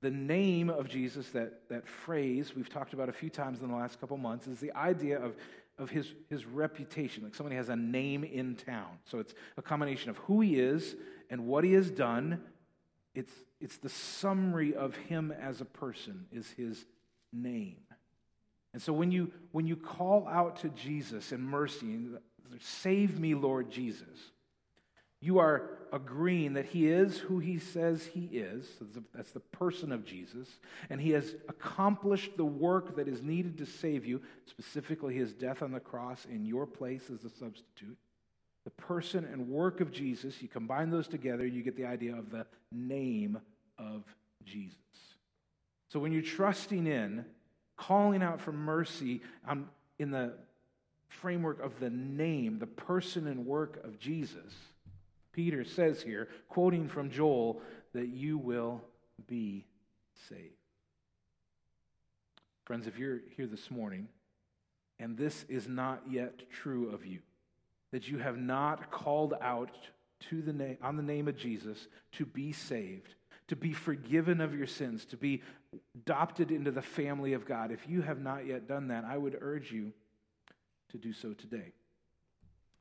The 0.00 0.10
name 0.10 0.68
of 0.68 0.88
Jesus, 0.88 1.30
that, 1.30 1.68
that 1.68 1.86
phrase 1.86 2.56
we've 2.56 2.68
talked 2.68 2.92
about 2.92 3.08
a 3.08 3.12
few 3.12 3.30
times 3.30 3.62
in 3.62 3.68
the 3.68 3.76
last 3.76 4.00
couple 4.00 4.16
months, 4.16 4.48
is 4.48 4.58
the 4.58 4.72
idea 4.72 5.22
of, 5.22 5.36
of 5.78 5.90
his, 5.90 6.12
his 6.28 6.44
reputation, 6.44 7.22
like 7.22 7.36
somebody 7.36 7.54
has 7.54 7.68
a 7.68 7.76
name 7.76 8.24
in 8.24 8.56
town. 8.56 8.98
So 9.04 9.20
it's 9.20 9.32
a 9.56 9.62
combination 9.62 10.10
of 10.10 10.18
who 10.18 10.40
he 10.40 10.58
is 10.58 10.96
and 11.30 11.46
what 11.46 11.62
he 11.62 11.74
has 11.74 11.88
done. 11.88 12.42
It's, 13.14 13.32
it's 13.60 13.76
the 13.76 13.88
summary 13.88 14.74
of 14.74 14.96
him 14.96 15.30
as 15.30 15.60
a 15.60 15.64
person, 15.64 16.26
is 16.32 16.50
his 16.50 16.84
name. 17.32 17.76
And 18.72 18.80
so 18.80 18.92
when 18.92 19.10
you, 19.10 19.32
when 19.52 19.66
you 19.66 19.76
call 19.76 20.26
out 20.28 20.56
to 20.60 20.70
Jesus 20.70 21.32
in 21.32 21.42
mercy, 21.42 21.98
Save 22.60 23.18
me, 23.18 23.34
Lord 23.34 23.70
Jesus. 23.70 24.32
You 25.20 25.38
are 25.38 25.78
agreeing 25.92 26.54
that 26.54 26.66
he 26.66 26.88
is 26.88 27.18
who 27.18 27.38
he 27.38 27.58
says 27.58 28.06
he 28.06 28.24
is. 28.32 28.68
That's 29.14 29.30
the 29.30 29.40
person 29.40 29.92
of 29.92 30.04
Jesus. 30.04 30.48
And 30.90 31.00
he 31.00 31.10
has 31.10 31.36
accomplished 31.48 32.36
the 32.36 32.44
work 32.44 32.96
that 32.96 33.06
is 33.06 33.22
needed 33.22 33.58
to 33.58 33.66
save 33.66 34.04
you, 34.04 34.20
specifically 34.46 35.14
his 35.14 35.32
death 35.32 35.62
on 35.62 35.72
the 35.72 35.80
cross 35.80 36.24
in 36.24 36.44
your 36.44 36.66
place 36.66 37.04
as 37.12 37.24
a 37.24 37.30
substitute. 37.30 37.96
The 38.64 38.70
person 38.70 39.24
and 39.24 39.48
work 39.48 39.80
of 39.80 39.92
Jesus, 39.92 40.42
you 40.42 40.48
combine 40.48 40.90
those 40.90 41.08
together, 41.08 41.46
you 41.46 41.62
get 41.62 41.76
the 41.76 41.86
idea 41.86 42.16
of 42.16 42.30
the 42.30 42.46
name 42.72 43.38
of 43.78 44.02
Jesus. 44.44 44.76
So 45.88 46.00
when 46.00 46.12
you're 46.12 46.22
trusting 46.22 46.86
in, 46.86 47.24
calling 47.86 48.22
out 48.22 48.40
for 48.40 48.52
mercy 48.52 49.20
um, 49.48 49.68
in 49.98 50.10
the 50.10 50.32
framework 51.08 51.60
of 51.60 51.80
the 51.80 51.90
name, 51.90 52.58
the 52.58 52.66
person 52.66 53.26
and 53.26 53.44
work 53.44 53.84
of 53.84 53.98
Jesus, 53.98 54.54
Peter 55.32 55.64
says 55.64 56.02
here, 56.02 56.28
quoting 56.48 56.88
from 56.88 57.10
Joel, 57.10 57.60
that 57.92 58.08
you 58.08 58.38
will 58.38 58.82
be 59.26 59.66
saved. 60.28 60.54
Friends, 62.64 62.86
if 62.86 62.98
you're 62.98 63.20
here 63.36 63.46
this 63.46 63.70
morning 63.70 64.08
and 65.00 65.16
this 65.16 65.44
is 65.48 65.66
not 65.66 66.02
yet 66.08 66.50
true 66.50 66.90
of 66.90 67.04
you, 67.04 67.18
that 67.90 68.08
you 68.08 68.18
have 68.18 68.38
not 68.38 68.90
called 68.90 69.34
out 69.40 69.76
to 70.30 70.40
the 70.40 70.52
name, 70.52 70.78
on 70.82 70.96
the 70.96 71.02
name 71.02 71.26
of 71.26 71.36
Jesus 71.36 71.88
to 72.12 72.24
be 72.24 72.52
saved, 72.52 73.14
to 73.48 73.56
be 73.56 73.72
forgiven 73.72 74.40
of 74.40 74.54
your 74.54 74.68
sins, 74.68 75.04
to 75.06 75.16
be 75.16 75.42
adopted 75.94 76.50
into 76.50 76.70
the 76.70 76.82
family 76.82 77.32
of 77.32 77.46
God, 77.46 77.72
if 77.72 77.88
you 77.88 78.02
have 78.02 78.20
not 78.20 78.46
yet 78.46 78.68
done 78.68 78.88
that, 78.88 79.04
I 79.04 79.16
would 79.16 79.38
urge 79.40 79.72
you 79.72 79.92
to 80.90 80.98
do 80.98 81.12
so 81.12 81.32
today. 81.32 81.72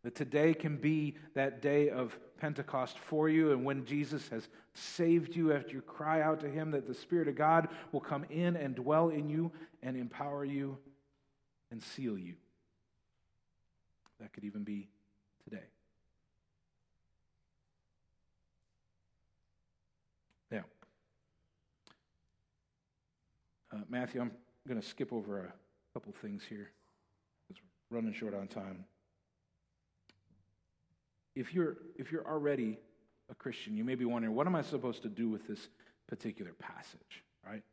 That 0.03 0.15
today 0.15 0.53
can 0.53 0.77
be 0.77 1.15
that 1.35 1.61
day 1.61 1.89
of 1.89 2.17
Pentecost 2.39 2.97
for 2.97 3.29
you, 3.29 3.51
and 3.51 3.63
when 3.63 3.85
Jesus 3.85 4.27
has 4.29 4.49
saved 4.73 5.35
you 5.35 5.53
after 5.53 5.73
you 5.73 5.81
cry 5.81 6.21
out 6.21 6.39
to 6.39 6.49
Him, 6.49 6.71
that 6.71 6.87
the 6.87 6.93
Spirit 6.93 7.27
of 7.27 7.35
God 7.35 7.67
will 7.91 7.99
come 7.99 8.25
in 8.29 8.55
and 8.55 8.75
dwell 8.75 9.09
in 9.09 9.29
you 9.29 9.51
and 9.83 9.95
empower 9.95 10.43
you 10.43 10.77
and 11.69 11.81
seal 11.81 12.17
you. 12.17 12.33
That 14.19 14.33
could 14.33 14.43
even 14.43 14.63
be 14.63 14.87
today. 15.43 15.63
Now, 20.51 20.63
uh, 23.74 23.78
Matthew, 23.89 24.22
I'm 24.22 24.32
going 24.67 24.80
to 24.80 24.86
skip 24.86 25.13
over 25.13 25.39
a 25.39 25.53
couple 25.93 26.13
things 26.22 26.43
here 26.47 26.72
It's 27.49 27.59
running 27.89 28.13
short 28.13 28.34
on 28.34 28.47
time. 28.47 28.86
If 31.36 31.53
you're, 31.53 31.78
if 31.97 32.11
you're 32.11 32.28
already 32.28 32.78
a 33.30 33.36
Christian, 33.36 33.78
you 33.78 33.84
may 33.84 33.95
be 33.95 34.05
wondering, 34.05 34.36
what 34.36 34.47
am 34.47 34.55
I 34.55 34.61
supposed 34.61 35.01
to 35.03 35.09
do 35.09 35.30
with 35.30 35.47
this 35.47 35.69
particular 36.07 36.51
passage, 36.53 37.24
right? 37.47 37.63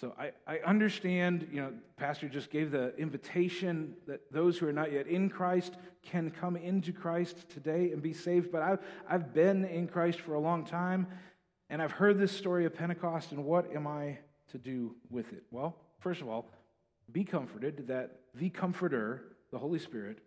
So 0.00 0.14
I, 0.18 0.32
I 0.46 0.58
understand, 0.58 1.48
you 1.50 1.60
know, 1.60 1.72
Pastor 1.96 2.28
just 2.28 2.50
gave 2.50 2.70
the 2.70 2.94
invitation 2.96 3.94
that 4.06 4.30
those 4.30 4.58
who 4.58 4.68
are 4.68 4.72
not 4.72 4.92
yet 4.92 5.06
in 5.06 5.30
Christ 5.30 5.74
can 6.02 6.30
come 6.30 6.54
into 6.54 6.92
Christ 6.92 7.48
today 7.48 7.90
and 7.92 8.02
be 8.02 8.12
saved. 8.12 8.52
But 8.52 8.62
I've, 8.62 8.78
I've 9.08 9.32
been 9.32 9.64
in 9.64 9.88
Christ 9.88 10.20
for 10.20 10.34
a 10.34 10.40
long 10.40 10.64
time, 10.64 11.06
and 11.70 11.82
I've 11.82 11.92
heard 11.92 12.18
this 12.18 12.30
story 12.30 12.66
of 12.66 12.74
Pentecost, 12.74 13.32
and 13.32 13.44
what 13.44 13.74
am 13.74 13.86
I 13.86 14.18
to 14.52 14.58
do 14.58 14.94
with 15.10 15.32
it? 15.32 15.44
Well, 15.50 15.76
first 15.98 16.20
of 16.20 16.28
all, 16.28 16.48
be 17.12 17.24
comforted 17.24 17.86
that 17.88 18.20
the 18.34 18.50
Comforter 18.50 19.36
the 19.50 19.58
Holy 19.58 19.78
Spirit, 19.78 20.18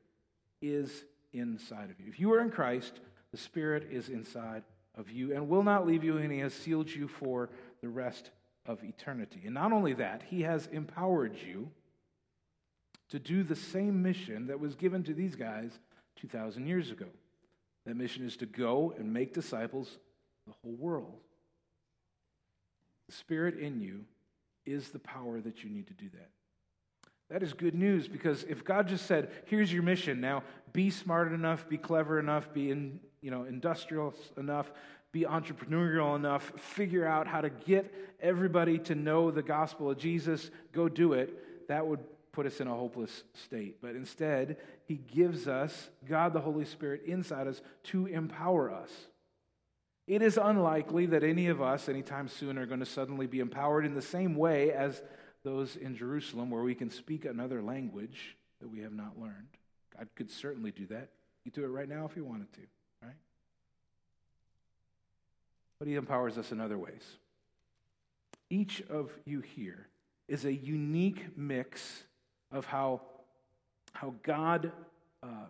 is 0.62 1.04
inside 1.34 1.90
of 1.90 2.00
you. 2.00 2.08
If 2.08 2.20
you 2.20 2.34
are 2.34 2.42
in 2.42 2.50
Christ, 2.50 3.00
the 3.32 3.38
Spirit 3.38 3.88
is 3.92 4.10
inside 4.10 4.64
of 4.96 5.10
you 5.12 5.34
and 5.34 5.48
will 5.48 5.64
not 5.64 5.86
leave 5.86 6.04
you, 6.04 6.18
and 6.18 6.32
He 6.32 6.40
has 6.40 6.54
sealed 6.54 6.90
you 6.90 7.08
for 7.08 7.50
the 7.82 7.90
rest 7.90 8.32
of 8.66 8.84
eternity. 8.84 9.42
And 9.46 9.54
not 9.54 9.72
only 9.72 9.94
that, 9.94 10.24
He 10.28 10.42
has 10.42 10.68
empowered 10.68 11.38
you 11.46 11.70
to 13.10 13.20
do 13.20 13.44
the 13.44 13.56
same 13.56 14.02
mission 14.02 14.48
that 14.48 14.60
was 14.60 14.76
given 14.76 15.04
to 15.04 15.14
these 15.14 15.36
guys 15.36 15.72
2,000 16.18 16.68
years 16.68 16.92
ago. 16.92 17.08
That 17.86 17.96
mission 17.96 18.26
is 18.26 18.38
to 18.38 18.46
go 18.46 18.94
and 18.98 19.14
make 19.14 19.34
disciples 19.34 19.98
the 20.46 20.54
whole 20.62 20.76
world. 20.76 21.18
Spirit 23.10 23.58
in 23.58 23.80
you 23.80 24.06
is 24.66 24.90
the 24.90 25.00
power 25.00 25.42
that 25.42 25.64
you 25.64 25.70
need 25.70 25.88
to 25.88 25.94
do 25.94 26.10
that. 26.10 26.30
That 27.30 27.44
is 27.44 27.54
good 27.54 27.76
news 27.76 28.08
because 28.08 28.44
if 28.44 28.64
God 28.64 28.88
just 28.88 29.06
said, 29.06 29.32
"Here's 29.46 29.72
your 29.72 29.84
mission 29.84 30.20
now, 30.20 30.44
be 30.74 30.90
smart 30.90 31.32
enough, 31.32 31.70
be 31.70 31.78
clever 31.78 32.20
enough, 32.20 32.54
be 32.54 32.72
in, 32.72 33.00
you 33.22 33.30
know, 33.30 33.44
industrial 33.44 34.16
enough, 34.38 34.72
be 35.12 35.22
entrepreneurial 35.22 36.16
enough, 36.16 36.52
figure 36.60 37.06
out 37.06 37.28
how 37.28 37.42
to 37.42 37.50
get 37.50 37.94
everybody 38.20 38.80
to 38.80 38.96
know 38.96 39.32
the 39.32 39.44
gospel 39.44 39.92
of 39.92 39.98
Jesus, 39.98 40.50
go 40.72 40.90
do 40.90 41.14
it," 41.14 41.68
that 41.68 41.86
would 41.86 42.00
put 42.32 42.46
us 42.46 42.62
in 42.62 42.68
a 42.68 42.74
hopeless 42.74 43.24
state. 43.34 43.82
But 43.82 43.96
instead, 43.96 44.58
he 44.86 44.96
gives 44.96 45.48
us 45.48 45.90
God 46.08 46.34
the 46.34 46.42
Holy 46.42 46.66
Spirit 46.66 47.04
inside 47.04 47.48
us 47.48 47.62
to 47.86 48.06
empower 48.08 48.72
us. 48.72 49.09
It 50.10 50.24
is 50.24 50.40
unlikely 50.42 51.06
that 51.06 51.24
any 51.24 51.50
of 51.50 51.62
us 51.62 51.88
anytime 51.88 52.30
soon 52.30 52.58
are 52.58 52.66
going 52.66 52.80
to 52.80 52.86
suddenly 52.86 53.28
be 53.28 53.42
empowered 53.42 53.86
in 53.86 53.94
the 53.94 54.02
same 54.02 54.34
way 54.34 54.72
as 54.72 55.04
those 55.44 55.76
in 55.76 55.96
Jerusalem 55.96 56.50
where 56.50 56.64
we 56.64 56.74
can 56.74 56.90
speak 56.90 57.26
another 57.26 57.62
language 57.62 58.36
that 58.60 58.68
we 58.68 58.80
have 58.80 58.92
not 58.92 59.20
learned. 59.20 59.50
God 59.96 60.08
could 60.16 60.32
certainly 60.32 60.72
do 60.72 60.88
that. 60.88 61.10
You 61.46 61.52
could 61.52 61.62
do 61.62 61.64
it 61.64 61.68
right 61.68 61.88
now 61.88 62.06
if 62.10 62.16
you 62.16 62.26
wanted 62.26 62.52
to, 62.54 62.62
right? 63.04 63.14
But 65.78 65.88
he 65.88 65.94
empowers 65.94 66.40
us 66.40 66.52
in 66.52 66.60
other 66.60 66.80
ways. 66.80 67.04
Each 68.50 68.82
of 68.90 69.12
you 69.26 69.42
here 69.42 69.90
is 70.28 70.44
a 70.44 70.52
unique 70.52 71.38
mix 71.38 72.04
of 72.52 72.66
how, 72.66 73.02
how 73.94 74.16
God, 74.24 74.72
uh, 75.22 75.46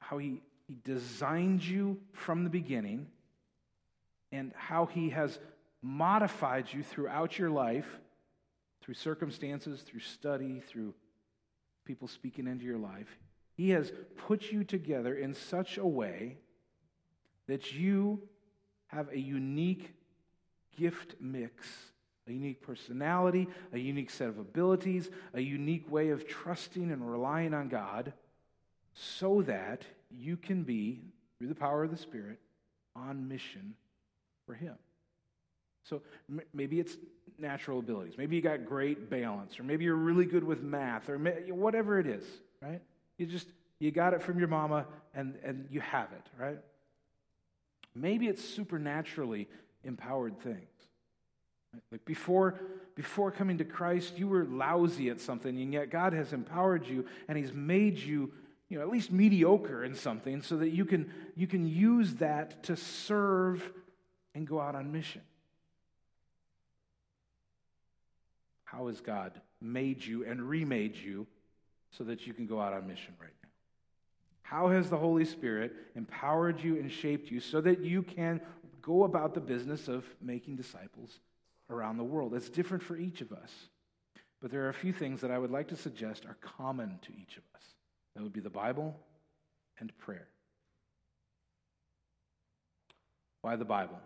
how 0.00 0.18
he, 0.18 0.42
he 0.66 0.78
designed 0.82 1.62
you 1.62 2.00
from 2.12 2.42
the 2.42 2.50
beginning 2.50 3.06
and 4.36 4.52
how 4.56 4.86
he 4.86 5.10
has 5.10 5.38
modified 5.82 6.72
you 6.72 6.82
throughout 6.82 7.38
your 7.38 7.50
life 7.50 7.98
through 8.82 8.94
circumstances, 8.94 9.82
through 9.82 10.00
study, 10.00 10.60
through 10.60 10.94
people 11.84 12.06
speaking 12.06 12.46
into 12.46 12.64
your 12.64 12.78
life. 12.78 13.18
He 13.54 13.70
has 13.70 13.92
put 14.16 14.52
you 14.52 14.62
together 14.62 15.14
in 15.14 15.34
such 15.34 15.78
a 15.78 15.86
way 15.86 16.36
that 17.48 17.72
you 17.72 18.22
have 18.88 19.08
a 19.10 19.18
unique 19.18 19.94
gift 20.76 21.16
mix 21.20 21.66
a 22.28 22.32
unique 22.32 22.60
personality, 22.60 23.46
a 23.72 23.78
unique 23.78 24.10
set 24.10 24.28
of 24.28 24.38
abilities, 24.38 25.10
a 25.34 25.40
unique 25.40 25.90
way 25.90 26.10
of 26.10 26.26
trusting 26.26 26.90
and 26.90 27.08
relying 27.08 27.54
on 27.54 27.68
God, 27.68 28.12
so 28.94 29.42
that 29.42 29.82
you 30.10 30.36
can 30.36 30.64
be, 30.64 31.02
through 31.38 31.48
the 31.48 31.54
power 31.54 31.84
of 31.84 31.90
the 31.90 31.96
Spirit, 31.96 32.38
on 32.94 33.28
mission 33.28 33.74
for 34.46 34.54
Him. 34.54 34.74
So 35.84 36.02
maybe 36.52 36.80
it's 36.80 36.96
natural 37.38 37.78
abilities. 37.78 38.14
Maybe 38.18 38.36
you 38.36 38.42
got 38.42 38.64
great 38.64 39.08
balance, 39.08 39.58
or 39.60 39.62
maybe 39.62 39.84
you're 39.84 39.94
really 39.94 40.24
good 40.24 40.42
with 40.42 40.62
math, 40.62 41.08
or 41.08 41.18
whatever 41.18 41.98
it 41.98 42.06
is, 42.06 42.24
right? 42.60 42.80
You 43.18 43.26
just, 43.26 43.46
you 43.78 43.90
got 43.90 44.14
it 44.14 44.22
from 44.22 44.38
your 44.38 44.48
mama 44.48 44.86
and, 45.14 45.34
and 45.44 45.66
you 45.70 45.80
have 45.80 46.08
it, 46.12 46.26
right? 46.40 46.58
Maybe 47.94 48.26
it's 48.26 48.44
supernaturally 48.44 49.48
empowered 49.84 50.38
things. 50.40 50.66
Like 51.92 52.04
before, 52.04 52.58
before 52.94 53.30
coming 53.30 53.58
to 53.58 53.64
Christ, 53.64 54.18
you 54.18 54.28
were 54.28 54.44
lousy 54.44 55.10
at 55.10 55.20
something, 55.20 55.56
and 55.60 55.72
yet 55.72 55.90
God 55.90 56.14
has 56.14 56.32
empowered 56.32 56.86
you 56.86 57.06
and 57.28 57.38
He's 57.38 57.52
made 57.52 57.98
you, 57.98 58.32
you 58.68 58.78
know, 58.78 58.82
at 58.82 58.90
least 58.90 59.12
mediocre 59.12 59.84
in 59.84 59.94
something 59.94 60.42
so 60.42 60.56
that 60.56 60.70
you 60.70 60.84
can, 60.84 61.12
you 61.36 61.46
can 61.46 61.66
use 61.66 62.14
that 62.14 62.62
to 62.64 62.76
serve 62.76 63.72
and 64.36 64.46
go 64.46 64.60
out 64.60 64.74
on 64.74 64.92
mission. 64.92 65.22
How 68.64 68.88
has 68.88 69.00
God 69.00 69.32
made 69.62 70.04
you 70.04 70.26
and 70.26 70.42
remade 70.42 70.94
you 70.94 71.26
so 71.90 72.04
that 72.04 72.26
you 72.26 72.34
can 72.34 72.46
go 72.46 72.60
out 72.60 72.74
on 72.74 72.86
mission 72.86 73.14
right 73.18 73.32
now? 73.42 73.48
How 74.42 74.68
has 74.68 74.90
the 74.90 74.98
Holy 74.98 75.24
Spirit 75.24 75.72
empowered 75.94 76.62
you 76.62 76.78
and 76.78 76.92
shaped 76.92 77.30
you 77.30 77.40
so 77.40 77.62
that 77.62 77.80
you 77.80 78.02
can 78.02 78.42
go 78.82 79.04
about 79.04 79.32
the 79.32 79.40
business 79.40 79.88
of 79.88 80.04
making 80.20 80.56
disciples 80.56 81.18
around 81.70 81.96
the 81.96 82.04
world? 82.04 82.34
It's 82.34 82.50
different 82.50 82.82
for 82.82 82.96
each 82.98 83.22
of 83.22 83.32
us. 83.32 83.50
But 84.42 84.50
there 84.50 84.66
are 84.66 84.68
a 84.68 84.74
few 84.74 84.92
things 84.92 85.22
that 85.22 85.30
I 85.30 85.38
would 85.38 85.50
like 85.50 85.68
to 85.68 85.76
suggest 85.76 86.26
are 86.26 86.36
common 86.42 86.98
to 87.02 87.10
each 87.10 87.38
of 87.38 87.42
us. 87.56 87.62
That 88.14 88.22
would 88.22 88.34
be 88.34 88.40
the 88.40 88.50
Bible 88.50 88.94
and 89.80 89.96
prayer. 89.96 90.28
Why 93.40 93.56
the 93.56 93.64
Bible? 93.64 93.98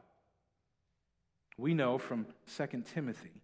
We 1.60 1.74
know 1.74 1.98
from 1.98 2.26
2 2.56 2.84
Timothy 2.94 3.42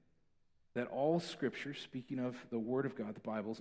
that 0.74 0.88
all 0.88 1.20
scripture, 1.20 1.74
speaking 1.74 2.18
of 2.18 2.34
the 2.50 2.58
Word 2.58 2.86
of 2.86 2.96
God, 2.96 3.14
the 3.14 3.20
Bible, 3.20 3.58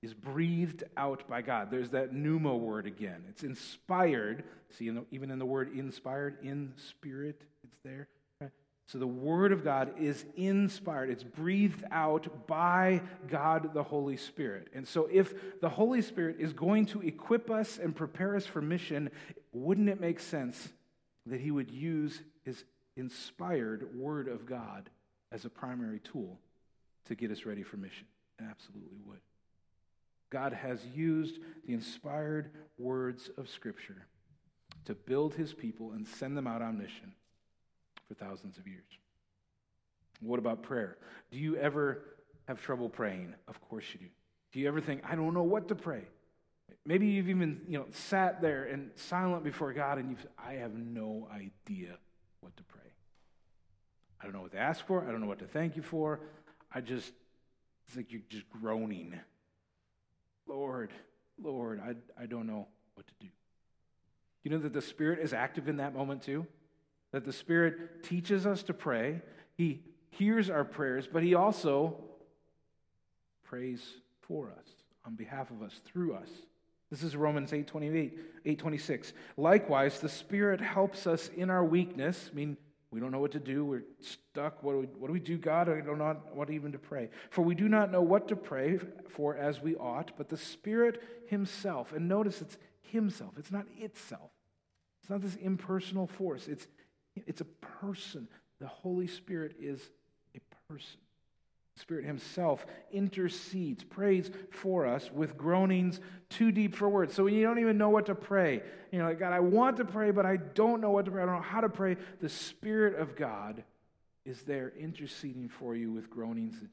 is 0.00 0.14
breathed 0.14 0.84
out 0.96 1.26
by 1.28 1.42
God. 1.42 1.72
There's 1.72 1.90
that 1.90 2.12
pneuma 2.12 2.56
word 2.56 2.86
again. 2.86 3.24
It's 3.28 3.42
inspired. 3.42 4.44
See, 4.78 4.92
even 5.10 5.32
in 5.32 5.40
the 5.40 5.46
word 5.46 5.76
inspired, 5.76 6.38
in 6.42 6.72
spirit, 6.76 7.42
it's 7.64 7.78
there. 7.82 8.06
So 8.88 8.98
the 8.98 9.06
Word 9.08 9.50
of 9.50 9.64
God 9.64 9.94
is 9.98 10.24
inspired, 10.36 11.10
it's 11.10 11.24
breathed 11.24 11.82
out 11.90 12.46
by 12.46 13.02
God 13.26 13.74
the 13.74 13.82
Holy 13.82 14.16
Spirit. 14.16 14.68
And 14.72 14.86
so, 14.86 15.08
if 15.10 15.60
the 15.60 15.68
Holy 15.68 16.00
Spirit 16.02 16.36
is 16.38 16.52
going 16.52 16.86
to 16.86 17.02
equip 17.02 17.50
us 17.50 17.80
and 17.82 17.96
prepare 17.96 18.36
us 18.36 18.46
for 18.46 18.62
mission, 18.62 19.10
wouldn't 19.52 19.88
it 19.88 20.00
make 20.00 20.20
sense 20.20 20.68
that 21.26 21.40
He 21.40 21.50
would 21.50 21.72
use 21.72 22.22
inspired 22.96 23.94
Word 23.94 24.28
of 24.28 24.46
God 24.46 24.90
as 25.32 25.44
a 25.44 25.50
primary 25.50 26.00
tool 26.00 26.38
to 27.06 27.14
get 27.14 27.30
us 27.30 27.44
ready 27.44 27.62
for 27.62 27.76
mission? 27.76 28.06
absolutely 28.50 28.98
would. 29.06 29.20
God 30.30 30.52
has 30.52 30.84
used 30.94 31.38
the 31.66 31.72
inspired 31.72 32.50
words 32.78 33.30
of 33.38 33.48
Scripture 33.48 34.06
to 34.84 34.94
build 34.94 35.34
His 35.34 35.52
people 35.52 35.92
and 35.92 36.06
send 36.06 36.36
them 36.36 36.46
out 36.46 36.62
on 36.62 36.78
mission 36.78 37.12
for 38.06 38.14
thousands 38.14 38.58
of 38.58 38.66
years. 38.66 38.84
What 40.20 40.38
about 40.38 40.62
prayer? 40.62 40.96
Do 41.30 41.38
you 41.38 41.56
ever 41.56 42.02
have 42.48 42.60
trouble 42.60 42.88
praying? 42.88 43.34
Of 43.48 43.60
course 43.68 43.84
you 43.92 44.00
do. 44.00 44.06
Do 44.52 44.60
you 44.60 44.68
ever 44.68 44.80
think, 44.80 45.02
I 45.04 45.14
don't 45.14 45.34
know 45.34 45.42
what 45.42 45.68
to 45.68 45.74
pray? 45.74 46.02
Maybe 46.84 47.06
you've 47.06 47.28
even, 47.28 47.60
you 47.68 47.78
know, 47.78 47.86
sat 47.90 48.40
there 48.40 48.64
and 48.64 48.90
silent 48.94 49.44
before 49.44 49.72
God 49.72 49.98
and 49.98 50.10
you've 50.10 50.26
I 50.38 50.54
have 50.54 50.74
no 50.74 51.28
idea 51.32 51.98
what 52.40 52.56
to 52.56 52.62
pray. 52.64 52.85
I 54.20 54.24
don't 54.24 54.32
know 54.32 54.42
what 54.42 54.52
to 54.52 54.58
ask 54.58 54.86
for. 54.86 55.06
I 55.06 55.10
don't 55.10 55.20
know 55.20 55.26
what 55.26 55.40
to 55.40 55.46
thank 55.46 55.76
you 55.76 55.82
for. 55.82 56.20
I 56.72 56.80
just 56.80 57.12
it's 57.86 57.96
like 57.96 58.10
you're 58.10 58.22
just 58.28 58.48
groaning. 58.50 59.18
Lord, 60.48 60.90
Lord, 61.40 61.80
I, 61.80 62.22
I 62.22 62.26
don't 62.26 62.46
know 62.46 62.66
what 62.94 63.06
to 63.06 63.12
do. 63.20 63.28
You 64.42 64.50
know 64.50 64.58
that 64.58 64.72
the 64.72 64.82
Spirit 64.82 65.20
is 65.20 65.32
active 65.32 65.68
in 65.68 65.76
that 65.78 65.94
moment 65.94 66.22
too? 66.22 66.46
that 67.16 67.24
the 67.24 67.32
Spirit 67.32 68.02
teaches 68.02 68.46
us 68.46 68.62
to 68.64 68.74
pray. 68.74 69.22
He 69.56 69.80
hears 70.10 70.50
our 70.50 70.64
prayers, 70.64 71.08
but 71.10 71.22
He 71.22 71.34
also 71.34 71.96
prays 73.44 73.82
for 74.20 74.50
us, 74.50 74.66
on 75.06 75.14
behalf 75.14 75.50
of 75.50 75.62
us, 75.62 75.80
through 75.86 76.14
us. 76.14 76.28
This 76.90 77.02
is 77.02 77.16
Romans 77.16 77.54
8 77.54 77.66
28, 77.66 78.18
8 78.44 78.58
26. 78.58 79.12
Likewise, 79.36 80.00
the 80.00 80.08
Spirit 80.08 80.60
helps 80.60 81.06
us 81.06 81.30
in 81.34 81.48
our 81.48 81.64
weakness. 81.64 82.28
I 82.30 82.34
mean, 82.34 82.56
we 82.92 83.00
don't 83.00 83.10
know 83.10 83.18
what 83.18 83.32
to 83.32 83.40
do. 83.40 83.64
We're 83.64 83.84
stuck. 84.00 84.62
What 84.62 84.72
do 84.72 84.78
we, 84.78 84.86
what 84.86 85.08
do, 85.08 85.12
we 85.12 85.20
do, 85.20 85.38
God? 85.38 85.68
I 85.68 85.80
don't 85.80 85.98
know 85.98 86.16
what 86.32 86.50
even 86.50 86.72
to 86.72 86.78
pray. 86.78 87.10
For 87.30 87.42
we 87.42 87.54
do 87.54 87.68
not 87.68 87.90
know 87.90 88.02
what 88.02 88.28
to 88.28 88.36
pray 88.36 88.78
for 89.08 89.36
as 89.36 89.60
we 89.60 89.74
ought, 89.76 90.12
but 90.16 90.28
the 90.28 90.36
Spirit 90.36 91.02
Himself, 91.26 91.92
and 91.92 92.08
notice 92.08 92.40
it's 92.40 92.56
Himself, 92.82 93.34
it's 93.38 93.50
not 93.50 93.66
itself. 93.78 94.30
It's 95.02 95.10
not 95.10 95.20
this 95.20 95.36
impersonal 95.36 96.06
force. 96.06 96.48
It's 96.48 96.66
it's 97.14 97.40
a 97.40 97.44
person. 97.80 98.28
The 98.60 98.66
Holy 98.66 99.06
Spirit 99.06 99.56
is 99.60 99.80
a 100.34 100.40
person. 100.68 101.00
Spirit 101.76 102.06
Himself 102.06 102.66
intercedes, 102.90 103.84
prays 103.84 104.30
for 104.50 104.86
us 104.86 105.10
with 105.12 105.36
groanings 105.36 106.00
too 106.30 106.50
deep 106.50 106.74
for 106.74 106.88
words. 106.88 107.14
So 107.14 107.24
when 107.24 107.34
you 107.34 107.44
don't 107.44 107.58
even 107.58 107.76
know 107.76 107.90
what 107.90 108.06
to 108.06 108.14
pray, 108.14 108.62
you 108.90 108.98
know, 108.98 109.06
like, 109.06 109.18
God, 109.18 109.32
I 109.32 109.40
want 109.40 109.76
to 109.76 109.84
pray, 109.84 110.10
but 110.10 110.24
I 110.24 110.36
don't 110.36 110.80
know 110.80 110.90
what 110.90 111.04
to 111.04 111.10
pray. 111.10 111.22
I 111.22 111.26
don't 111.26 111.36
know 111.36 111.42
how 111.42 111.60
to 111.60 111.68
pray. 111.68 111.96
The 112.20 112.30
Spirit 112.30 112.98
of 112.98 113.14
God 113.14 113.62
is 114.24 114.42
there 114.42 114.72
interceding 114.78 115.48
for 115.48 115.76
you 115.76 115.92
with 115.92 116.10
groanings 116.10 116.58
that 116.60 116.70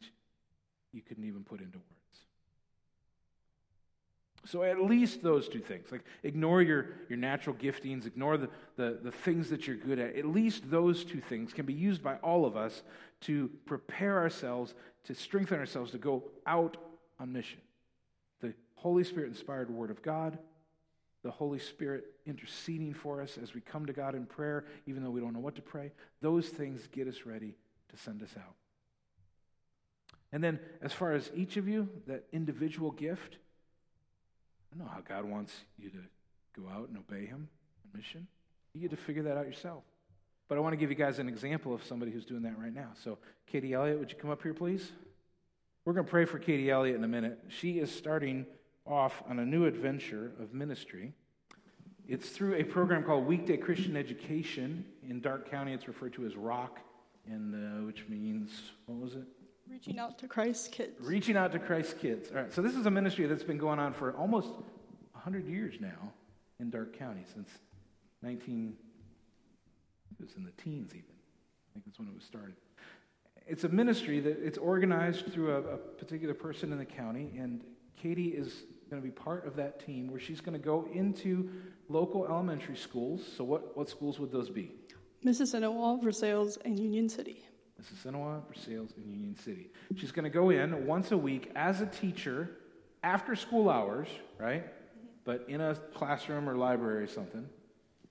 you 0.94 1.02
couldn't 1.02 1.26
even 1.26 1.44
put 1.44 1.60
into 1.60 1.78
words. 1.78 1.94
So 4.46 4.64
at 4.64 4.82
least 4.82 5.24
those 5.24 5.48
two 5.48 5.60
things. 5.60 5.92
Like 5.92 6.04
ignore 6.24 6.62
your, 6.62 6.88
your 7.08 7.18
natural 7.18 7.56
giftings, 7.56 8.06
ignore 8.06 8.38
the, 8.38 8.50
the, 8.76 9.00
the 9.02 9.12
things 9.12 9.50
that 9.50 9.68
you're 9.68 9.78
good 9.78 10.00
at. 10.00 10.16
At 10.16 10.26
least 10.26 10.70
those 10.70 11.06
two 11.06 11.22
things 11.22 11.54
can 11.54 11.66
be 11.66 11.74
used 11.74 12.04
by 12.04 12.16
all 12.16 12.46
of 12.46 12.58
us 12.58 12.84
to 13.22 13.50
prepare 13.66 14.18
ourselves, 14.18 14.74
to 15.06 15.16
strengthen 15.16 15.60
ourselves 15.60 15.92
to 15.92 15.98
go 15.98 16.24
out 16.46 16.78
on 17.20 17.34
mission. 17.34 17.60
The 18.42 18.54
Holy 18.76 19.04
Spirit 19.04 19.28
inspired 19.28 19.70
Word 19.70 19.92
of 19.92 20.02
God, 20.02 20.38
the 21.24 21.32
Holy 21.32 21.60
Spirit 21.60 22.06
interceding 22.26 22.94
for 22.94 23.22
us 23.22 23.38
as 23.42 23.54
we 23.54 23.62
come 23.62 23.86
to 23.86 23.94
God 23.94 24.16
in 24.16 24.26
prayer, 24.26 24.66
even 24.86 25.04
though 25.04 25.10
we 25.10 25.22
don't 25.22 25.34
know 25.34 25.40
what 25.40 25.56
to 25.56 25.62
pray. 25.62 25.92
Those 26.22 26.48
things 26.48 26.88
get 26.92 27.08
us 27.08 27.26
ready 27.26 27.56
to 27.90 27.98
send 27.98 28.22
us 28.24 28.32
out. 28.38 28.56
And 30.32 30.44
then, 30.44 30.60
as 30.82 30.92
far 30.92 31.14
as 31.14 31.30
each 31.36 31.58
of 31.58 31.68
you, 31.68 31.90
that 32.08 32.24
individual 32.34 32.92
gift, 32.92 33.38
I 34.74 34.80
know 34.80 34.90
how 34.92 35.02
God 35.02 35.26
wants 35.26 35.54
you 35.78 35.90
to 35.92 35.98
go 36.60 36.68
out 36.68 36.90
and 36.90 36.98
obey 36.98 37.26
Him 37.28 37.50
on 37.86 38.00
mission. 38.00 38.28
You 38.74 38.82
get 38.82 38.90
to 38.92 38.98
figure 38.98 39.24
that 39.24 39.38
out 39.38 39.46
yourself. 39.46 39.84
But 40.48 40.58
I 40.58 40.62
want 40.62 40.74
to 40.74 40.78
give 40.78 40.90
you 40.90 40.96
guys 40.96 41.20
an 41.20 41.28
example 41.28 41.74
of 41.74 41.84
somebody 41.84 42.12
who's 42.12 42.26
doing 42.26 42.44
that 42.44 42.58
right 42.60 42.74
now. 42.74 42.90
So, 43.04 43.18
Katie 43.48 43.74
Elliott, 43.74 44.00
would 44.00 44.12
you 44.12 44.18
come 44.18 44.30
up 44.30 44.44
here, 44.44 44.54
please? 44.54 44.92
We're 45.86 45.94
going 45.94 46.06
to 46.06 46.12
pray 46.12 46.26
for 46.26 46.40
Katie 46.40 46.70
Elliott 46.70 46.96
in 46.96 47.04
a 47.04 47.08
minute. 47.08 47.40
She 47.50 47.80
is 47.80 47.94
starting 47.94 48.46
off 48.86 49.24
on 49.30 49.40
a 49.40 49.46
new 49.46 49.66
adventure 49.66 50.32
of 50.40 50.54
ministry. 50.54 51.14
It's 52.08 52.30
through 52.30 52.56
a 52.56 52.64
program 52.64 53.04
called 53.04 53.26
Weekday 53.26 53.58
Christian 53.58 53.96
Education. 53.96 54.86
In 55.10 55.22
Darke 55.22 55.50
County, 55.50 55.74
it's 55.74 55.88
referred 55.88 56.14
to 56.14 56.26
as 56.26 56.36
ROC, 56.36 56.80
and 57.26 57.56
uh, 57.56 57.86
which 57.86 58.06
means, 58.10 58.52
what 58.86 59.00
was 59.00 59.16
it? 59.16 59.24
Reaching 59.70 59.98
out 60.00 60.18
to 60.20 60.28
Christ 60.28 60.72
kids. 60.74 61.00
Reaching 61.00 61.38
out 61.38 61.54
to 61.54 61.60
Christ 61.60 62.00
kids. 62.00 62.30
All 62.32 62.42
right, 62.42 62.54
so 62.54 62.62
this 62.62 62.76
is 62.76 62.86
a 62.86 62.92
ministry 62.92 63.26
that's 63.26 63.44
been 63.44 63.58
going 63.58 63.80
on 63.80 63.94
for 63.94 64.14
almost 64.18 64.50
100 65.14 65.48
years 65.48 65.76
now 65.80 66.12
in 66.60 66.70
Darke 66.70 66.98
County, 66.98 67.24
since 67.34 67.50
19, 68.22 68.76
it 70.20 70.26
was 70.26 70.36
in 70.36 70.44
the 70.44 70.52
teens 70.52 70.92
even. 70.94 71.06
I 71.10 71.74
think 71.74 71.86
that's 71.86 72.00
when 72.00 72.08
it 72.08 72.14
was 72.14 72.24
started. 72.24 72.56
It's 73.48 73.64
a 73.64 73.70
ministry 73.70 74.20
that 74.22 74.38
it's 74.42 74.58
organized 74.58 75.34
through 75.34 75.52
a, 75.52 75.60
a 75.60 75.78
particular 75.78 76.34
person 76.34 76.72
in 76.72 76.78
the 76.78 76.86
county, 76.86 77.32
and 77.38 77.64
Katie 77.98 78.30
is 78.30 78.64
going 78.90 79.02
to 79.02 79.06
be 79.06 79.12
part 79.12 79.46
of 79.46 79.56
that 79.56 79.86
team 79.86 80.08
where 80.08 80.20
she's 80.20 80.40
going 80.40 80.54
to 80.54 80.64
go 80.64 80.88
into 80.94 81.50
local 81.90 82.26
elementary 82.26 82.76
schools. 82.76 83.22
So, 83.38 83.44
what, 83.44 83.76
what 83.76 83.90
schools 83.90 84.20
would 84.20 84.32
those 84.32 84.50
be? 84.50 84.72
Mississinewa, 85.26 86.02
Versailles, 86.04 86.58
and 86.64 86.78
Union 86.78 87.10
City. 87.10 87.44
Mississinewa, 87.82 88.46
Versailles, 88.48 88.94
and 88.98 89.06
Union 89.08 89.36
City. 89.36 89.72
She's 89.96 90.12
going 90.12 90.24
to 90.24 90.30
go 90.30 90.50
in 90.50 90.86
once 90.86 91.12
a 91.12 91.18
week 91.18 91.52
as 91.56 91.82
a 91.82 91.86
teacher 91.86 92.58
after 93.04 93.36
school 93.36 93.70
hours, 93.70 94.08
right? 94.38 94.66
Mm-hmm. 94.66 95.08
But 95.26 95.46
in 95.48 95.62
a 95.62 95.76
classroom 95.94 96.50
or 96.50 96.56
library 96.56 97.04
or 97.04 97.08
something. 97.08 97.48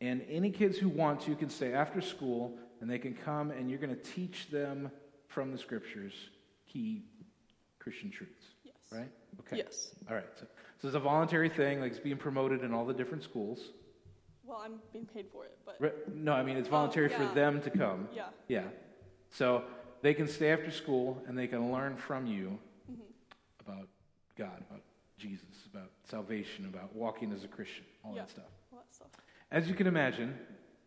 And 0.02 0.24
any 0.28 0.50
kids 0.50 0.78
who 0.78 0.88
want 0.88 1.20
to 1.22 1.36
can 1.36 1.48
stay 1.48 1.72
after 1.72 2.00
school 2.00 2.58
and 2.80 2.90
they 2.90 2.98
can 2.98 3.14
come 3.14 3.52
and 3.52 3.70
you're 3.70 3.78
going 3.78 3.94
to 3.94 4.02
teach 4.02 4.50
them 4.50 4.90
from 5.28 5.52
the 5.52 5.58
scriptures 5.58 6.12
key 6.66 7.04
Christian 7.78 8.10
truths. 8.10 8.46
Yes. 8.64 8.74
Right? 8.90 9.08
Okay. 9.40 9.58
Yes. 9.58 9.94
All 10.10 10.16
right. 10.16 10.26
So, 10.38 10.46
so 10.80 10.88
it's 10.88 10.96
a 10.96 11.00
voluntary 11.00 11.48
thing, 11.48 11.80
like 11.80 11.92
it's 11.92 12.00
being 12.00 12.16
promoted 12.16 12.64
in 12.64 12.74
all 12.74 12.84
the 12.84 12.92
different 12.92 13.22
schools. 13.22 13.60
Well, 14.44 14.60
I'm 14.64 14.80
being 14.92 15.06
paid 15.06 15.26
for 15.32 15.44
it, 15.44 15.56
but 15.64 15.76
Re- 15.78 15.92
No, 16.12 16.32
I 16.32 16.42
mean 16.42 16.56
it's 16.56 16.66
oh, 16.66 16.72
voluntary 16.72 17.08
yeah. 17.08 17.28
for 17.28 17.34
them 17.34 17.62
to 17.62 17.70
come. 17.70 18.08
yeah. 18.12 18.24
Yeah. 18.48 18.64
So 19.30 19.62
they 20.02 20.14
can 20.14 20.26
stay 20.26 20.50
after 20.50 20.72
school 20.72 21.22
and 21.28 21.38
they 21.38 21.46
can 21.46 21.70
learn 21.70 21.96
from 21.96 22.26
you 22.26 22.58
mm-hmm. 22.90 23.02
about 23.64 23.86
God, 24.36 24.64
about 24.68 24.82
Jesus, 25.16 25.46
about 25.72 25.90
salvation, 26.10 26.66
about 26.66 26.92
walking 26.92 27.32
as 27.32 27.44
a 27.44 27.48
Christian, 27.48 27.84
all 28.04 28.14
Yeah. 28.16 28.22
that 28.22 28.30
stuff. 28.30 28.44
All 29.52 29.60
that 29.60 29.64
stuff. 29.64 29.64
As 29.64 29.68
you 29.68 29.74
can 29.74 29.86
imagine, 29.86 30.38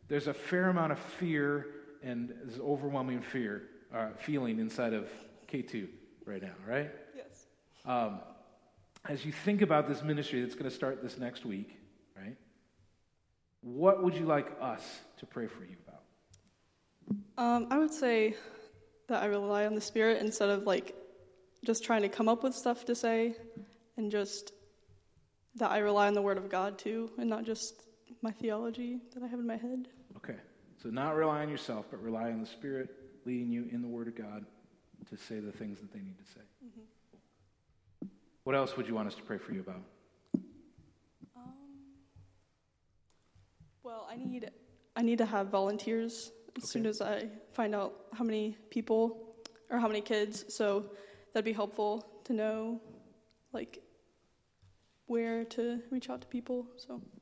there's 0.08 0.28
a 0.28 0.34
fair 0.34 0.70
amount 0.70 0.92
of 0.92 1.00
fear 1.00 1.68
and 2.04 2.34
this 2.46 2.60
overwhelming 2.60 3.22
fear, 3.22 3.64
uh, 3.94 4.10
feeling 4.18 4.60
inside 4.60 4.94
of 4.94 5.10
Katie 5.48 5.90
right 6.26 6.42
now, 6.42 6.54
right? 6.68 6.92
Yes. 7.16 7.46
Um, 7.86 8.20
as 9.08 9.26
you 9.26 9.32
think 9.32 9.62
about 9.62 9.88
this 9.88 10.04
ministry 10.04 10.42
that's 10.42 10.56
going 10.56 10.70
to 10.70 10.76
start 10.76 11.02
this 11.02 11.18
next 11.18 11.46
week, 11.46 11.78
right? 12.16 12.36
What 13.62 14.04
would 14.04 14.16
you 14.16 14.26
like 14.26 14.52
us 14.62 14.84
to 15.18 15.26
pray 15.26 15.48
for 15.48 15.64
you 15.64 15.76
about? 15.88 16.02
Um, 17.38 17.68
I 17.72 17.78
would 17.78 17.94
say 17.94 18.36
that 19.08 19.24
I 19.24 19.26
rely 19.28 19.66
on 19.66 19.76
the 19.76 19.82
Spirit 19.82 20.22
instead 20.22 20.50
of 20.50 20.64
like 20.64 20.96
just 21.64 21.84
trying 21.84 22.04
to 22.04 22.10
come 22.10 22.30
up 22.30 22.44
with 22.44 22.56
stuff 22.56 22.86
to 22.86 22.96
say, 22.96 23.36
and 23.98 24.12
just 24.12 24.54
that 25.56 25.72
I 25.72 25.80
rely 25.80 26.08
on 26.08 26.14
the 26.14 26.22
Word 26.22 26.38
of 26.38 26.50
God 26.50 26.78
too, 26.78 27.12
and 27.18 27.30
not 27.30 27.46
just 27.46 27.82
my 28.26 28.32
theology 28.32 29.00
that 29.14 29.22
I 29.22 29.28
have 29.28 29.40
in 29.40 29.46
my 29.46 29.56
head. 29.56 29.88
Okay. 30.18 30.38
So 30.82 30.90
not 30.90 31.16
rely 31.16 31.44
on 31.44 31.50
yourself, 31.50 31.86
but 31.92 32.02
rely 32.02 32.32
on 32.32 32.40
the 32.40 32.46
Spirit 32.48 32.90
leading 33.24 33.52
you 33.52 33.70
in 33.72 33.84
the 33.84 33.88
Word 33.88 34.08
of 34.08 34.16
God 34.16 34.44
to 35.10 35.16
say 35.16 35.40
the 35.40 35.52
things 35.52 35.80
that 35.80 35.94
they 35.94 36.00
need 36.00 36.18
to 36.18 36.26
say. 36.26 36.42
Mm-hmm. 36.66 38.08
What 38.44 38.56
else 38.56 38.76
would 38.78 38.88
you 38.88 38.96
want 38.96 39.08
us 39.08 39.16
to 39.16 39.22
pray 39.22 39.38
for 39.38 39.54
you 39.54 39.60
about? 39.60 39.84
Um, 41.36 41.44
well, 43.84 44.08
I 44.10 44.16
need 44.16 44.50
I 44.96 45.04
need 45.04 45.20
to 45.20 45.26
have 45.26 45.50
volunteers 45.50 46.32
as 46.58 46.72
soon 46.72 46.88
as 46.88 47.02
I 47.02 47.28
find 47.54 47.76
out 47.76 47.94
how 48.14 48.24
many 48.24 48.58
people 48.72 49.36
or 49.70 49.78
how 49.78 49.88
many 49.88 50.02
kids. 50.02 50.46
So 50.50 50.86
that'd 51.32 51.46
be 51.46 51.54
helpful 51.54 52.08
to 52.24 52.34
know, 52.34 52.82
like, 53.54 53.84
where 55.06 55.44
to 55.46 55.80
reach 55.92 56.10
out 56.10 56.22
to 56.22 56.28
people. 56.28 56.66
So 56.78 56.94
Okay. 56.96 57.15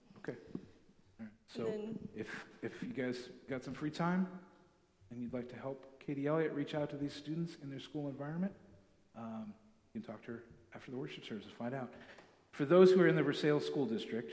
So 1.56 1.64
then, 1.66 2.00
if 2.16 2.46
if 2.62 2.72
you 2.82 2.90
guys 2.90 3.30
got 3.50 3.64
some 3.64 3.74
free 3.74 3.92
time 3.92 4.28
and 5.12 5.22
you'd 5.22 5.34
like 5.34 5.50
to 5.50 5.56
help 5.56 6.00
Katie 6.06 6.28
Elliott 6.28 6.54
reach 6.54 6.74
out 6.76 6.90
to 6.92 6.98
these 6.98 7.14
students 7.14 7.58
in 7.62 7.70
their 7.70 7.80
school 7.80 8.08
environment, 8.10 8.54
um, 9.18 9.54
you 9.94 10.02
can 10.02 10.08
talk 10.12 10.24
to 10.26 10.32
her 10.34 10.44
after 10.76 10.92
the 10.92 10.98
worship 10.98 11.26
service 11.26 11.46
to 11.46 11.54
find 11.54 11.74
out. 11.76 11.94
For 12.52 12.66
those 12.66 12.92
who 12.92 13.02
are 13.02 13.08
in 13.08 13.16
the 13.16 13.24
Versailles 13.24 13.60
School 13.60 13.86
District, 13.86 14.32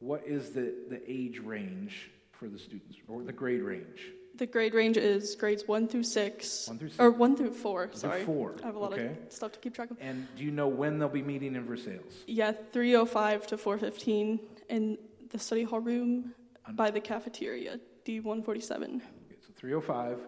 what 0.00 0.22
is 0.26 0.50
the, 0.50 0.74
the 0.88 1.00
age 1.08 1.38
range 1.40 2.10
for 2.32 2.48
the 2.48 2.58
students 2.58 2.96
or 3.08 3.22
the 3.22 3.32
grade 3.32 3.62
range? 3.62 4.12
the 4.36 4.46
grade 4.46 4.74
range 4.74 4.98
is 4.98 5.34
grades 5.34 5.66
one 5.66 5.88
through 5.88 6.02
six, 6.02 6.68
One 6.68 6.78
through 6.78 6.90
six. 6.90 7.00
or 7.00 7.10
one 7.10 7.34
through 7.36 7.54
four. 7.54 7.88
through 7.88 7.98
Sorry, 8.00 8.22
four, 8.24 8.54
I 8.62 8.66
have 8.66 8.74
a 8.74 8.78
lot 8.78 8.92
okay. 8.92 9.06
of 9.06 9.32
stuff 9.32 9.52
to 9.52 9.58
keep 9.60 9.74
track 9.74 9.90
of. 9.90 9.96
And 10.00 10.28
do 10.36 10.44
you 10.44 10.50
know 10.50 10.68
when 10.68 10.98
they'll 10.98 11.08
be 11.08 11.22
meeting 11.22 11.54
in 11.54 11.64
Versailles? 11.64 12.00
Yeah, 12.26 12.52
three 12.52 12.94
oh 12.96 13.06
five 13.06 13.46
to 13.46 13.56
four 13.56 13.78
fifteen 13.78 14.38
in 14.68 14.98
the 15.30 15.38
study 15.38 15.62
hall 15.62 15.80
room 15.80 16.34
by 16.74 16.90
the 16.90 17.00
cafeteria, 17.00 17.78
D 18.04 18.20
one 18.20 18.42
forty 18.42 18.60
seven, 18.60 19.02
Okay, 19.26 19.36
so 19.40 19.52
305 19.56 20.18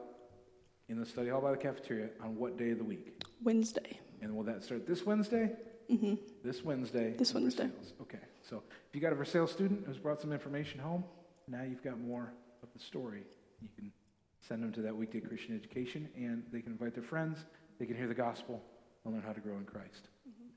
in 0.88 0.98
the 0.98 1.06
study 1.06 1.28
hall 1.28 1.40
by 1.40 1.50
the 1.50 1.56
cafeteria 1.56 2.08
on 2.22 2.36
what 2.36 2.56
day 2.56 2.70
of 2.70 2.78
the 2.78 2.84
week? 2.84 3.22
Wednesday. 3.42 3.98
And 4.22 4.34
will 4.34 4.44
that 4.44 4.62
start 4.64 4.86
this 4.86 5.04
Wednesday? 5.04 5.50
hmm 5.90 6.14
This 6.44 6.64
Wednesday. 6.64 7.14
This 7.16 7.34
Wednesday. 7.34 7.68
Okay. 8.00 8.18
So 8.42 8.62
if 8.88 8.94
you 8.94 9.00
got 9.00 9.12
a 9.12 9.16
Versailles 9.16 9.46
student 9.46 9.84
who's 9.86 9.98
brought 9.98 10.20
some 10.20 10.32
information 10.32 10.80
home, 10.80 11.04
now 11.46 11.62
you've 11.62 11.84
got 11.84 12.00
more 12.00 12.32
of 12.62 12.68
the 12.72 12.78
story. 12.80 13.22
You 13.60 13.68
can 13.76 13.92
send 14.40 14.62
them 14.62 14.72
to 14.72 14.80
that 14.82 14.96
weekday 14.96 15.20
Christian 15.20 15.54
education, 15.54 16.08
and 16.16 16.42
they 16.52 16.60
can 16.60 16.72
invite 16.72 16.94
their 16.94 17.02
friends. 17.04 17.38
They 17.78 17.86
can 17.86 17.96
hear 17.96 18.08
the 18.08 18.14
gospel 18.14 18.62
and 19.04 19.14
learn 19.14 19.22
how 19.22 19.32
to 19.32 19.40
grow 19.40 19.56
in 19.56 19.64
Christ. 19.64 20.08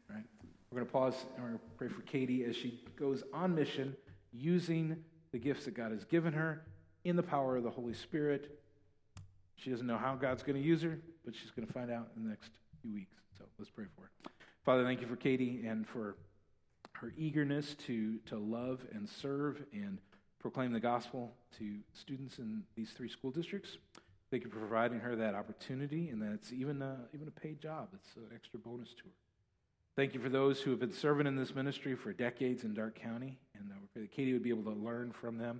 Right? 0.09 0.23
We're 0.71 0.77
going 0.77 0.87
to 0.87 0.91
pause 0.93 1.25
and 1.35 1.43
we're 1.43 1.49
going 1.49 1.59
to 1.59 1.65
pray 1.77 1.87
for 1.89 2.01
Katie 2.01 2.45
as 2.45 2.55
she 2.55 2.81
goes 2.97 3.23
on 3.33 3.53
mission 3.53 3.95
using 4.31 4.95
the 5.31 5.39
gifts 5.39 5.65
that 5.65 5.73
God 5.73 5.91
has 5.91 6.03
given 6.03 6.33
her 6.33 6.63
in 7.03 7.15
the 7.15 7.23
power 7.23 7.57
of 7.57 7.63
the 7.63 7.69
Holy 7.69 7.93
Spirit. 7.93 8.59
She 9.55 9.69
doesn't 9.69 9.87
know 9.87 9.97
how 9.97 10.15
God's 10.15 10.43
going 10.43 10.61
to 10.61 10.65
use 10.65 10.81
her, 10.81 10.99
but 11.23 11.35
she's 11.35 11.51
going 11.51 11.67
to 11.67 11.73
find 11.73 11.91
out 11.91 12.09
in 12.15 12.23
the 12.23 12.29
next 12.29 12.51
few 12.81 12.93
weeks. 12.93 13.15
So 13.37 13.45
let's 13.57 13.71
pray 13.71 13.85
for 13.95 14.01
her. 14.01 14.31
Father, 14.63 14.83
thank 14.83 15.01
you 15.01 15.07
for 15.07 15.15
Katie 15.15 15.63
and 15.65 15.87
for 15.87 16.15
her 16.93 17.13
eagerness 17.17 17.75
to, 17.87 18.17
to 18.27 18.37
love 18.37 18.85
and 18.93 19.07
serve 19.07 19.63
and 19.73 19.99
proclaim 20.39 20.71
the 20.71 20.79
gospel 20.79 21.33
to 21.57 21.77
students 21.93 22.39
in 22.39 22.63
these 22.75 22.91
three 22.91 23.09
school 23.09 23.31
districts. 23.31 23.77
Thank 24.29 24.43
you 24.43 24.49
for 24.49 24.59
providing 24.59 24.99
her 24.99 25.15
that 25.17 25.35
opportunity, 25.35 26.09
and 26.09 26.21
that 26.21 26.31
it's 26.31 26.53
even 26.53 26.81
a, 26.81 26.97
even 27.13 27.27
a 27.27 27.31
paid 27.31 27.59
job. 27.59 27.89
It's 27.93 28.15
an 28.15 28.29
extra 28.33 28.59
bonus 28.59 28.89
to 28.93 29.03
her. 29.03 29.11
Thank 29.97 30.13
you 30.13 30.21
for 30.21 30.29
those 30.29 30.61
who 30.61 30.71
have 30.71 30.79
been 30.79 30.93
serving 30.93 31.27
in 31.27 31.35
this 31.35 31.53
ministry 31.53 31.95
for 31.95 32.13
decades 32.13 32.63
in 32.63 32.73
Darke 32.73 32.97
County, 32.97 33.37
and 33.53 33.69
uh, 33.69 33.75
that 33.93 34.09
Katie 34.09 34.31
would 34.31 34.41
be 34.41 34.49
able 34.49 34.63
to 34.73 34.79
learn 34.79 35.11
from 35.11 35.37
them 35.37 35.59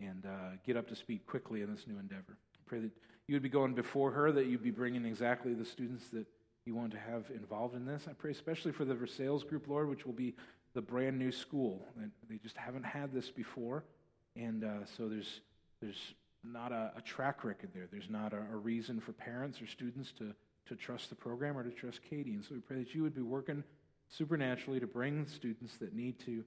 and 0.00 0.26
uh, 0.26 0.56
get 0.66 0.76
up 0.76 0.88
to 0.88 0.96
speed 0.96 1.24
quickly 1.28 1.62
in 1.62 1.72
this 1.72 1.86
new 1.86 1.96
endeavor. 1.96 2.36
I 2.56 2.58
pray 2.66 2.80
that 2.80 2.90
you 3.28 3.36
would 3.36 3.42
be 3.42 3.48
going 3.48 3.74
before 3.74 4.10
her, 4.10 4.32
that 4.32 4.46
you'd 4.46 4.64
be 4.64 4.72
bringing 4.72 5.04
exactly 5.04 5.54
the 5.54 5.64
students 5.64 6.08
that 6.08 6.26
you 6.66 6.74
want 6.74 6.90
to 6.90 6.98
have 6.98 7.30
involved 7.32 7.76
in 7.76 7.86
this. 7.86 8.06
I 8.10 8.14
pray 8.14 8.32
especially 8.32 8.72
for 8.72 8.84
the 8.84 8.96
Versailles 8.96 9.44
group, 9.44 9.68
Lord, 9.68 9.88
which 9.88 10.04
will 10.04 10.12
be 10.12 10.34
the 10.74 10.82
brand 10.82 11.16
new 11.16 11.30
school. 11.30 11.86
They 12.28 12.38
just 12.38 12.56
haven't 12.56 12.84
had 12.84 13.12
this 13.14 13.30
before, 13.30 13.84
and 14.34 14.64
uh, 14.64 14.86
so 14.96 15.08
there's 15.08 15.40
there's 15.80 16.14
not 16.42 16.72
a, 16.72 16.94
a 16.96 17.00
track 17.02 17.44
record 17.44 17.70
there. 17.72 17.86
There's 17.88 18.10
not 18.10 18.32
a, 18.32 18.42
a 18.52 18.56
reason 18.56 18.98
for 18.98 19.12
parents 19.12 19.62
or 19.62 19.68
students 19.68 20.10
to 20.18 20.34
to 20.68 20.76
trust 20.76 21.08
the 21.08 21.14
program 21.14 21.56
or 21.56 21.62
to 21.62 21.70
trust 21.70 22.00
Katie. 22.08 22.34
And 22.34 22.44
so 22.44 22.54
we 22.54 22.60
pray 22.60 22.78
that 22.78 22.94
you 22.94 23.02
would 23.02 23.14
be 23.14 23.22
working 23.22 23.64
supernaturally 24.08 24.80
to 24.80 24.86
bring 24.86 25.26
students 25.26 25.76
that 25.78 25.94
need 25.94 26.18
to 26.20 26.44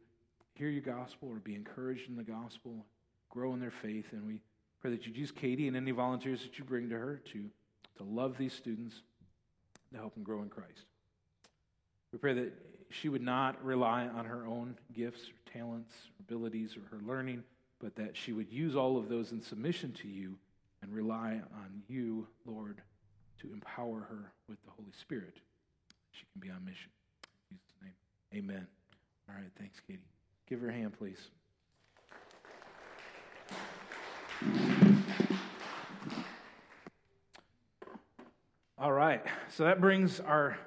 hear 0.53 0.69
your 0.69 0.81
gospel 0.81 1.29
or 1.29 1.35
be 1.35 1.55
encouraged 1.55 2.09
in 2.09 2.15
the 2.15 2.23
gospel, 2.23 2.85
grow 3.29 3.53
in 3.53 3.59
their 3.59 3.71
faith. 3.71 4.07
And 4.11 4.25
we 4.25 4.39
pray 4.79 4.91
that 4.91 5.05
you'd 5.05 5.17
use 5.17 5.31
Katie 5.31 5.67
and 5.67 5.77
any 5.77 5.91
volunteers 5.91 6.41
that 6.43 6.57
you 6.57 6.65
bring 6.65 6.89
to 6.89 6.97
her 6.97 7.21
to, 7.33 7.45
to 7.97 8.03
love 8.03 8.37
these 8.37 8.53
students, 8.53 9.01
to 9.91 9.97
help 9.97 10.13
them 10.13 10.23
grow 10.23 10.41
in 10.41 10.49
Christ. 10.49 10.85
We 12.11 12.19
pray 12.19 12.33
that 12.33 12.53
she 12.89 13.09
would 13.09 13.21
not 13.21 13.63
rely 13.63 14.07
on 14.07 14.25
her 14.25 14.45
own 14.45 14.75
gifts 14.93 15.21
or 15.29 15.51
talents, 15.51 15.93
or 15.93 16.23
abilities, 16.23 16.75
or 16.75 16.95
her 16.95 17.01
learning, 17.05 17.43
but 17.79 17.95
that 17.95 18.17
she 18.17 18.33
would 18.33 18.51
use 18.51 18.75
all 18.75 18.97
of 18.97 19.07
those 19.07 19.31
in 19.31 19.41
submission 19.41 19.93
to 19.93 20.07
you 20.07 20.37
and 20.81 20.93
rely 20.93 21.41
on 21.53 21.83
you, 21.87 22.27
Lord, 22.45 22.81
to 23.41 23.51
empower 23.53 24.01
her 24.01 24.31
with 24.47 24.63
the 24.63 24.71
Holy 24.71 24.91
Spirit. 24.99 25.37
She 26.11 26.25
can 26.31 26.41
be 26.41 26.49
on 26.49 26.63
mission. 26.63 26.91
In 27.49 27.57
Jesus' 27.57 27.75
name, 27.81 27.93
amen. 28.33 28.67
All 29.29 29.35
right, 29.35 29.51
thanks, 29.57 29.79
Katie. 29.79 29.99
Give 30.47 30.61
her 30.61 30.69
a 30.69 30.73
hand, 30.73 30.93
please. 30.97 31.29
All 38.77 38.91
right, 38.91 39.23
so 39.49 39.63
that 39.63 39.79
brings 39.79 40.19
our 40.19 40.57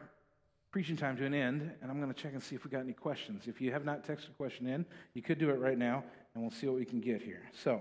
preaching 0.70 0.97
time 0.97 1.16
to 1.16 1.25
an 1.25 1.35
end, 1.35 1.70
and 1.83 1.91
I'm 1.91 2.01
going 2.01 2.12
to 2.12 2.20
check 2.20 2.33
and 2.33 2.43
see 2.43 2.57
if 2.57 2.64
we 2.64 2.70
got 2.70 2.81
any 2.81 2.93
questions. 2.93 3.45
If 3.47 3.61
you 3.61 3.72
have 3.72 3.85
not 3.85 4.05
texted 4.05 4.31
a 4.31 4.37
question 4.37 4.66
in, 4.66 4.85
you 5.14 5.22
could 5.22 5.39
do 5.39 5.51
it 5.51 5.59
right 5.59 5.79
now, 5.79 6.05
and 6.35 6.43
we'll 6.43 6.53
see 6.53 6.66
what 6.66 6.77
we 6.77 6.85
can 6.85 7.01
get 7.01 7.22
here. 7.22 7.43
So, 7.62 7.81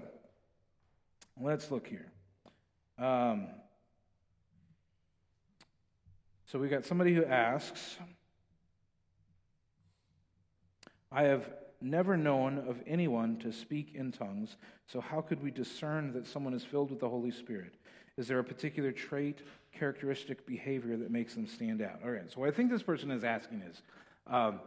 let's 1.40 1.72
look 1.72 1.88
here. 1.88 2.12
Um, 3.00 3.48
so 6.54 6.60
we 6.60 6.68
got 6.68 6.86
somebody 6.86 7.16
who 7.16 7.26
asks, 7.26 7.98
I 11.12 11.24
have 11.24 11.50
never 11.82 12.16
known 12.16 12.60
of 12.70 12.80
anyone 12.86 13.40
to 13.40 13.52
speak 13.52 13.94
in 13.96 14.12
tongues, 14.12 14.56
so 14.86 15.02
how 15.02 15.22
could 15.22 15.42
we 15.42 15.50
discern 15.50 16.14
that 16.14 16.28
someone 16.28 16.54
is 16.54 16.64
filled 16.64 16.92
with 16.92 17.00
the 17.00 17.10
Holy 17.10 17.32
Spirit? 17.32 17.74
Is 18.18 18.28
there 18.28 18.38
a 18.38 18.44
particular 18.44 18.92
trait, 18.92 19.40
characteristic, 19.76 20.46
behavior 20.46 20.96
that 20.96 21.10
makes 21.10 21.34
them 21.34 21.48
stand 21.48 21.82
out? 21.82 22.02
All 22.04 22.12
right, 22.12 22.32
so 22.32 22.42
what 22.42 22.50
I 22.50 22.52
think 22.52 22.70
this 22.70 22.84
person 22.84 23.10
is 23.10 23.24
asking 23.24 23.64
is, 23.68 23.82
um, 24.28 24.60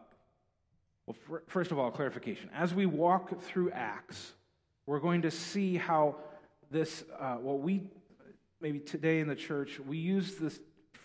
well, 1.07 1.17
fir- 1.29 1.45
first 1.47 1.71
of 1.71 1.79
all, 1.79 1.93
clarification. 1.93 2.51
As 2.53 2.75
we 2.75 2.87
walk 2.87 3.41
through 3.43 3.71
Acts, 3.71 4.33
we're 4.87 4.99
going 4.99 5.23
to 5.23 5.31
see 5.31 5.77
how 5.77 6.17
this, 6.69 7.05
uh, 7.17 7.37
what 7.37 7.61
we, 7.61 7.83
maybe 8.61 8.81
today 8.81 9.21
in 9.21 9.29
the 9.29 9.37
church, 9.37 9.79
we 9.79 9.99
use 9.99 10.35
this 10.35 10.59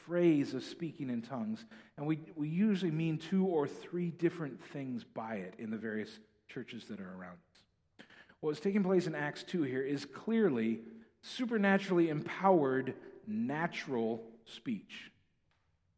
phrase 0.05 0.53
of 0.53 0.63
speaking 0.63 1.09
in 1.09 1.21
tongues, 1.21 1.65
and 1.97 2.05
we, 2.05 2.19
we 2.35 2.47
usually 2.47 2.91
mean 2.91 3.17
two 3.17 3.45
or 3.45 3.67
three 3.67 4.09
different 4.09 4.61
things 4.61 5.03
by 5.03 5.35
it 5.35 5.55
in 5.57 5.69
the 5.69 5.77
various 5.77 6.19
churches 6.47 6.85
that 6.85 6.99
are 6.99 7.13
around 7.17 7.37
us. 7.37 8.05
What's 8.39 8.59
taking 8.59 8.83
place 8.83 9.07
in 9.07 9.15
Acts 9.15 9.43
2 9.43 9.63
here 9.63 9.81
is 9.81 10.05
clearly 10.05 10.79
supernaturally 11.21 12.09
empowered 12.09 12.95
natural 13.27 14.23
speech. 14.45 15.11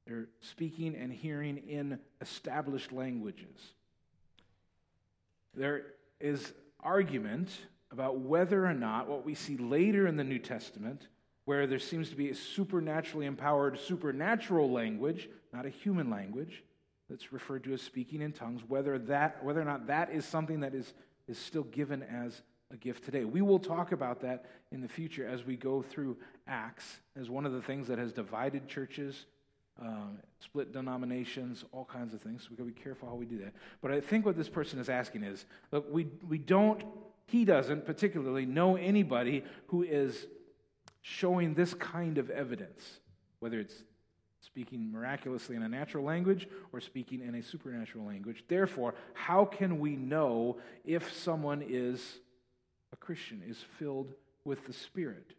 They're 0.05 0.27
speaking 0.41 0.95
and 0.95 1.11
hearing 1.11 1.57
in 1.57 1.99
established 2.19 2.91
languages. 2.91 3.73
There 5.55 5.83
is 6.19 6.53
argument 6.81 7.49
about 7.91 8.19
whether 8.19 8.65
or 8.65 8.73
not 8.73 9.07
what 9.07 9.23
we 9.23 9.35
see 9.35 9.55
later 9.55 10.07
in 10.07 10.17
the 10.17 10.23
New 10.23 10.39
Testament, 10.39 11.07
where 11.45 11.67
there 11.67 11.79
seems 11.79 12.09
to 12.09 12.15
be 12.15 12.29
a 12.29 12.35
supernaturally 12.35 13.25
empowered 13.25 13.79
supernatural 13.79 14.71
language, 14.71 15.29
not 15.51 15.65
a 15.65 15.69
human 15.69 16.09
language, 16.09 16.63
that's 17.09 17.33
referred 17.33 17.63
to 17.65 17.73
as 17.73 17.81
speaking 17.81 18.21
in 18.21 18.31
tongues, 18.31 18.61
whether, 18.67 18.97
that, 18.97 19.43
whether 19.43 19.61
or 19.61 19.65
not 19.65 19.87
that 19.87 20.11
is 20.11 20.25
something 20.25 20.61
that 20.61 20.73
is, 20.73 20.93
is 21.27 21.37
still 21.37 21.63
given 21.63 22.01
as 22.03 22.41
a 22.71 22.77
gift 22.77 23.03
today. 23.03 23.25
We 23.25 23.41
will 23.41 23.59
talk 23.59 23.91
about 23.91 24.21
that 24.21 24.45
in 24.71 24.81
the 24.81 24.87
future 24.87 25.27
as 25.27 25.45
we 25.45 25.55
go 25.55 25.81
through 25.81 26.17
Acts, 26.47 26.99
as 27.19 27.29
one 27.29 27.45
of 27.45 27.51
the 27.51 27.61
things 27.61 27.87
that 27.87 27.99
has 27.99 28.13
divided 28.13 28.67
churches, 28.67 29.25
um, 29.81 30.19
split 30.39 30.71
denominations, 30.71 31.65
all 31.71 31.85
kinds 31.85 32.13
of 32.13 32.21
things. 32.21 32.43
So 32.43 32.47
we've 32.49 32.57
got 32.57 32.65
to 32.65 32.71
be 32.71 32.81
careful 32.81 33.09
how 33.09 33.15
we 33.15 33.25
do 33.25 33.39
that. 33.39 33.53
But 33.81 33.91
I 33.91 34.01
think 34.01 34.25
what 34.25 34.37
this 34.37 34.49
person 34.49 34.79
is 34.79 34.89
asking 34.89 35.23
is 35.23 35.45
look, 35.71 35.85
we, 35.91 36.07
we 36.27 36.37
don't, 36.37 36.83
he 37.27 37.45
doesn't 37.45 37.85
particularly 37.85 38.45
know 38.45 38.75
anybody 38.75 39.43
who 39.67 39.83
is 39.83 40.25
showing 41.03 41.53
this 41.53 41.75
kind 41.75 42.17
of 42.17 42.31
evidence, 42.31 42.99
whether 43.39 43.59
it's 43.59 43.83
speaking 44.39 44.91
miraculously 44.91 45.55
in 45.55 45.61
a 45.61 45.69
natural 45.69 46.03
language 46.03 46.47
or 46.71 46.81
speaking 46.81 47.21
in 47.21 47.35
a 47.35 47.43
supernatural 47.43 48.05
language. 48.05 48.43
Therefore, 48.47 48.95
how 49.13 49.45
can 49.45 49.79
we 49.79 49.95
know 49.95 50.57
if 50.83 51.13
someone 51.13 51.63
is 51.67 52.19
a 52.91 52.95
Christian, 52.95 53.41
is 53.47 53.57
filled 53.77 54.13
with 54.43 54.65
the 54.65 54.73
Spirit? 54.73 55.33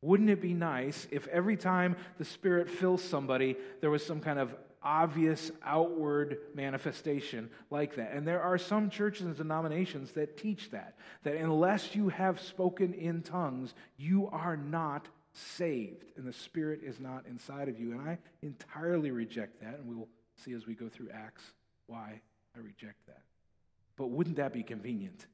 Wouldn't 0.00 0.30
it 0.30 0.40
be 0.40 0.54
nice 0.54 1.06
if 1.10 1.28
every 1.28 1.56
time 1.56 1.96
the 2.18 2.24
Spirit 2.24 2.68
fills 2.68 3.02
somebody, 3.02 3.56
there 3.80 3.90
was 3.90 4.04
some 4.04 4.20
kind 4.20 4.38
of 4.38 4.54
obvious 4.84 5.50
outward 5.64 6.38
manifestation 6.54 7.50
like 7.70 7.96
that? 7.96 8.12
And 8.12 8.26
there 8.26 8.42
are 8.42 8.58
some 8.58 8.90
churches 8.90 9.26
and 9.26 9.36
denominations 9.36 10.12
that 10.12 10.36
teach 10.36 10.70
that, 10.70 10.96
that 11.22 11.36
unless 11.36 11.94
you 11.94 12.08
have 12.08 12.40
spoken 12.40 12.94
in 12.94 13.22
tongues, 13.22 13.74
you 13.96 14.28
are 14.28 14.56
not 14.56 15.08
saved 15.32 16.04
and 16.16 16.26
the 16.26 16.32
Spirit 16.32 16.80
is 16.84 17.00
not 17.00 17.24
inside 17.26 17.68
of 17.68 17.78
you. 17.80 17.92
And 17.92 18.00
I 18.00 18.18
entirely 18.42 19.10
reject 19.10 19.60
that, 19.60 19.74
and 19.78 19.88
we 19.88 19.94
will 19.94 20.08
see 20.44 20.52
as 20.52 20.66
we 20.66 20.74
go 20.74 20.88
through 20.88 21.08
Acts 21.12 21.42
why 21.86 22.20
I 22.56 22.60
reject 22.60 23.06
that. 23.06 23.22
But 23.96 24.08
wouldn't 24.08 24.36
that 24.36 24.52
be 24.52 24.62
convenient? 24.62 25.26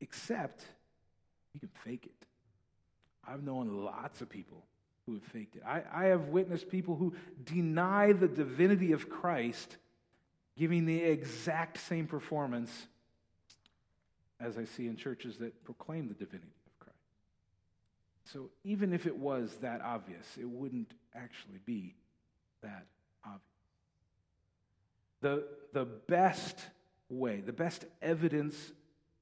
Except 0.00 0.64
you 1.54 1.60
can 1.60 1.70
fake 1.84 2.06
it. 2.06 2.26
I've 3.26 3.42
known 3.42 3.84
lots 3.84 4.20
of 4.20 4.28
people 4.28 4.64
who 5.10 5.18
have 5.18 5.32
faked 5.32 5.56
it. 5.56 5.62
I, 5.66 5.82
I 5.92 6.04
have 6.06 6.28
witnessed 6.28 6.68
people 6.68 6.94
who 6.94 7.14
deny 7.44 8.12
the 8.12 8.28
divinity 8.28 8.92
of 8.92 9.08
Christ 9.08 9.76
giving 10.56 10.86
the 10.86 11.02
exact 11.02 11.78
same 11.78 12.06
performance 12.06 12.70
as 14.38 14.56
I 14.56 14.64
see 14.64 14.86
in 14.86 14.96
churches 14.96 15.38
that 15.38 15.64
proclaim 15.64 16.08
the 16.08 16.14
divinity. 16.14 16.52
Of 16.66 16.78
Christ. 16.78 16.98
So 18.24 18.50
even 18.64 18.92
if 18.92 19.06
it 19.06 19.16
was 19.16 19.56
that 19.62 19.80
obvious, 19.80 20.26
it 20.38 20.48
wouldn't 20.48 20.92
actually 21.14 21.58
be 21.64 21.94
that 22.62 22.86
obvious. 23.24 23.42
The, 25.20 25.44
the 25.72 25.84
best 25.84 26.58
way, 27.08 27.40
the 27.40 27.52
best 27.52 27.84
evidence 28.00 28.72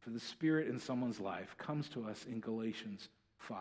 for 0.00 0.10
the 0.10 0.20
Spirit 0.20 0.68
in 0.68 0.78
someone's 0.78 1.18
life 1.18 1.56
comes 1.56 1.88
to 1.90 2.04
us 2.04 2.26
in 2.26 2.40
Galatians 2.40 3.08
5, 3.38 3.58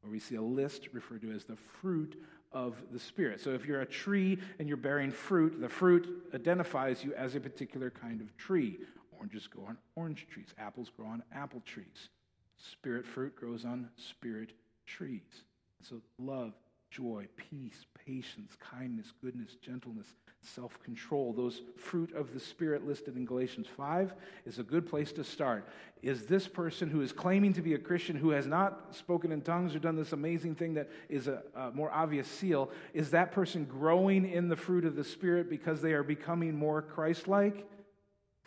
where 0.00 0.10
we 0.10 0.18
see 0.18 0.36
a 0.36 0.42
list 0.42 0.88
referred 0.92 1.22
to 1.22 1.32
as 1.32 1.44
the 1.44 1.56
fruit 1.56 2.20
of 2.52 2.82
the 2.92 2.98
Spirit. 2.98 3.40
So 3.40 3.50
if 3.50 3.66
you're 3.66 3.82
a 3.82 3.86
tree 3.86 4.38
and 4.58 4.68
you're 4.68 4.76
bearing 4.76 5.10
fruit, 5.10 5.60
the 5.60 5.68
fruit 5.68 6.24
identifies 6.34 7.04
you 7.04 7.14
as 7.14 7.34
a 7.34 7.40
particular 7.40 7.90
kind 7.90 8.20
of 8.20 8.36
tree. 8.36 8.78
Oranges 9.16 9.46
grow 9.46 9.66
on 9.66 9.76
orange 9.96 10.26
trees, 10.30 10.48
apples 10.58 10.90
grow 10.96 11.06
on 11.06 11.22
apple 11.32 11.62
trees. 11.64 12.08
Spirit 12.56 13.06
fruit 13.06 13.36
grows 13.36 13.64
on 13.64 13.88
spirit 13.96 14.52
trees. 14.86 15.44
So, 15.82 16.00
love, 16.18 16.52
joy, 16.90 17.26
peace, 17.36 17.86
patience, 18.06 18.56
kindness, 18.58 19.12
goodness, 19.22 19.56
gentleness, 19.62 20.08
self 20.42 20.82
control, 20.82 21.32
those 21.32 21.62
fruit 21.76 22.14
of 22.14 22.32
the 22.32 22.40
Spirit 22.40 22.86
listed 22.86 23.16
in 23.16 23.24
Galatians 23.24 23.66
5 23.76 24.14
is 24.46 24.58
a 24.58 24.62
good 24.62 24.88
place 24.88 25.12
to 25.12 25.24
start. 25.24 25.68
Is 26.02 26.26
this 26.26 26.48
person 26.48 26.88
who 26.88 27.02
is 27.02 27.12
claiming 27.12 27.52
to 27.54 27.62
be 27.62 27.74
a 27.74 27.78
Christian, 27.78 28.16
who 28.16 28.30
has 28.30 28.46
not 28.46 28.94
spoken 28.96 29.32
in 29.32 29.42
tongues 29.42 29.74
or 29.74 29.78
done 29.78 29.96
this 29.96 30.12
amazing 30.12 30.54
thing 30.54 30.74
that 30.74 30.88
is 31.08 31.28
a, 31.28 31.42
a 31.54 31.70
more 31.72 31.90
obvious 31.90 32.26
seal, 32.26 32.70
is 32.94 33.10
that 33.10 33.32
person 33.32 33.64
growing 33.64 34.28
in 34.30 34.48
the 34.48 34.56
fruit 34.56 34.84
of 34.84 34.96
the 34.96 35.04
Spirit 35.04 35.50
because 35.50 35.82
they 35.82 35.92
are 35.92 36.02
becoming 36.02 36.56
more 36.56 36.80
Christ 36.80 37.28
like? 37.28 37.66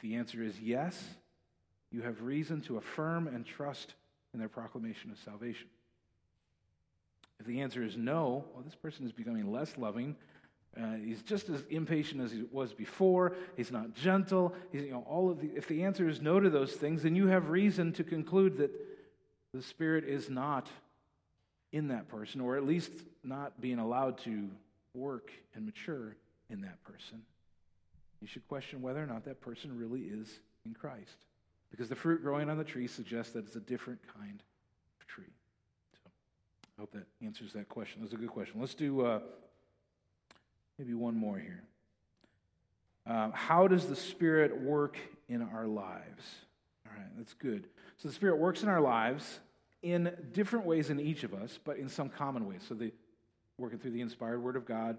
The 0.02 0.16
answer 0.16 0.42
is 0.42 0.60
yes. 0.60 1.02
You 1.92 2.02
have 2.02 2.22
reason 2.24 2.62
to 2.62 2.78
affirm 2.78 3.28
and 3.28 3.46
trust 3.46 3.94
in 4.34 4.40
their 4.40 4.50
proclamation 4.50 5.12
of 5.12 5.20
salvation. 5.20 5.68
If 7.40 7.46
the 7.46 7.62
answer 7.62 7.84
is 7.84 7.98
no, 7.98 8.46
well, 8.54 8.64
this 8.64 8.76
person 8.76 9.06
is 9.06 9.12
becoming 9.12 9.52
less 9.52 9.78
loving. 9.78 10.16
Uh, 10.76 10.96
he's 10.96 11.22
just 11.22 11.50
as 11.50 11.62
impatient 11.70 12.22
as 12.22 12.32
he 12.32 12.44
was 12.52 12.74
before. 12.74 13.36
He's 13.56 13.72
not 13.72 13.94
gentle. 13.94 14.56
He's, 14.72 14.84
you 14.84 14.92
know, 14.92 15.06
all 15.08 15.30
of 15.30 15.40
the, 15.40 15.52
if 15.56 15.68
the 15.68 15.84
answer 15.84 16.10
is 16.10 16.20
no 16.22 16.40
to 16.40 16.50
those 16.50 16.74
things, 16.74 17.04
then 17.04 17.16
you 17.16 17.28
have 17.28 17.50
reason 17.50 17.94
to 17.94 18.04
conclude 18.04 18.58
that 18.58 18.72
the 19.54 19.62
Spirit 19.62 20.04
is 20.06 20.30
not 20.30 20.68
in 21.72 21.90
that 21.90 22.08
person, 22.08 22.42
or 22.42 22.58
at 22.58 22.66
least 22.66 22.92
not 23.24 23.62
being 23.62 23.80
allowed 23.80 24.18
to 24.20 24.50
work 24.96 25.32
and 25.56 25.66
mature 25.66 26.16
in 26.50 26.62
that 26.62 26.84
person. 26.84 27.22
You 28.22 28.28
should 28.28 28.48
question 28.48 28.82
whether 28.82 29.02
or 29.04 29.08
not 29.08 29.26
that 29.26 29.42
person 29.42 29.78
really 29.78 30.02
is 30.02 30.40
in 30.66 30.74
Christ. 30.74 31.26
Because 31.72 31.90
the 31.90 31.96
fruit 31.96 32.22
growing 32.22 32.50
on 32.50 32.58
the 32.58 32.64
tree 32.64 32.88
suggests 32.88 33.34
that 33.34 33.46
it's 33.46 33.56
a 33.56 33.60
different 33.60 34.00
kind 34.16 34.42
of 35.00 35.08
tree. 35.08 35.34
So 36.04 36.10
I 36.78 36.82
hope 36.82 36.92
that 36.94 37.08
answers 37.24 37.54
that 37.54 37.70
question. 37.70 38.02
That's 38.02 38.14
a 38.14 38.18
good 38.18 38.30
question. 38.30 38.60
Let's 38.60 38.76
do 38.76 39.02
uh, 39.02 39.20
maybe 40.78 40.94
one 40.94 41.16
more 41.16 41.38
here. 41.38 41.64
Uh, 43.06 43.32
how 43.32 43.68
does 43.68 43.88
the 43.88 43.96
Spirit 43.96 44.62
work 44.62 44.98
in 45.28 45.42
our 45.42 45.68
lives? 45.68 46.24
All 46.86 46.94
right, 46.98 47.18
that's 47.18 47.34
good. 47.34 47.68
So 47.98 48.08
the 48.08 48.14
Spirit 48.14 48.38
works 48.38 48.64
in 48.64 48.70
our 48.70 48.82
lives 48.82 49.40
in 49.82 50.16
different 50.32 50.66
ways 50.66 50.90
in 50.90 51.00
each 51.00 51.24
of 51.24 51.34
us, 51.34 51.60
but 51.64 51.78
in 51.78 51.90
some 51.90 52.10
common 52.10 52.48
ways. 52.48 52.62
So 52.68 52.74
the 52.74 52.92
working 53.58 53.80
through 53.80 53.92
the 53.92 54.02
inspired 54.02 54.42
Word 54.42 54.56
of 54.56 54.66
God, 54.66 54.98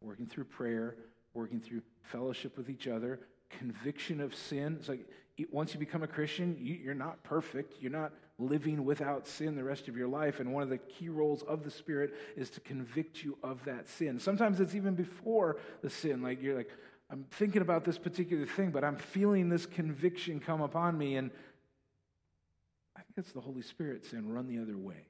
working 0.00 0.26
through 0.26 0.44
prayer, 0.44 0.96
working 1.34 1.60
through 1.60 1.82
fellowship 2.02 2.56
with 2.56 2.70
each 2.70 2.86
other, 2.86 3.20
conviction 3.50 4.20
of 4.20 4.34
sin. 4.34 4.76
It's 4.78 4.88
like 4.88 5.06
once 5.50 5.74
you 5.74 5.80
become 5.80 6.02
a 6.02 6.06
Christian, 6.06 6.56
you, 6.60 6.90
are 6.90 6.94
not 6.94 7.22
perfect. 7.22 7.74
You're 7.80 7.92
not 7.92 8.12
living 8.38 8.84
without 8.84 9.26
sin 9.26 9.56
the 9.56 9.64
rest 9.64 9.88
of 9.88 9.96
your 9.96 10.08
life. 10.08 10.40
And 10.40 10.52
one 10.52 10.62
of 10.62 10.68
the 10.68 10.78
key 10.78 11.08
roles 11.08 11.42
of 11.42 11.64
the 11.64 11.70
Spirit 11.70 12.14
is 12.36 12.50
to 12.50 12.60
convict 12.60 13.22
you 13.22 13.38
of 13.42 13.64
that 13.64 13.88
sin. 13.88 14.18
Sometimes 14.18 14.60
it's 14.60 14.74
even 14.74 14.94
before 14.94 15.56
the 15.82 15.90
sin. 15.90 16.22
Like 16.22 16.42
you're 16.42 16.56
like, 16.56 16.70
I'm 17.10 17.24
thinking 17.30 17.62
about 17.62 17.84
this 17.84 17.98
particular 17.98 18.46
thing, 18.46 18.70
but 18.70 18.84
I'm 18.84 18.96
feeling 18.96 19.48
this 19.48 19.64
conviction 19.64 20.40
come 20.40 20.60
upon 20.60 20.98
me. 20.98 21.16
And 21.16 21.30
I 22.96 23.00
think 23.00 23.18
it's 23.18 23.32
the 23.32 23.40
Holy 23.40 23.62
Spirit 23.62 24.04
saying, 24.04 24.28
run 24.28 24.48
the 24.48 24.60
other 24.60 24.76
way, 24.76 25.06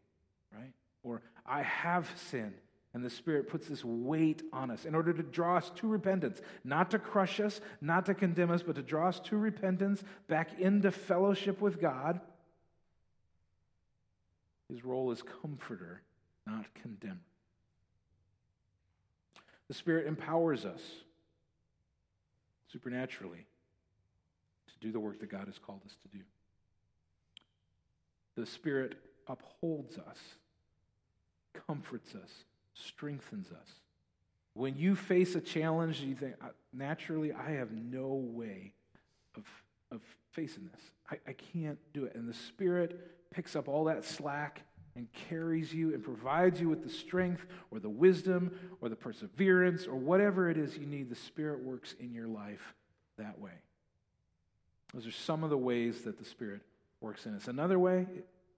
right? 0.53 0.73
Or 1.03 1.23
I 1.45 1.63
have 1.63 2.09
sinned 2.31 2.61
and 2.97 3.05
the 3.05 3.11
Spirit 3.11 3.51
puts 3.51 3.69
this 3.69 3.85
weight 3.85 4.43
on 4.55 4.71
us 4.71 4.87
in 4.87 4.95
order 4.95 5.13
to 5.13 5.23
draw 5.23 5.59
us 5.59 5.71
to 5.77 5.87
repentance, 5.87 6.41
not 6.65 6.91
to 6.93 6.99
crush 6.99 7.41
us, 7.41 7.61
not 7.83 8.07
to 8.07 8.15
condemn 8.15 8.51
us, 8.51 8.63
but 8.63 8.77
to 8.77 8.83
draw 8.83 9.09
us 9.09 9.21
to 9.21 9.37
repentance, 9.37 10.03
back 10.29 10.59
into 10.59 10.91
fellowship 10.91 11.61
with 11.61 11.79
God. 11.79 12.21
His 14.69 14.85
role 14.85 15.11
is 15.13 15.23
comforter, 15.23 16.03
not 16.47 16.67
condemner. 16.75 17.21
The 19.69 19.75
Spirit 19.75 20.07
empowers 20.07 20.65
us 20.65 20.81
supernaturally 22.71 23.47
to 24.69 24.73
do 24.81 24.93
the 24.93 25.01
work 25.01 25.21
that 25.21 25.31
God 25.31 25.47
has 25.47 25.59
called 25.59 25.81
us 25.85 25.97
to 26.03 26.17
do. 26.17 26.25
The 28.37 28.47
Spirit 28.47 28.97
upholds 29.27 29.99
us, 29.99 30.19
comforts 31.67 32.15
us, 32.15 32.45
strengthens 32.75 33.49
us. 33.51 33.69
When 34.55 34.77
you 34.77 34.95
face 34.95 35.35
a 35.35 35.41
challenge, 35.41 36.01
you 36.01 36.15
think, 36.15 36.35
uh, 36.43 36.49
naturally, 36.73 37.33
I 37.33 37.53
have 37.53 37.73
no 37.73 38.09
way 38.09 38.73
of, 39.37 39.45
of 39.97 40.03
facing 40.31 40.69
this. 40.73 40.81
I, 41.11 41.31
I 41.31 41.33
can't 41.33 41.79
do 41.93 42.05
it. 42.05 42.15
And 42.15 42.29
the 42.29 42.35
Spirit 42.35 43.31
picks 43.31 43.57
up 43.57 43.69
all 43.69 43.85
that 43.85 44.05
slack 44.05 44.63
and 44.95 45.09
carries 45.29 45.75
you 45.75 45.93
and 45.93 46.03
provides 46.03 46.61
you 46.61 46.69
with 46.69 46.83
the 46.83 46.89
strength 46.89 47.45
or 47.71 47.79
the 47.79 47.89
wisdom 47.89 48.51
or 48.81 48.89
the 48.89 48.97
perseverance 48.97 49.87
or 49.87 49.97
whatever 49.97 50.49
it 50.49 50.57
is 50.57 50.77
you 50.77 50.87
need. 50.87 51.11
The 51.11 51.17
Spirit 51.17 51.63
works 51.63 51.95
in 52.01 52.15
your 52.15 52.29
life 52.29 52.75
that 53.19 53.39
way. 53.39 53.53
Those 54.95 55.07
are 55.07 55.13
some 55.13 55.45
of 55.45 55.51
the 55.51 55.59
ways 55.59 56.03
that 56.03 56.19
the 56.19 56.25
Spirit 56.25 56.63
works 57.01 57.27
in 57.27 57.35
us. 57.35 57.49
Another 57.49 57.79
way 57.79 58.07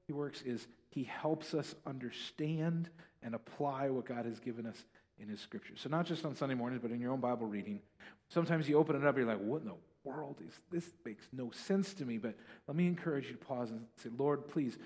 He 0.06 0.12
works 0.12 0.42
is 0.42 0.66
He 0.90 1.04
helps 1.04 1.54
us 1.54 1.74
understand 1.86 2.88
and 3.22 3.34
apply 3.34 3.90
what 3.90 4.06
God 4.06 4.24
has 4.24 4.38
given 4.38 4.66
us 4.66 4.84
in 5.18 5.28
His 5.28 5.40
Scripture. 5.40 5.74
So, 5.76 5.88
not 5.88 6.06
just 6.06 6.24
on 6.24 6.36
Sunday 6.36 6.54
mornings, 6.54 6.80
but 6.80 6.92
in 6.92 7.00
your 7.00 7.12
own 7.12 7.20
Bible 7.20 7.46
reading. 7.46 7.80
Sometimes 8.28 8.68
you 8.68 8.78
open 8.78 8.94
it 8.94 9.04
up, 9.04 9.16
you're 9.16 9.26
like, 9.26 9.40
what 9.40 9.62
in 9.62 9.68
the 9.68 9.74
world 10.08 10.40
is 10.46 10.54
this? 10.70 10.84
Makes 11.04 11.24
no 11.32 11.50
sense 11.50 11.94
to 11.94 12.04
me. 12.04 12.18
But 12.18 12.34
let 12.66 12.76
me 12.76 12.86
encourage 12.86 13.26
you 13.26 13.32
to 13.32 13.38
pause 13.38 13.70
and 13.70 13.84
say, 14.02 14.10
Lord, 14.16 14.48
please 14.48 14.78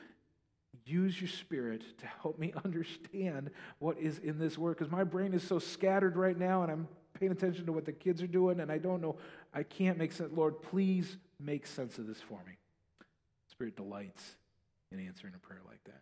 use 0.84 1.20
your 1.20 1.28
spirit 1.28 1.82
to 1.98 2.06
help 2.22 2.38
me 2.38 2.52
understand 2.64 3.50
what 3.78 3.98
is 3.98 4.18
in 4.18 4.38
this 4.38 4.58
word 4.58 4.76
because 4.76 4.90
my 4.90 5.04
brain 5.04 5.32
is 5.32 5.42
so 5.42 5.58
scattered 5.58 6.16
right 6.16 6.38
now 6.38 6.62
and 6.62 6.72
I'm 6.72 6.88
paying 7.18 7.32
attention 7.32 7.66
to 7.66 7.72
what 7.72 7.84
the 7.84 7.92
kids 7.92 8.22
are 8.22 8.26
doing 8.26 8.60
and 8.60 8.70
I 8.70 8.78
don't 8.78 9.00
know. 9.00 9.16
I 9.54 9.62
can't 9.62 9.98
make 9.98 10.12
sense. 10.12 10.30
Lord, 10.34 10.60
please 10.62 11.16
make 11.38 11.66
sense 11.66 11.98
of 11.98 12.06
this 12.06 12.20
for 12.20 12.40
me. 12.46 12.54
Spirit 13.50 13.76
delights 13.76 14.36
in 14.90 14.98
answering 15.00 15.34
a 15.36 15.38
prayer 15.38 15.60
like 15.68 15.82
that. 15.84 16.00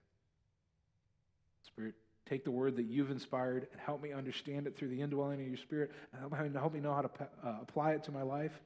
Spirit, 1.67 1.95
take 2.27 2.45
the 2.45 2.51
word 2.51 2.77
that 2.77 2.87
you've 2.87 3.11
inspired 3.11 3.67
and 3.73 3.81
help 3.81 4.03
me 4.03 4.13
understand 4.13 4.67
it 4.67 4.77
through 4.77 4.89
the 4.89 5.01
indwelling 5.01 5.41
of 5.41 5.49
your 5.49 5.57
spirit 5.57 5.91
and 6.13 6.57
help 6.57 6.73
me 6.73 6.81
know 6.81 6.95
how 6.95 7.03
to 7.03 7.11
uh, 7.45 7.57
apply 7.61 7.93
it 7.93 8.05
to 8.05 8.13
my 8.13 8.23
life. 8.23 8.63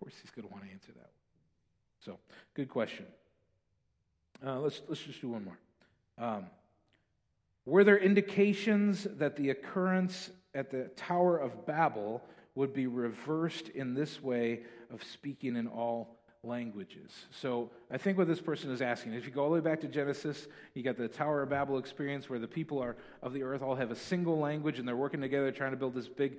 Course 0.00 0.14
he's 0.22 0.30
going 0.30 0.48
to 0.48 0.52
want 0.52 0.64
to 0.64 0.70
answer 0.72 0.92
that. 0.96 1.10
So, 2.02 2.18
good 2.54 2.70
question. 2.70 3.04
Uh, 4.44 4.58
let's, 4.60 4.80
let's 4.88 5.02
just 5.02 5.20
do 5.20 5.28
one 5.28 5.44
more. 5.44 5.58
Um, 6.18 6.46
were 7.66 7.84
there 7.84 7.98
indications 7.98 9.06
that 9.18 9.36
the 9.36 9.50
occurrence 9.50 10.30
at 10.54 10.70
the 10.70 10.84
Tower 10.96 11.36
of 11.36 11.66
Babel 11.66 12.22
would 12.54 12.72
be 12.72 12.86
reversed 12.86 13.68
in 13.68 13.94
this 13.94 14.22
way 14.22 14.60
of 14.90 15.04
speaking 15.04 15.56
in 15.56 15.66
all 15.66 16.16
languages. 16.42 17.12
So 17.30 17.70
I 17.90 17.98
think 17.98 18.16
what 18.16 18.26
this 18.26 18.40
person 18.40 18.70
is 18.70 18.80
asking, 18.80 19.12
if 19.12 19.26
you 19.26 19.30
go 19.30 19.42
all 19.42 19.50
the 19.50 19.54
way 19.54 19.60
back 19.60 19.80
to 19.82 19.88
Genesis, 19.88 20.48
you 20.74 20.82
got 20.82 20.96
the 20.96 21.08
Tower 21.08 21.42
of 21.42 21.50
Babel 21.50 21.78
experience 21.78 22.30
where 22.30 22.38
the 22.38 22.48
people 22.48 22.78
are, 22.78 22.96
of 23.22 23.34
the 23.34 23.42
earth 23.42 23.62
all 23.62 23.74
have 23.74 23.90
a 23.90 23.96
single 23.96 24.38
language 24.38 24.78
and 24.78 24.88
they're 24.88 24.96
working 24.96 25.20
together 25.20 25.52
trying 25.52 25.72
to 25.72 25.76
build 25.76 25.94
this 25.94 26.08
big 26.08 26.38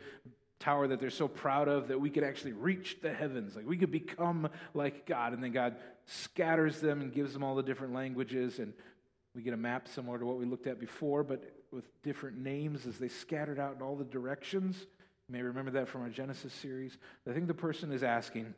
tower 0.61 0.87
that 0.87 0.99
they're 0.99 1.09
so 1.09 1.27
proud 1.27 1.67
of 1.67 1.89
that 1.89 1.99
we 1.99 2.09
could 2.09 2.23
actually 2.23 2.53
reach 2.53 2.97
the 3.01 3.11
heavens. 3.11 3.55
Like 3.55 3.67
we 3.67 3.77
could 3.77 3.91
become 3.91 4.49
like 4.73 5.05
God. 5.05 5.33
And 5.33 5.43
then 5.43 5.51
God 5.51 5.75
scatters 6.05 6.79
them 6.79 7.01
and 7.01 7.11
gives 7.11 7.33
them 7.33 7.43
all 7.43 7.55
the 7.55 7.63
different 7.63 7.93
languages. 7.93 8.59
And 8.59 8.73
we 9.35 9.41
get 9.41 9.53
a 9.53 9.57
map 9.57 9.87
similar 9.87 10.19
to 10.19 10.25
what 10.25 10.37
we 10.37 10.45
looked 10.45 10.67
at 10.67 10.79
before, 10.79 11.23
but 11.23 11.43
with 11.71 11.85
different 12.03 12.37
names 12.37 12.85
as 12.85 12.97
they 12.97 13.07
scattered 13.07 13.59
out 13.59 13.75
in 13.75 13.81
all 13.81 13.95
the 13.95 14.05
directions. 14.05 14.77
You 15.27 15.33
may 15.33 15.41
remember 15.41 15.71
that 15.71 15.87
from 15.87 16.01
our 16.01 16.09
Genesis 16.09 16.53
series. 16.53 16.97
I 17.27 17.33
think 17.33 17.47
the 17.47 17.53
person 17.53 17.91
is 17.91 18.03
asking 18.03 18.53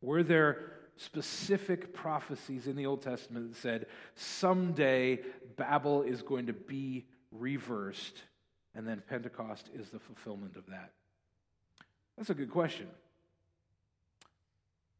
were 0.00 0.22
there 0.22 0.72
specific 0.96 1.94
prophecies 1.94 2.66
in 2.66 2.76
the 2.76 2.86
Old 2.86 3.02
Testament 3.02 3.52
that 3.52 3.58
said 3.58 3.86
someday 4.14 5.20
Babel 5.56 6.02
is 6.02 6.22
going 6.22 6.46
to 6.46 6.52
be 6.52 7.06
reversed? 7.32 8.22
And 8.74 8.86
then 8.86 9.02
Pentecost 9.08 9.70
is 9.74 9.90
the 9.90 9.98
fulfillment 9.98 10.56
of 10.56 10.66
that? 10.66 10.90
That's 12.16 12.30
a 12.30 12.34
good 12.34 12.50
question. 12.50 12.88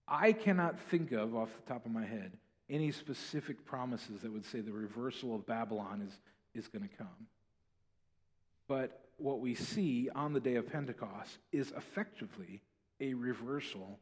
I 0.06 0.32
cannot 0.32 0.78
think 0.78 1.12
of, 1.12 1.34
off 1.34 1.48
the 1.64 1.72
top 1.72 1.86
of 1.86 1.92
my 1.92 2.04
head, 2.04 2.32
any 2.68 2.92
specific 2.92 3.64
promises 3.64 4.22
that 4.22 4.32
would 4.32 4.44
say 4.44 4.60
the 4.60 4.72
reversal 4.72 5.34
of 5.34 5.46
Babylon 5.46 6.02
is, 6.06 6.18
is 6.54 6.68
going 6.68 6.88
to 6.88 6.96
come. 6.96 7.28
But 8.68 9.00
what 9.16 9.40
we 9.40 9.54
see 9.54 10.08
on 10.14 10.32
the 10.32 10.40
day 10.40 10.56
of 10.56 10.70
Pentecost 10.70 11.38
is 11.52 11.72
effectively 11.76 12.62
a 13.00 13.14
reversal 13.14 13.98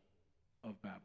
of 0.64 0.80
Babylon. 0.82 1.00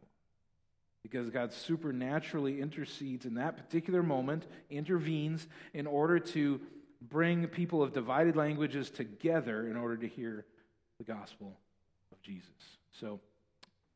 Because 1.03 1.29
God 1.29 1.53
supernaturally 1.53 2.59
intercedes 2.61 3.25
in 3.25 3.35
that 3.35 3.55
particular 3.55 4.03
moment, 4.03 4.45
intervenes 4.69 5.47
in 5.73 5.87
order 5.87 6.19
to 6.19 6.59
bring 7.01 7.47
people 7.47 7.83
of 7.83 7.93
divided 7.93 8.35
languages 8.35 8.89
together 8.89 9.67
in 9.67 9.77
order 9.77 9.97
to 9.97 10.07
hear 10.07 10.45
the 10.97 11.03
gospel 11.03 11.57
of 12.11 12.21
Jesus. 12.21 12.49
So, 12.91 13.19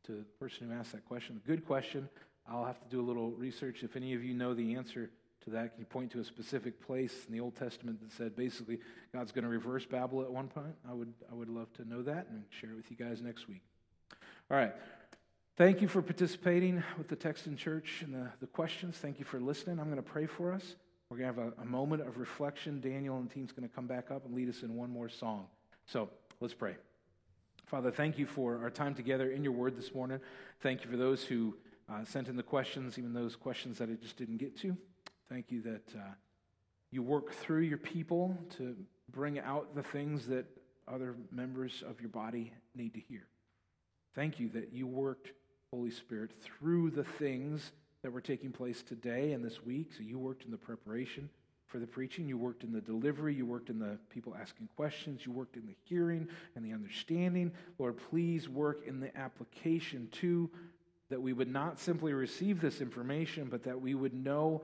to 0.05 0.13
the 0.13 0.23
person 0.39 0.67
who 0.67 0.73
asked 0.73 0.93
that 0.93 1.05
question, 1.05 1.39
a 1.43 1.47
good 1.47 1.65
question. 1.65 2.09
I'll 2.49 2.65
have 2.65 2.81
to 2.81 2.89
do 2.89 2.99
a 2.99 3.05
little 3.05 3.31
research. 3.31 3.83
If 3.83 3.95
any 3.95 4.13
of 4.13 4.23
you 4.23 4.33
know 4.33 4.53
the 4.53 4.75
answer 4.75 5.11
to 5.43 5.49
that, 5.51 5.71
can 5.71 5.79
you 5.79 5.85
point 5.85 6.11
to 6.11 6.19
a 6.19 6.23
specific 6.23 6.85
place 6.85 7.13
in 7.27 7.33
the 7.33 7.39
Old 7.39 7.55
Testament 7.55 8.01
that 8.01 8.11
said 8.11 8.35
basically 8.35 8.79
God's 9.13 9.31
going 9.31 9.43
to 9.43 9.49
reverse 9.49 9.85
Babel 9.85 10.21
at 10.21 10.31
one 10.31 10.47
point? 10.47 10.75
I 10.89 10.93
would, 10.93 11.13
I 11.31 11.35
would 11.35 11.49
love 11.49 11.71
to 11.73 11.87
know 11.87 12.01
that 12.01 12.27
and 12.29 12.43
share 12.49 12.71
it 12.71 12.75
with 12.75 12.89
you 12.89 12.97
guys 12.97 13.21
next 13.21 13.47
week. 13.47 13.61
All 14.49 14.57
right. 14.57 14.73
Thank 15.57 15.81
you 15.81 15.87
for 15.87 16.01
participating 16.01 16.83
with 16.97 17.07
the 17.07 17.15
text 17.15 17.45
in 17.45 17.55
church 17.55 18.01
and 18.03 18.13
the, 18.13 18.29
the 18.39 18.47
questions. 18.47 18.97
Thank 18.97 19.19
you 19.19 19.25
for 19.25 19.39
listening. 19.39 19.79
I'm 19.79 19.85
going 19.85 19.97
to 19.97 20.01
pray 20.01 20.25
for 20.25 20.51
us. 20.51 20.75
We're 21.11 21.17
going 21.17 21.35
to 21.35 21.41
have 21.41 21.53
a, 21.59 21.61
a 21.63 21.65
moment 21.65 22.07
of 22.07 22.19
reflection. 22.19 22.79
Daniel 22.79 23.17
and 23.17 23.29
the 23.29 23.33
team's 23.33 23.51
going 23.51 23.67
to 23.67 23.75
come 23.75 23.85
back 23.85 24.11
up 24.11 24.25
and 24.25 24.33
lead 24.33 24.47
us 24.47 24.63
in 24.63 24.77
one 24.77 24.89
more 24.89 25.09
song. 25.09 25.47
So 25.85 26.09
let's 26.39 26.53
pray. 26.53 26.77
Father, 27.65 27.91
thank 27.91 28.17
you 28.17 28.25
for 28.25 28.61
our 28.61 28.69
time 28.69 28.95
together 28.95 29.29
in 29.29 29.43
your 29.43 29.51
word 29.51 29.75
this 29.75 29.93
morning. 29.93 30.21
Thank 30.61 30.85
you 30.85 30.89
for 30.89 30.95
those 30.95 31.25
who 31.25 31.57
uh, 31.91 32.05
sent 32.05 32.29
in 32.29 32.37
the 32.37 32.43
questions, 32.43 32.97
even 32.97 33.11
those 33.11 33.35
questions 33.35 33.77
that 33.79 33.89
I 33.89 33.95
just 33.95 34.15
didn't 34.15 34.37
get 34.37 34.55
to. 34.59 34.77
Thank 35.27 35.51
you 35.51 35.61
that 35.63 35.93
uh, 35.93 36.13
you 36.91 37.03
work 37.03 37.33
through 37.33 37.63
your 37.63 37.77
people 37.77 38.37
to 38.51 38.77
bring 39.11 39.37
out 39.37 39.75
the 39.75 39.83
things 39.83 40.27
that 40.27 40.45
other 40.87 41.17
members 41.29 41.83
of 41.85 41.99
your 41.99 42.09
body 42.09 42.53
need 42.73 42.93
to 42.93 43.01
hear. 43.01 43.27
Thank 44.15 44.39
you 44.39 44.47
that 44.51 44.71
you 44.71 44.87
worked, 44.87 45.33
Holy 45.73 45.91
Spirit, 45.91 46.31
through 46.41 46.91
the 46.91 47.03
things 47.03 47.73
that 48.03 48.11
were 48.11 48.21
taking 48.21 48.51
place 48.51 48.81
today 48.81 49.33
and 49.33 49.43
this 49.43 49.63
week. 49.63 49.91
So 49.95 50.03
you 50.03 50.17
worked 50.17 50.45
in 50.45 50.51
the 50.51 50.57
preparation 50.57 51.29
for 51.67 51.79
the 51.79 51.87
preaching, 51.87 52.27
you 52.27 52.37
worked 52.37 52.63
in 52.63 52.73
the 52.73 52.81
delivery, 52.81 53.33
you 53.33 53.45
worked 53.45 53.69
in 53.69 53.79
the 53.79 53.97
people 54.09 54.35
asking 54.39 54.67
questions, 54.75 55.25
you 55.25 55.31
worked 55.31 55.55
in 55.55 55.65
the 55.65 55.75
hearing 55.85 56.27
and 56.55 56.65
the 56.65 56.73
understanding. 56.73 57.51
Lord, 57.79 57.97
please 58.09 58.49
work 58.49 58.85
in 58.85 58.99
the 58.99 59.15
application 59.17 60.09
too, 60.11 60.49
that 61.09 61.21
we 61.21 61.31
would 61.31 61.47
not 61.47 61.79
simply 61.79 62.13
receive 62.13 62.59
this 62.59 62.81
information, 62.81 63.47
but 63.49 63.63
that 63.63 63.79
we 63.79 63.95
would 63.95 64.13
know 64.13 64.63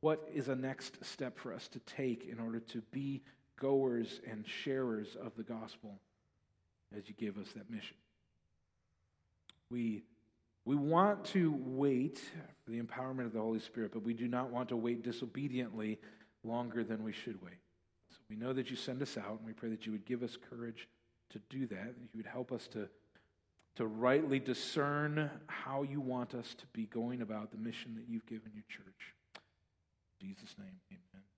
what 0.00 0.26
is 0.32 0.48
a 0.48 0.56
next 0.56 1.04
step 1.04 1.38
for 1.38 1.52
us 1.52 1.68
to 1.68 1.78
take 1.80 2.26
in 2.26 2.38
order 2.40 2.60
to 2.60 2.80
be 2.90 3.22
goers 3.58 4.20
and 4.30 4.46
sharers 4.46 5.16
of 5.22 5.36
the 5.36 5.42
gospel 5.42 5.98
as 6.96 7.06
you 7.06 7.14
give 7.18 7.36
us 7.36 7.48
that 7.54 7.70
mission. 7.70 7.96
We 9.70 10.04
we 10.64 10.76
want 10.76 11.24
to 11.26 11.54
wait 11.58 12.20
for 12.64 12.70
the 12.70 12.80
empowerment 12.80 13.26
of 13.26 13.32
the 13.32 13.40
Holy 13.40 13.60
Spirit, 13.60 13.92
but 13.92 14.02
we 14.02 14.14
do 14.14 14.28
not 14.28 14.50
want 14.50 14.68
to 14.68 14.76
wait 14.76 15.02
disobediently 15.02 15.98
longer 16.44 16.84
than 16.84 17.02
we 17.02 17.12
should 17.12 17.40
wait. 17.42 17.58
So 18.10 18.18
we 18.28 18.36
know 18.36 18.52
that 18.52 18.70
you 18.70 18.76
send 18.76 19.02
us 19.02 19.16
out, 19.16 19.38
and 19.38 19.46
we 19.46 19.52
pray 19.52 19.70
that 19.70 19.86
you 19.86 19.92
would 19.92 20.04
give 20.04 20.22
us 20.22 20.36
courage 20.50 20.88
to 21.30 21.40
do 21.48 21.66
that, 21.68 21.98
that 21.98 22.08
you 22.12 22.18
would 22.18 22.26
help 22.26 22.52
us 22.52 22.66
to, 22.68 22.88
to 23.76 23.86
rightly 23.86 24.38
discern 24.38 25.30
how 25.46 25.82
you 25.82 26.00
want 26.00 26.34
us 26.34 26.54
to 26.54 26.66
be 26.72 26.86
going 26.86 27.22
about 27.22 27.50
the 27.52 27.58
mission 27.58 27.94
that 27.94 28.04
you've 28.08 28.26
given 28.26 28.52
your 28.54 28.64
church. 28.68 29.14
In 30.20 30.28
Jesus' 30.28 30.54
name, 30.58 30.80
amen. 30.90 31.29